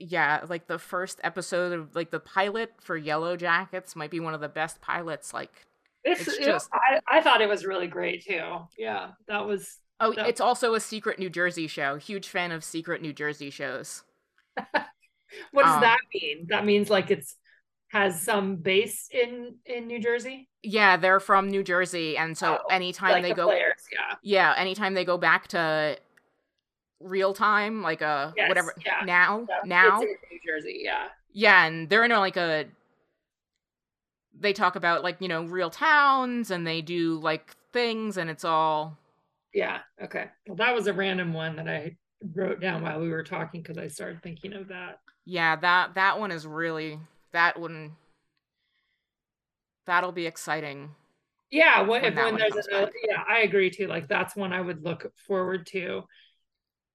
Yeah, 0.00 0.44
like 0.48 0.66
the 0.68 0.78
first 0.78 1.20
episode 1.24 1.72
of 1.72 1.94
like 1.96 2.10
the 2.10 2.20
pilot 2.20 2.72
for 2.80 2.96
Yellow 2.96 3.36
Jackets 3.36 3.96
might 3.96 4.10
be 4.10 4.20
one 4.20 4.32
of 4.32 4.40
the 4.40 4.48
best 4.48 4.80
pilots. 4.80 5.34
Like, 5.34 5.50
It's, 6.04 6.20
It's 6.26 6.38
it- 6.38 6.44
just- 6.44 6.70
I, 6.72 7.00
I 7.08 7.20
thought 7.20 7.40
it 7.40 7.48
was 7.48 7.66
really 7.66 7.88
great 7.88 8.24
too. 8.24 8.58
Yeah. 8.78 9.10
That 9.26 9.44
was 9.46 9.78
oh, 10.00 10.12
That- 10.14 10.28
it's 10.28 10.40
also 10.40 10.74
a 10.74 10.80
secret 10.80 11.18
New 11.18 11.30
Jersey 11.30 11.66
show. 11.66 11.96
Huge 11.96 12.28
fan 12.28 12.52
of 12.52 12.64
secret 12.64 13.02
New 13.02 13.12
Jersey 13.12 13.50
shows. 13.50 14.04
what 15.52 15.64
does 15.64 15.74
Um, 15.76 15.80
that 15.80 15.98
mean? 16.14 16.46
That 16.48 16.64
means 16.64 16.90
like 16.90 17.10
it's 17.10 17.36
has 17.90 18.20
some 18.22 18.56
base 18.56 19.08
in 19.12 19.56
in 19.64 19.86
New 19.86 20.00
Jersey? 20.00 20.48
Yeah, 20.62 20.96
they're 20.96 21.20
from 21.20 21.48
New 21.48 21.62
Jersey, 21.62 22.16
and 22.16 22.36
so 22.36 22.58
Oh, 22.64 22.66
anytime 22.68 23.12
like 23.12 23.22
they 23.22 23.30
the 23.30 23.34
go, 23.34 23.46
players, 23.46 23.82
yeah. 23.92 24.16
yeah, 24.22 24.54
anytime 24.56 24.94
they 24.94 25.04
go 25.04 25.16
back 25.18 25.48
to 25.48 25.98
real 27.00 27.32
time, 27.34 27.82
like 27.82 28.02
uh 28.02 28.32
Yes, 28.36 28.48
whatever 28.48 28.74
yeah. 28.84 29.02
now, 29.04 29.46
Yeah, 29.48 29.56
now, 29.64 30.00
New 30.00 30.40
Jersey, 30.46 30.80
yeah. 30.84 31.08
yeah, 31.32 31.64
and 31.66 31.88
they're 31.88 32.04
in 32.04 32.12
a, 32.12 32.18
like 32.18 32.36
a. 32.36 32.66
They 34.38 34.52
talk 34.52 34.76
about 34.76 35.02
like 35.02 35.16
you 35.20 35.28
know 35.28 35.44
real 35.44 35.70
towns, 35.70 36.50
and 36.50 36.66
they 36.66 36.80
do 36.82 37.18
like 37.18 37.56
things, 37.72 38.16
and 38.16 38.30
it's 38.30 38.44
all 38.44 38.96
Yeah. 39.54 39.80
Okay. 40.02 40.26
Well, 40.46 40.56
that 40.56 40.74
was 40.74 40.86
a 40.86 40.92
random 40.92 41.32
one 41.32 41.56
that 41.56 41.68
I 41.68 41.96
wrote 42.34 42.60
down 42.60 42.82
while 42.82 43.00
we 43.00 43.10
were 43.10 43.22
talking 43.22 43.62
because 43.62 43.78
I 43.78 43.88
started 43.88 44.22
thinking 44.22 44.52
of 44.52 44.68
that. 44.68 44.98
yeah 45.24 45.56
that 45.56 45.94
that 45.94 46.18
one 46.18 46.30
is 46.30 46.46
really 46.46 46.98
that 47.32 47.58
one. 47.58 47.92
That'll 49.86 50.12
be 50.12 50.26
exciting. 50.26 50.90
Yeah. 51.50 51.80
When, 51.80 52.02
When 52.02 52.04
if, 52.04 52.14
when 52.14 52.36
there's 52.36 52.52
comes 52.52 52.66
another, 52.66 52.92
yeah, 53.08 53.22
I 53.26 53.40
agree 53.40 53.70
too. 53.70 53.86
Like 53.86 54.08
that's 54.08 54.36
one 54.36 54.52
I 54.52 54.60
would 54.60 54.84
look 54.84 55.10
forward 55.26 55.66
to. 55.68 56.04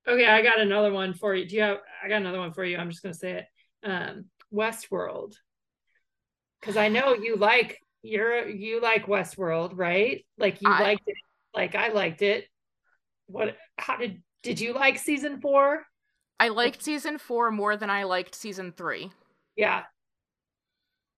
Okay, 0.08 0.28
I 0.28 0.42
got 0.42 0.60
another 0.60 0.92
one 0.92 1.14
for 1.14 1.34
you. 1.34 1.46
Do 1.48 1.56
you 1.56 1.62
have? 1.62 1.78
I 2.04 2.10
got 2.10 2.18
another 2.18 2.40
one 2.40 2.54
for 2.54 2.64
you. 2.64 2.78
I'm 2.78 2.90
just 2.90 3.02
gonna 3.02 3.14
say 3.16 3.32
it. 3.40 3.46
Um, 3.90 4.26
Westworld, 4.54 5.34
because 6.60 6.78
I 6.78 6.90
know 6.90 7.16
you 7.16 7.36
like 7.38 7.80
you're 8.02 8.48
you 8.48 8.82
like 8.82 9.06
Westworld, 9.08 9.72
right? 9.76 10.26
Like 10.38 10.62
you 10.62 10.70
I- 10.70 10.82
liked 10.82 11.04
it. 11.08 11.16
Like 11.54 11.76
I 11.76 11.90
liked 11.90 12.22
it. 12.22 12.46
What? 13.28 13.56
How 13.78 13.98
did? 13.98 14.22
Did 14.42 14.60
you 14.60 14.74
like 14.74 14.98
season 14.98 15.40
four? 15.40 15.84
I 16.40 16.50
liked 16.50 16.84
season 16.84 17.18
four 17.18 17.52
more 17.52 17.78
than 17.78 17.90
I 17.90 18.04
liked 18.04 18.36
season 18.36 18.74
three. 18.76 19.12
Yeah. 19.56 19.84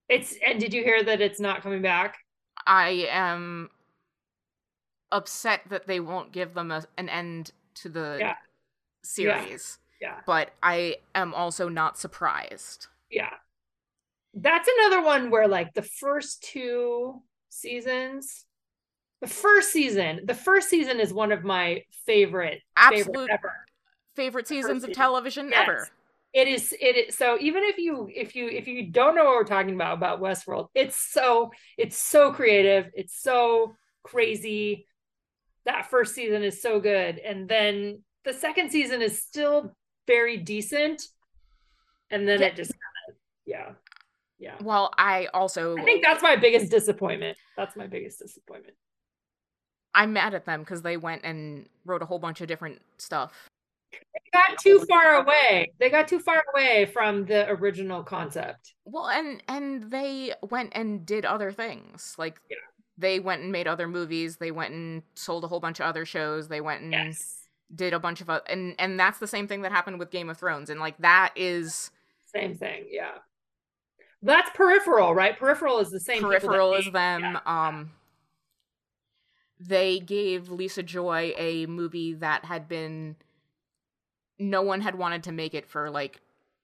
It's 0.08 0.36
and 0.46 0.60
did 0.60 0.72
you 0.72 0.84
hear 0.84 1.02
that 1.02 1.20
it's 1.20 1.40
not 1.40 1.62
coming 1.62 1.82
back? 1.82 2.18
I 2.66 3.08
am 3.10 3.70
upset 5.10 5.62
that 5.70 5.86
they 5.86 5.98
won't 6.00 6.32
give 6.32 6.54
them 6.54 6.70
a, 6.70 6.84
an 6.96 7.08
end 7.08 7.50
to 7.76 7.88
the 7.88 8.16
Yeah. 8.20 8.34
series. 9.02 9.78
Yeah. 10.00 10.20
But 10.26 10.50
I 10.62 10.96
am 11.14 11.34
also 11.34 11.68
not 11.68 11.98
surprised. 11.98 12.86
Yeah. 13.10 13.30
That's 14.34 14.68
another 14.78 15.02
one 15.02 15.30
where 15.30 15.48
like 15.48 15.74
the 15.74 15.82
first 15.82 16.42
two 16.44 17.22
seasons, 17.48 18.44
the 19.20 19.26
first 19.26 19.72
season, 19.72 20.20
the 20.24 20.34
first 20.34 20.68
season 20.68 21.00
is 21.00 21.12
one 21.12 21.32
of 21.32 21.42
my 21.44 21.82
favorite 22.04 22.60
Absolute 22.76 23.06
favorite 23.06 23.30
ever. 23.32 23.52
favorite 24.14 24.46
seasons 24.48 24.84
of 24.84 24.88
season. 24.90 24.94
television 24.94 25.48
Yes. 25.50 25.62
ever. 25.62 25.88
It 26.32 26.48
is 26.48 26.74
it 26.78 26.96
is 27.08 27.16
so 27.16 27.38
even 27.40 27.62
if 27.64 27.78
you 27.78 28.10
if 28.14 28.36
you 28.36 28.48
if 28.48 28.68
you 28.68 28.90
don't 28.90 29.14
know 29.14 29.24
what 29.24 29.34
we're 29.36 29.44
talking 29.44 29.74
about 29.74 29.94
about 29.96 30.20
Westworld, 30.20 30.68
it's 30.74 30.96
so 30.98 31.50
it's 31.78 31.96
so 31.96 32.32
creative, 32.32 32.90
it's 32.94 33.16
so 33.18 33.74
crazy. 34.02 34.86
That 35.64 35.88
first 35.90 36.14
season 36.14 36.42
is 36.42 36.60
so 36.60 36.78
good 36.78 37.18
and 37.18 37.48
then 37.48 38.02
the 38.24 38.34
second 38.34 38.70
season 38.70 39.00
is 39.02 39.22
still 39.22 39.74
very 40.06 40.36
decent 40.36 41.02
and 42.10 42.28
then 42.28 42.40
Yeah. 42.40 42.46
it 42.48 42.56
just 42.56 42.72
yeah. 43.46 43.72
Yeah. 44.38 44.56
Well, 44.60 44.92
I 44.98 45.28
also 45.32 45.78
I 45.78 45.84
think 45.84 46.04
that's 46.04 46.22
my 46.22 46.36
biggest 46.36 46.70
disappointment. 46.70 47.38
That's 47.56 47.74
my 47.76 47.86
biggest 47.86 48.18
disappointment. 48.18 48.76
I'm 49.96 50.12
mad 50.12 50.34
at 50.34 50.44
them 50.44 50.60
because 50.60 50.82
they 50.82 50.96
went 50.96 51.22
and 51.24 51.66
wrote 51.84 52.02
a 52.02 52.06
whole 52.06 52.18
bunch 52.20 52.40
of 52.40 52.46
different 52.48 52.80
stuff. 52.98 53.48
They 53.92 53.98
got 54.32 54.58
too 54.62 54.84
far 54.88 55.14
away. 55.22 55.72
They 55.80 55.88
got 55.90 56.06
too 56.06 56.18
far 56.20 56.44
away 56.54 56.84
from 56.86 57.24
the 57.24 57.48
original 57.50 58.02
concept. 58.02 58.74
Well, 58.84 59.08
and 59.08 59.42
and 59.48 59.90
they 59.90 60.34
went 60.50 60.72
and 60.74 61.04
did 61.06 61.24
other 61.24 61.50
things. 61.50 62.14
Like 62.18 62.38
Yeah. 62.50 62.56
they 62.98 63.20
went 63.20 63.42
and 63.42 63.50
made 63.50 63.66
other 63.66 63.88
movies. 63.88 64.36
They 64.36 64.50
went 64.50 64.74
and 64.74 65.02
sold 65.14 65.44
a 65.44 65.48
whole 65.48 65.60
bunch 65.60 65.80
of 65.80 65.86
other 65.86 66.04
shows. 66.04 66.48
They 66.48 66.60
went 66.60 66.82
and 66.82 66.92
Yes. 66.92 67.48
did 67.74 67.94
a 67.94 67.98
bunch 67.98 68.20
of 68.20 68.28
o- 68.28 68.42
and 68.48 68.74
and 68.78 69.00
that's 69.00 69.18
the 69.18 69.26
same 69.26 69.48
thing 69.48 69.62
that 69.62 69.72
happened 69.72 69.98
with 69.98 70.10
Game 70.10 70.28
of 70.28 70.36
Thrones. 70.36 70.68
And 70.68 70.78
like 70.78 70.98
that 70.98 71.32
is 71.36 71.90
Same 72.26 72.54
thing. 72.54 72.86
Yeah. 72.90 73.12
That's 74.22 74.50
peripheral, 74.54 75.14
right? 75.14 75.38
Peripheral 75.38 75.78
is 75.78 75.90
the 75.90 76.00
same. 76.00 76.20
peripheral 76.22 76.74
is 76.74 76.90
them. 76.92 77.20
yeah. 77.22 77.40
Um 77.46 77.92
they 79.58 79.98
gave 80.00 80.50
Lisa 80.50 80.82
Joy 80.82 81.32
a 81.36 81.66
movie 81.66 82.14
that 82.14 82.44
had 82.44 82.68
been 82.68 83.16
no 84.38 84.62
one 84.62 84.82
had 84.82 84.96
wanted 84.96 85.22
to 85.24 85.32
make 85.32 85.54
it 85.54 85.66
for 85.66 85.90
like 85.90 86.20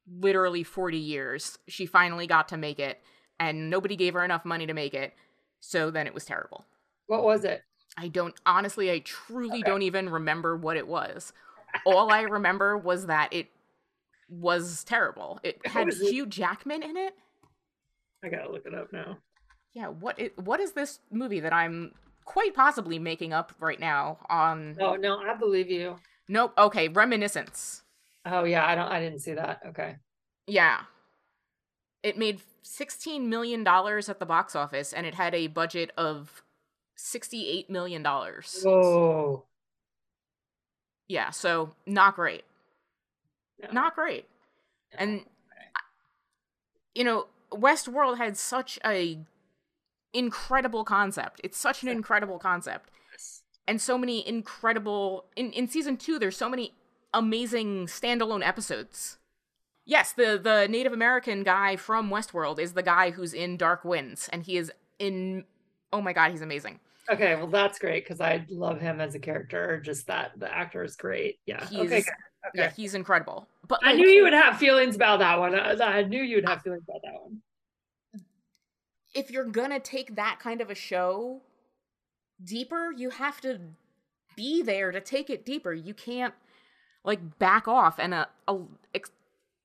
literally 0.06 0.62
40 0.62 0.98
years. 0.98 1.58
She 1.68 1.86
finally 1.86 2.26
got 2.26 2.48
to 2.48 2.56
make 2.56 2.78
it 2.78 3.00
and 3.40 3.70
nobody 3.70 3.96
gave 3.96 4.14
her 4.14 4.24
enough 4.24 4.44
money 4.44 4.66
to 4.66 4.74
make 4.74 4.94
it. 4.94 5.14
So 5.60 5.90
then 5.90 6.06
it 6.06 6.14
was 6.14 6.24
terrible. 6.24 6.64
What 7.06 7.24
was 7.24 7.44
it? 7.44 7.62
I 7.96 8.08
don't 8.08 8.34
honestly 8.44 8.90
I 8.90 9.00
truly 9.00 9.60
Okay. 9.60 9.62
don't 9.62 9.82
even 9.82 10.08
remember 10.08 10.56
what 10.56 10.76
it 10.76 10.86
was. 10.86 11.32
All 11.86 12.10
I 12.10 12.22
remember 12.22 12.76
was 12.76 13.06
that 13.06 13.32
it 13.32 13.48
was 14.28 14.84
terrible. 14.84 15.40
It 15.42 15.60
had 15.66 15.88
it? 15.88 15.94
Hugh 15.94 16.26
Jackman 16.26 16.82
in 16.82 16.96
it. 16.96 17.14
I 18.24 18.28
gotta 18.28 18.50
look 18.50 18.66
it 18.66 18.74
up 18.74 18.92
now. 18.92 19.18
Yeah, 19.72 19.88
what 19.88 20.18
is, 20.18 20.30
what 20.36 20.60
is 20.60 20.72
this 20.72 21.00
movie 21.10 21.40
that 21.40 21.52
I'm 21.52 21.92
quite 22.24 22.54
possibly 22.54 22.98
making 22.98 23.32
up 23.32 23.52
right 23.60 23.80
now 23.80 24.18
on 24.28 24.76
Oh 24.80 24.96
no, 24.96 25.18
I 25.18 25.34
believe 25.34 25.70
you. 25.70 25.96
Nope, 26.28 26.52
okay, 26.56 26.88
Reminiscence. 26.88 27.82
Oh 28.24 28.44
yeah, 28.44 28.66
I 28.66 28.74
don't. 28.74 28.88
I 28.88 29.00
didn't 29.00 29.20
see 29.20 29.34
that. 29.34 29.60
Okay. 29.68 29.96
Yeah. 30.46 30.80
It 32.02 32.18
made 32.18 32.40
16 32.62 33.28
million 33.28 33.64
dollars 33.64 34.08
at 34.08 34.18
the 34.18 34.26
box 34.26 34.54
office 34.54 34.92
and 34.92 35.06
it 35.06 35.14
had 35.14 35.34
a 35.34 35.48
budget 35.48 35.90
of 35.96 36.42
68 36.96 37.68
million 37.68 38.02
dollars. 38.02 38.62
Whoa. 38.64 39.44
Yeah, 41.08 41.30
so 41.30 41.74
not 41.86 42.16
great. 42.16 42.44
No. 43.60 43.68
Not 43.72 43.94
great. 43.94 44.26
No. 44.92 44.98
And 45.00 45.20
you 46.94 47.04
know, 47.04 47.26
Westworld 47.50 48.18
had 48.18 48.36
such 48.36 48.78
a 48.84 49.18
incredible 50.14 50.84
concept. 50.84 51.40
It's 51.44 51.58
such 51.58 51.82
an 51.82 51.88
incredible 51.88 52.38
concept. 52.38 52.90
and 53.68 53.80
so 53.80 53.96
many 53.96 54.26
incredible 54.26 55.26
in 55.36 55.52
in 55.52 55.68
season 55.68 55.96
2 55.96 56.18
there's 56.18 56.36
so 56.36 56.48
many 56.48 56.74
amazing 57.14 57.86
standalone 57.86 58.44
episodes. 58.46 59.18
Yes, 59.84 60.12
the 60.12 60.38
the 60.42 60.66
Native 60.68 60.92
American 60.92 61.42
guy 61.44 61.76
from 61.76 62.10
Westworld 62.10 62.58
is 62.58 62.72
the 62.74 62.82
guy 62.82 63.10
who's 63.10 63.32
in 63.34 63.56
Dark 63.56 63.84
Winds 63.84 64.28
and 64.32 64.42
he 64.44 64.56
is 64.56 64.72
in 64.98 65.44
Oh 65.92 66.00
my 66.00 66.12
god, 66.12 66.30
he's 66.30 66.42
amazing. 66.42 66.80
Okay, 67.10 67.34
well 67.36 67.48
that's 67.48 67.78
great 67.78 68.04
because 68.04 68.20
I 68.20 68.46
love 68.48 68.80
him 68.80 69.00
as 69.00 69.14
a 69.14 69.18
character. 69.18 69.80
Just 69.84 70.06
that 70.06 70.32
the 70.38 70.52
actor 70.54 70.82
is 70.84 70.96
great. 70.96 71.38
Yeah. 71.46 71.64
He's 71.66 71.80
okay. 71.80 71.98
Okay. 71.98 72.06
yeah, 72.54 72.70
he's 72.76 72.94
incredible. 72.94 73.46
But 73.68 73.80
I 73.84 73.92
knew 73.94 74.08
you 74.08 74.24
would 74.24 74.32
have 74.32 74.58
feelings 74.58 74.96
about 74.96 75.20
that 75.20 75.38
one. 75.38 75.54
I, 75.54 75.74
I 75.74 76.02
knew 76.02 76.22
you'd 76.22 76.48
have 76.48 76.62
feelings 76.62 76.82
about 76.88 77.00
that 77.04 77.14
one. 77.22 77.40
If 79.14 79.30
you're 79.30 79.44
gonna 79.44 79.80
take 79.80 80.14
that 80.16 80.38
kind 80.40 80.60
of 80.60 80.70
a 80.70 80.74
show 80.74 81.42
deeper, 82.42 82.92
you 82.96 83.10
have 83.10 83.40
to 83.42 83.58
be 84.36 84.62
there 84.62 84.90
to 84.92 85.00
take 85.00 85.28
it 85.30 85.44
deeper. 85.44 85.72
You 85.72 85.94
can't 85.94 86.34
like 87.04 87.38
back 87.38 87.66
off 87.68 87.98
and 87.98 88.14
uh, 88.14 88.26
uh, 88.48 88.58
ex- 88.94 89.10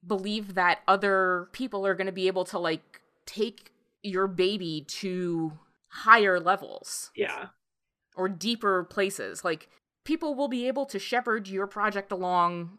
believe 0.06 0.56
that 0.56 0.80
other 0.88 1.48
people 1.52 1.86
are 1.86 1.96
gonna 1.96 2.12
be 2.12 2.28
able 2.28 2.46
to 2.46 2.60
like 2.60 3.02
take 3.26 3.72
your 4.04 4.28
baby 4.28 4.84
to 4.88 5.54
higher 5.90 6.40
levels 6.40 7.12
Yeah. 7.16 7.48
or 8.16 8.28
deeper 8.30 8.84
places. 8.84 9.44
Like 9.44 9.70
people 10.04 10.36
will 10.36 10.48
be 10.48 10.68
able 10.68 10.86
to 10.88 11.00
shepherd 11.00 11.48
your 11.48 11.68
project 11.68 12.12
along 12.12 12.78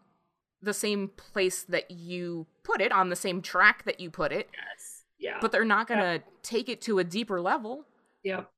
the 0.61 0.73
same 0.73 1.07
place 1.09 1.63
that 1.63 1.89
you 1.89 2.45
put 2.63 2.81
it 2.81 2.91
on 2.91 3.09
the 3.09 3.15
same 3.15 3.41
track 3.41 3.83
that 3.85 3.99
you 3.99 4.09
put 4.11 4.31
it, 4.31 4.49
Yes. 4.53 4.98
Yeah. 5.19 5.37
but 5.41 5.51
they're 5.51 5.65
not 5.65 5.87
going 5.87 5.99
to 5.99 6.23
take 6.43 6.69
it 6.69 6.81
to 6.83 6.99
a 6.99 7.03
deeper 7.03 7.41
level. 7.41 7.85
yep. 8.23 8.49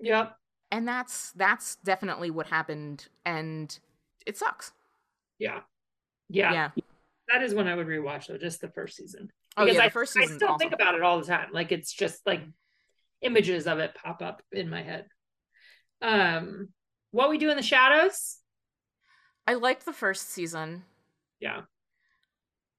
Yep. 0.00 0.34
And 0.72 0.86
that's 0.88 1.32
that's 1.32 1.76
definitely 1.84 2.30
what 2.30 2.46
happened 2.46 3.08
and 3.24 3.76
it 4.26 4.36
sucks. 4.38 4.72
Yeah. 5.38 5.60
Yeah. 6.28 6.52
Yeah. 6.52 6.70
That 7.32 7.42
is 7.42 7.54
when 7.54 7.68
I 7.68 7.74
would 7.74 7.86
rewatch 7.86 8.26
though, 8.28 8.38
just 8.38 8.60
the 8.60 8.68
first 8.70 8.96
season. 8.96 9.30
Oh 9.56 9.64
Because 9.64 9.76
yeah, 9.76 9.84
I, 9.84 9.88
first 9.90 10.16
I 10.16 10.24
still 10.26 10.48
awesome. 10.48 10.58
think 10.58 10.72
about 10.72 10.94
it 10.94 11.02
all 11.02 11.20
the 11.20 11.26
time. 11.26 11.48
Like 11.52 11.70
it's 11.72 11.92
just 11.92 12.26
like 12.26 12.42
images 13.20 13.66
of 13.66 13.78
it 13.78 13.94
pop 13.94 14.22
up 14.22 14.42
in 14.52 14.70
my 14.70 14.82
head. 14.82 15.06
Um, 16.02 16.68
what 17.10 17.30
we 17.30 17.36
do 17.38 17.50
in 17.50 17.56
the 17.56 17.62
shadows? 17.62 18.38
I 19.46 19.54
liked 19.54 19.84
the 19.84 19.92
first 19.92 20.30
season. 20.30 20.84
Yeah, 21.40 21.62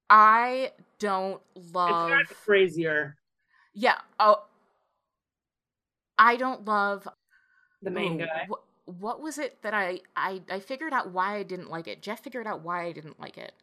I 0.10 0.72
don't 1.00 1.42
love 1.74 2.12
it's 2.12 2.32
crazier. 2.46 3.16
Yeah. 3.74 4.00
Oh, 4.20 4.44
I 6.18 6.36
don't 6.38 6.66
love 6.66 7.08
The 7.82 7.92
main 7.92 8.20
oh, 8.22 8.26
guy. 8.26 8.50
wh- 8.50 8.88
what 9.02 9.22
was 9.22 9.38
it 9.38 9.62
that 9.64 9.74
I, 9.74 10.02
I 10.16 10.42
I 10.50 10.60
figured 10.60 10.94
out 10.94 11.12
why 11.12 11.38
I 11.38 11.44
didn't 11.44 11.70
like 11.70 11.88
it. 11.88 12.02
Jeff 12.02 12.24
figured 12.24 12.48
out 12.48 12.62
why 12.64 12.86
I 12.86 12.92
didn't 12.92 13.20
like 13.20 13.38
it, 13.38 13.54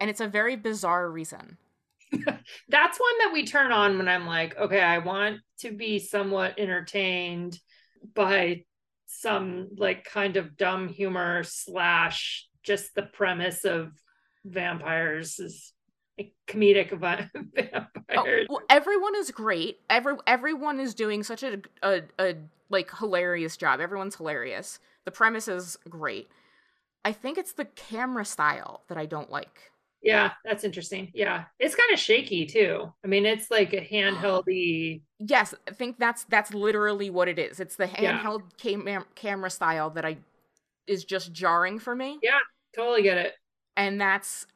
and 0.00 0.10
it's 0.10 0.20
a 0.20 0.28
very 0.28 0.56
bizarre 0.56 1.10
reason. 1.10 1.58
That's 2.68 3.00
one 3.00 3.18
that 3.20 3.32
we 3.32 3.44
turn 3.44 3.72
on 3.72 3.98
when 3.98 4.08
I'm 4.08 4.26
like, 4.26 4.56
okay, 4.56 4.80
I 4.80 4.98
want 4.98 5.38
to 5.60 5.72
be 5.72 5.98
somewhat 5.98 6.58
entertained 6.58 7.58
by 8.14 8.64
some 9.06 9.68
like 9.76 10.04
kind 10.04 10.36
of 10.36 10.56
dumb 10.56 10.88
humor 10.88 11.42
slash 11.44 12.46
just 12.62 12.94
the 12.94 13.02
premise 13.02 13.64
of 13.64 13.92
vampires 14.44 15.38
is 15.38 15.72
comedic 16.48 16.92
va- 16.98 17.30
Oh, 18.16 18.44
well, 18.48 18.62
everyone 18.70 19.14
is 19.16 19.30
great. 19.30 19.80
Every 19.90 20.14
everyone 20.26 20.80
is 20.80 20.94
doing 20.94 21.22
such 21.22 21.42
a, 21.42 21.60
a 21.82 22.02
a 22.18 22.34
like 22.70 22.90
hilarious 22.96 23.56
job. 23.56 23.80
Everyone's 23.80 24.16
hilarious. 24.16 24.78
The 25.04 25.10
premise 25.10 25.48
is 25.48 25.76
great. 25.88 26.28
I 27.04 27.12
think 27.12 27.38
it's 27.38 27.52
the 27.52 27.64
camera 27.64 28.24
style 28.24 28.82
that 28.88 28.98
I 28.98 29.06
don't 29.06 29.30
like. 29.30 29.70
Yeah, 30.02 30.32
that's 30.44 30.62
interesting. 30.64 31.10
Yeah, 31.14 31.44
it's 31.58 31.74
kind 31.74 31.92
of 31.92 31.98
shaky 31.98 32.46
too. 32.46 32.92
I 33.04 33.08
mean, 33.08 33.26
it's 33.26 33.50
like 33.50 33.72
a 33.72 33.80
handheldy. 33.92 35.02
Yes, 35.18 35.54
I 35.68 35.72
think 35.72 35.98
that's 35.98 36.24
that's 36.24 36.54
literally 36.54 37.10
what 37.10 37.28
it 37.28 37.38
is. 37.38 37.60
It's 37.60 37.76
the 37.76 37.88
Yeah. 37.98 38.18
handheld 38.22 38.42
cam- 38.56 39.04
camera 39.14 39.50
style 39.50 39.90
that 39.90 40.04
I 40.04 40.18
is 40.86 41.04
just 41.04 41.32
jarring 41.32 41.78
for 41.80 41.94
me. 41.96 42.18
Yeah. 42.22 42.38
Totally 42.74 43.02
get 43.02 43.18
it. 43.18 43.34
and 43.76 44.00
that's 44.00 44.46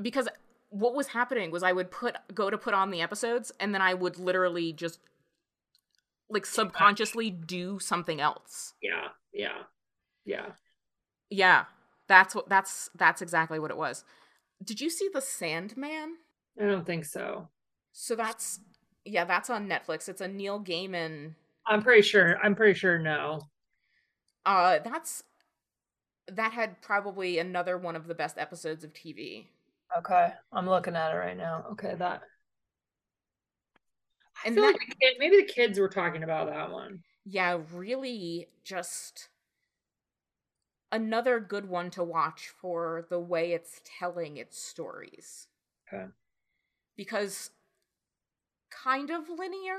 because 0.00 0.28
what 0.70 0.94
was 0.94 1.08
happening 1.08 1.50
was 1.50 1.62
I 1.62 1.72
would 1.72 1.90
put 1.90 2.16
go 2.34 2.50
to 2.50 2.58
put 2.58 2.74
on 2.74 2.90
the 2.90 3.00
episodes 3.00 3.52
and 3.60 3.74
then 3.74 3.80
I 3.80 3.94
would 3.94 4.18
literally 4.18 4.72
just 4.72 4.98
like 6.28 6.46
subconsciously 6.46 7.30
do 7.30 7.78
something 7.78 8.20
else. 8.20 8.74
Yeah, 8.82 9.08
yeah, 9.32 9.62
yeah. 10.24 10.46
Yeah. 11.30 11.64
That's 12.08 12.34
what 12.34 12.48
that's 12.48 12.90
that's 12.94 13.22
exactly 13.22 13.58
what 13.58 13.70
it 13.70 13.76
was. 13.76 14.04
Did 14.62 14.80
you 14.80 14.90
see 14.90 15.08
The 15.12 15.20
Sandman? 15.20 16.16
I 16.60 16.64
don't 16.64 16.86
think 16.86 17.04
so. 17.04 17.48
So 17.92 18.16
that's 18.16 18.60
yeah, 19.04 19.24
that's 19.24 19.50
on 19.50 19.68
Netflix. 19.68 20.08
It's 20.08 20.20
a 20.20 20.28
Neil 20.28 20.60
Gaiman 20.60 21.34
I'm 21.66 21.82
pretty 21.82 22.02
sure. 22.02 22.38
I'm 22.42 22.54
pretty 22.54 22.78
sure 22.78 22.98
no. 22.98 23.40
uh 24.44 24.78
that's 24.84 25.24
that 26.28 26.52
had 26.52 26.80
probably 26.82 27.38
another 27.38 27.78
one 27.78 27.96
of 27.96 28.06
the 28.06 28.14
best 28.14 28.38
episodes 28.38 28.84
of 28.84 28.92
TV. 28.92 29.46
Okay, 29.98 30.32
I'm 30.52 30.68
looking 30.68 30.94
at 30.96 31.12
it 31.12 31.16
right 31.16 31.36
now. 31.36 31.64
Okay, 31.72 31.94
that. 31.96 32.22
I 34.36 34.48
And 34.48 34.54
feel 34.54 34.62
that- 34.64 34.72
like 34.72 34.80
the 34.88 34.94
kid, 35.00 35.16
maybe 35.18 35.36
the 35.36 35.52
kids 35.52 35.78
were 35.78 35.88
talking 35.88 36.22
about 36.22 36.46
that 36.48 36.70
one. 36.70 37.02
yeah, 37.24 37.60
really 37.72 38.48
just 38.64 39.28
another 40.92 41.38
good 41.40 41.66
one 41.68 41.90
to 41.90 42.02
watch 42.02 42.48
for 42.48 43.06
the 43.10 43.20
way 43.20 43.52
it's 43.52 43.80
telling 43.84 44.36
its 44.36 44.58
stories. 44.58 45.48
Okay. 45.92 46.06
Because 46.96 47.50
kind 48.70 49.10
of 49.10 49.28
linear, 49.28 49.78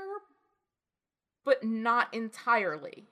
but 1.44 1.64
not 1.64 2.12
entirely. 2.14 3.08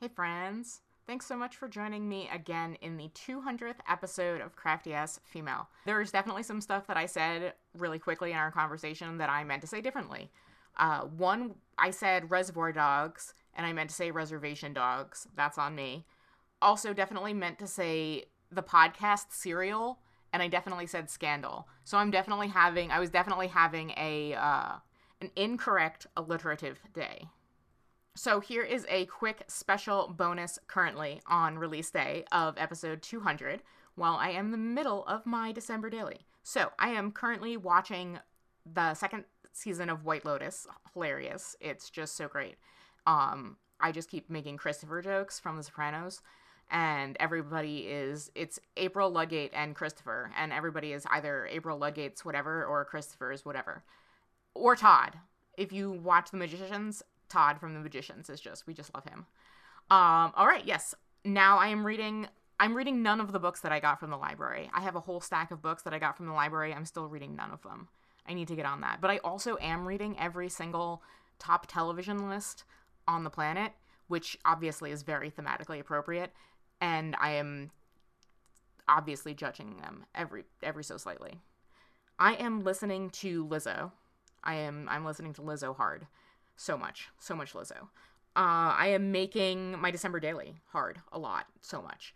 Hey, 0.00 0.08
friends. 0.08 0.82
Thanks 1.08 1.24
so 1.24 1.38
much 1.38 1.56
for 1.56 1.68
joining 1.68 2.06
me 2.06 2.28
again 2.30 2.76
in 2.82 2.98
the 2.98 3.08
200th 3.14 3.78
episode 3.88 4.42
of 4.42 4.56
Crafty 4.56 4.92
Ass 4.92 5.18
Female. 5.24 5.66
There's 5.86 6.12
definitely 6.12 6.42
some 6.42 6.60
stuff 6.60 6.86
that 6.86 6.98
I 6.98 7.06
said 7.06 7.54
really 7.72 7.98
quickly 7.98 8.32
in 8.32 8.36
our 8.36 8.50
conversation 8.50 9.16
that 9.16 9.30
I 9.30 9.42
meant 9.42 9.62
to 9.62 9.66
say 9.66 9.80
differently. 9.80 10.30
Uh, 10.76 11.04
one, 11.04 11.54
I 11.78 11.92
said 11.92 12.30
reservoir 12.30 12.72
dogs, 12.72 13.32
and 13.54 13.64
I 13.64 13.72
meant 13.72 13.88
to 13.88 13.96
say 13.96 14.10
reservation 14.10 14.74
dogs. 14.74 15.26
That's 15.34 15.56
on 15.56 15.74
me. 15.74 16.04
Also, 16.60 16.92
definitely 16.92 17.32
meant 17.32 17.58
to 17.60 17.66
say 17.66 18.24
the 18.52 18.62
podcast 18.62 19.28
serial, 19.30 20.00
and 20.34 20.42
I 20.42 20.48
definitely 20.48 20.86
said 20.86 21.08
scandal. 21.08 21.68
So 21.84 21.96
I'm 21.96 22.10
definitely 22.10 22.48
having, 22.48 22.90
I 22.90 23.00
was 23.00 23.08
definitely 23.08 23.46
having 23.46 23.94
a 23.96 24.34
uh, 24.34 24.72
an 25.22 25.30
incorrect 25.36 26.06
alliterative 26.18 26.80
day. 26.92 27.28
So 28.18 28.40
here 28.40 28.64
is 28.64 28.84
a 28.90 29.06
quick 29.06 29.44
special 29.46 30.08
bonus 30.08 30.58
currently 30.66 31.22
on 31.28 31.56
release 31.56 31.92
day 31.92 32.24
of 32.32 32.58
episode 32.58 33.00
200 33.00 33.62
while 33.94 34.16
I 34.16 34.30
am 34.30 34.46
in 34.46 34.50
the 34.50 34.58
middle 34.58 35.06
of 35.06 35.24
my 35.24 35.52
December 35.52 35.88
daily. 35.88 36.26
So 36.42 36.72
I 36.80 36.88
am 36.88 37.12
currently 37.12 37.56
watching 37.56 38.18
the 38.66 38.94
second 38.94 39.22
season 39.52 39.88
of 39.88 40.04
White 40.04 40.24
Lotus. 40.24 40.66
Hilarious. 40.92 41.54
It's 41.60 41.90
just 41.90 42.16
so 42.16 42.26
great. 42.26 42.56
Um, 43.06 43.56
I 43.78 43.92
just 43.92 44.10
keep 44.10 44.28
making 44.28 44.56
Christopher 44.56 45.00
jokes 45.00 45.38
from 45.38 45.56
The 45.56 45.62
Sopranos. 45.62 46.20
And 46.72 47.16
everybody 47.20 47.86
is, 47.86 48.32
it's 48.34 48.58
April 48.76 49.10
Ludgate 49.10 49.52
and 49.54 49.76
Christopher. 49.76 50.32
And 50.36 50.52
everybody 50.52 50.92
is 50.92 51.06
either 51.08 51.46
April 51.46 51.78
Ludgate's 51.78 52.24
whatever 52.24 52.64
or 52.64 52.84
Christopher's 52.84 53.44
whatever. 53.44 53.84
Or 54.54 54.74
Todd. 54.74 55.20
If 55.56 55.72
you 55.72 55.92
watch 55.92 56.32
The 56.32 56.36
Magicians, 56.36 57.04
Todd 57.28 57.58
from 57.60 57.74
The 57.74 57.80
Magicians 57.80 58.30
is 58.30 58.40
just 58.40 58.66
we 58.66 58.74
just 58.74 58.94
love 58.94 59.04
him. 59.04 59.26
Um, 59.90 60.32
all 60.36 60.46
right, 60.46 60.64
yes. 60.64 60.94
Now 61.24 61.58
I 61.58 61.68
am 61.68 61.84
reading. 61.84 62.28
I'm 62.60 62.76
reading 62.76 63.02
none 63.02 63.20
of 63.20 63.32
the 63.32 63.38
books 63.38 63.60
that 63.60 63.72
I 63.72 63.78
got 63.80 64.00
from 64.00 64.10
the 64.10 64.16
library. 64.16 64.68
I 64.74 64.80
have 64.80 64.96
a 64.96 65.00
whole 65.00 65.20
stack 65.20 65.50
of 65.50 65.62
books 65.62 65.82
that 65.82 65.94
I 65.94 65.98
got 65.98 66.16
from 66.16 66.26
the 66.26 66.32
library. 66.32 66.74
I'm 66.74 66.84
still 66.84 67.06
reading 67.06 67.36
none 67.36 67.52
of 67.52 67.62
them. 67.62 67.88
I 68.26 68.34
need 68.34 68.48
to 68.48 68.56
get 68.56 68.66
on 68.66 68.80
that. 68.80 69.00
But 69.00 69.10
I 69.10 69.18
also 69.18 69.56
am 69.60 69.86
reading 69.86 70.18
every 70.18 70.48
single 70.48 71.02
top 71.38 71.66
television 71.68 72.28
list 72.28 72.64
on 73.06 73.24
the 73.24 73.30
planet, 73.30 73.72
which 74.08 74.36
obviously 74.44 74.90
is 74.90 75.02
very 75.02 75.30
thematically 75.30 75.80
appropriate, 75.80 76.32
and 76.80 77.16
I 77.20 77.30
am 77.30 77.70
obviously 78.88 79.34
judging 79.34 79.76
them 79.76 80.04
every 80.14 80.44
every 80.62 80.84
so 80.84 80.96
slightly. 80.96 81.40
I 82.18 82.34
am 82.34 82.64
listening 82.64 83.10
to 83.10 83.46
Lizzo. 83.46 83.92
I 84.42 84.54
am 84.54 84.88
I'm 84.90 85.04
listening 85.04 85.32
to 85.34 85.42
Lizzo 85.42 85.76
hard 85.76 86.06
so 86.58 86.76
much, 86.76 87.08
so 87.18 87.34
much 87.34 87.54
Lizzo. 87.54 87.82
Uh, 88.36 88.74
I 88.76 88.88
am 88.88 89.10
making 89.10 89.78
my 89.80 89.90
December 89.90 90.20
daily 90.20 90.56
hard 90.66 91.00
a 91.12 91.18
lot, 91.18 91.46
so 91.60 91.80
much. 91.80 92.12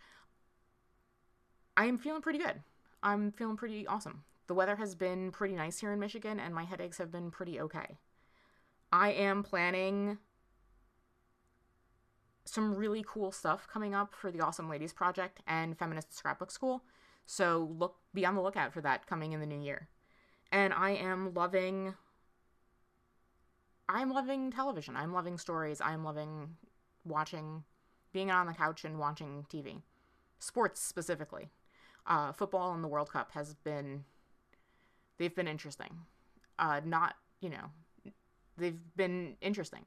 I 1.75 1.85
am 1.85 1.97
feeling 1.97 2.21
pretty 2.21 2.39
good. 2.39 2.61
I'm 3.01 3.31
feeling 3.31 3.57
pretty 3.57 3.87
awesome. 3.87 4.23
The 4.47 4.53
weather 4.53 4.75
has 4.75 4.95
been 4.95 5.31
pretty 5.31 5.55
nice 5.55 5.79
here 5.79 5.93
in 5.93 5.99
Michigan, 5.99 6.39
and 6.39 6.53
my 6.53 6.65
headaches 6.65 6.97
have 6.97 7.11
been 7.11 7.31
pretty 7.31 7.59
okay. 7.59 7.97
I 8.91 9.11
am 9.11 9.43
planning 9.43 10.17
some 12.45 12.75
really 12.75 13.03
cool 13.07 13.31
stuff 13.31 13.67
coming 13.71 13.95
up 13.95 14.13
for 14.13 14.29
the 14.29 14.41
Awesome 14.41 14.69
Ladies 14.69 14.93
Project 14.93 15.39
and 15.47 15.77
Feminist 15.77 16.15
Scrapbook 16.15 16.51
School. 16.51 16.83
So 17.25 17.73
look 17.77 17.95
be 18.13 18.25
on 18.25 18.35
the 18.35 18.41
lookout 18.41 18.73
for 18.73 18.81
that 18.81 19.07
coming 19.07 19.31
in 19.31 19.39
the 19.39 19.45
new 19.45 19.59
year. 19.59 19.87
And 20.51 20.73
I 20.73 20.91
am 20.91 21.33
loving 21.33 21.95
I'm 23.89 24.11
loving 24.11 24.51
television. 24.51 24.95
I'm 24.95 25.13
loving 25.13 25.37
stories. 25.37 25.81
I'm 25.81 26.03
loving 26.03 26.55
watching, 27.05 27.63
being 28.11 28.31
on 28.31 28.47
the 28.47 28.53
couch 28.53 28.85
and 28.85 28.99
watching 28.99 29.45
TV. 29.51 29.81
Sports 30.39 30.81
specifically. 30.81 31.49
Uh, 32.05 32.31
football 32.31 32.73
and 32.73 32.83
the 32.83 32.87
World 32.87 33.11
Cup 33.11 33.31
has 33.31 33.53
been, 33.53 34.03
they've 35.17 35.35
been 35.35 35.47
interesting. 35.47 35.99
Uh, 36.59 36.81
not, 36.83 37.15
you 37.39 37.49
know, 37.49 38.11
they've 38.57 38.79
been 38.95 39.35
interesting. 39.41 39.85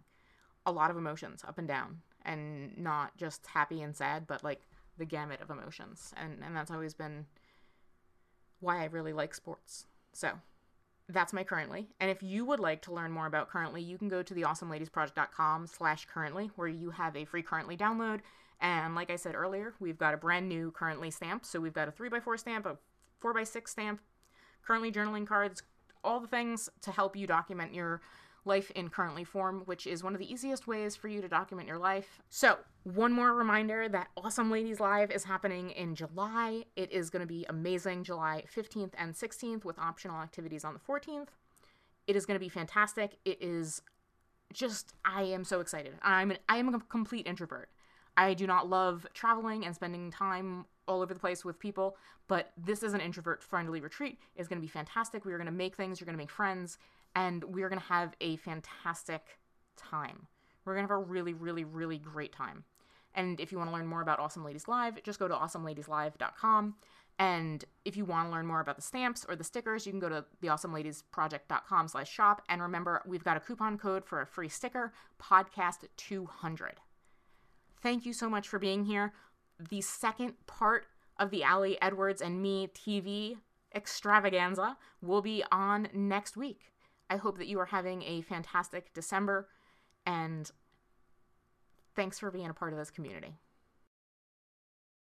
A 0.67 0.73
lot 0.73 0.91
of 0.91 0.97
emotions 0.97 1.45
up 1.47 1.59
and 1.59 1.69
down, 1.69 2.01
and 2.25 2.77
not 2.77 3.17
just 3.17 3.47
happy 3.47 3.83
and 3.83 3.95
sad, 3.95 4.27
but 4.27 4.43
like 4.43 4.63
the 4.99 5.05
gamut 5.05 5.41
of 5.41 5.51
emotions. 5.51 6.13
And, 6.17 6.43
and 6.45 6.57
that's 6.57 6.71
always 6.71 6.95
been 6.95 7.27
why 8.61 8.83
I 8.83 8.87
really 8.87 9.13
like 9.13 9.35
sports. 9.35 9.87
So, 10.13 10.33
that's 11.09 11.33
my 11.33 11.45
currently. 11.45 11.89
And 12.01 12.11
if 12.11 12.23
you 12.23 12.45
would 12.45 12.61
like 12.61 12.83
to 12.83 12.93
learn 12.93 13.13
more 13.13 13.27
about 13.27 13.49
currently 13.49 13.83
you 13.83 13.99
can 13.99 14.09
go 14.09 14.23
to 14.23 14.35
the 14.35 14.43
awesomeladiesproject.com 14.43 15.67
slash 15.67 16.07
currently 16.13 16.51
where 16.57 16.69
you 16.69 16.91
have 16.91 17.17
a 17.17 17.25
free 17.25 17.43
currently 17.43 17.77
download. 17.77 18.21
And 18.61 18.95
like 18.95 19.11
i 19.11 19.17
said 19.17 19.35
earlier 19.35 19.75
we've 19.79 19.99
got 19.99 20.15
a 20.15 20.17
brand 20.17 20.49
new 20.49 20.71
currently 20.73 21.11
stamp. 21.11 21.45
So 21.45 21.61
we've 21.61 21.73
got 21.73 21.89
a 21.89 21.93
3x4 21.93 22.39
stamp 22.39 22.67
a 22.67 22.77
4x6 23.23 23.69
stamp 23.69 24.01
currently 24.65 24.91
journaling 24.91 25.27
cards 25.27 25.63
all 26.03 26.21
the 26.21 26.27
things 26.27 26.69
to 26.83 26.91
help 26.91 27.17
you 27.17 27.27
document 27.27 27.75
your 27.75 28.01
life 28.47 28.71
in 28.73 28.89
currently 28.89 29.25
form 29.25 29.63
which 29.67 29.87
is 29.87 30.03
one 30.03 30.15
of 30.15 30.19
the 30.19 30.31
easiest 30.31 30.67
ways 30.67 30.97
for 30.97 31.09
you 31.09 31.21
to 31.21 31.29
document 31.29 31.69
your 31.69 31.79
life 31.79 32.21
so 32.29 32.57
one 32.85 33.13
more 33.13 33.35
reminder 33.35 33.89
that 33.89 34.09
awesome 34.17 34.51
ladies 34.51 34.81
live 34.81 35.11
is 35.11 35.25
happening 35.25 35.71
in 35.71 35.95
july 35.95 36.65
it 36.77 36.91
is 36.93 37.11
going 37.11 37.21
to 37.21 37.27
be 37.27 37.45
amazing 37.49 38.05
july 38.05 38.45
15th 38.55 38.93
and 38.97 39.15
16th 39.15 39.65
with 39.65 39.79
optional 39.79 40.21
activities 40.21 40.65
on 40.65 40.75
the 40.75 40.81
14th 40.81 41.29
it 42.07 42.17
is 42.17 42.25
going 42.25 42.37
to 42.37 42.45
be 42.45 42.49
fantastic 42.49 43.19
it 43.25 43.43
is 43.43 43.83
just 44.53 44.95
I 45.05 45.23
am 45.23 45.45
so 45.45 45.61
excited. 45.61 45.95
I'm 46.03 46.31
an, 46.31 46.39
I 46.49 46.59
am 46.59 46.75
a 46.75 46.81
complete 46.81 47.27
introvert. 47.27 47.69
I 48.17 48.35
do 48.35 48.47
not 48.47 48.69
love 48.69 49.07
traveling 49.13 49.67
and 49.67 49.75
spending 49.75 50.11
time 50.11 50.65
all 50.89 51.03
over 51.03 51.13
the 51.13 51.21
place 51.21 51.45
with 51.45 51.59
people, 51.59 51.97
but 52.29 52.53
this 52.57 52.83
is 52.83 52.95
an 52.95 53.01
introvert 53.01 53.43
friendly 53.43 53.81
retreat. 53.81 54.19
It's 54.35 54.49
going 54.49 54.61
to 54.61 54.67
be 54.67 54.71
fantastic. 54.71 55.25
We 55.25 55.33
are 55.33 55.39
going 55.39 55.47
to 55.47 55.53
make 55.53 55.77
things, 55.77 56.01
you're 56.01 56.07
going 56.07 56.17
to 56.17 56.23
make 56.23 56.31
friends, 56.31 56.79
and 57.17 57.43
we 57.45 57.63
are 57.63 57.69
going 57.69 57.81
to 57.81 57.87
have 57.87 58.15
a 58.21 58.37
fantastic 58.37 59.39
time. 59.77 60.29
We're 60.65 60.75
going 60.75 60.87
to 60.87 60.93
have 60.93 61.01
a 61.01 61.03
really, 61.03 61.33
really, 61.33 61.65
really 61.65 61.99
great 61.99 62.33
time. 62.33 62.65
And 63.15 63.41
if 63.41 63.51
you 63.51 63.59
want 63.59 63.71
to 63.71 63.75
learn 63.75 63.87
more 63.87 64.03
about 64.03 64.21
Awesome 64.21 64.45
Ladies 64.45 64.69
Live, 64.69 65.03
just 65.03 65.19
go 65.19 65.27
to 65.27 65.35
awesomeladieslive.com. 65.35 66.75
And 67.19 67.65
if 67.87 67.97
you 67.97 68.05
want 68.05 68.29
to 68.29 68.33
learn 68.33 68.47
more 68.47 68.61
about 68.61 68.77
the 68.77 68.83
stamps 68.83 69.25
or 69.27 69.35
the 69.35 69.45
stickers, 69.45 69.87
you 69.87 69.93
can 69.93 70.01
go 70.01 70.11
to 70.11 70.27
theawesomeladiesproject.com 70.43 71.89
slash 71.89 72.13
shop. 72.13 72.43
And 72.51 72.61
remember, 72.61 73.01
we've 73.07 73.25
got 73.25 73.39
a 73.39 73.41
coupon 73.41 73.79
code 73.79 74.05
for 74.05 74.21
a 74.21 74.27
free 74.27 74.51
sticker, 74.51 74.93
podcast200. 75.19 76.73
Thank 77.81 78.05
you 78.05 78.13
so 78.13 78.29
much 78.29 78.47
for 78.47 78.59
being 78.59 78.85
here. 78.85 79.15
The 79.71 79.81
second 79.81 80.35
part 80.47 80.85
of 81.19 81.31
the 81.31 81.43
Ali 81.43 81.81
Edwards 81.81 82.21
and 82.21 82.43
me 82.43 82.69
TV 82.75 83.39
extravaganza 83.75 84.77
will 85.01 85.23
be 85.23 85.43
on 85.51 85.89
next 85.95 86.37
week. 86.37 86.76
I 87.09 87.17
hope 87.17 87.39
that 87.39 87.47
you 87.47 87.59
are 87.61 87.67
having 87.67 88.03
a 88.03 88.23
fantastic 88.23 88.93
December 88.95 89.49
and 90.05 90.51
thanks 91.95 92.19
for 92.19 92.31
being 92.31 92.49
a 92.49 92.55
part 92.55 92.73
of 92.73 92.79
this 92.79 92.91
community. 92.91 93.39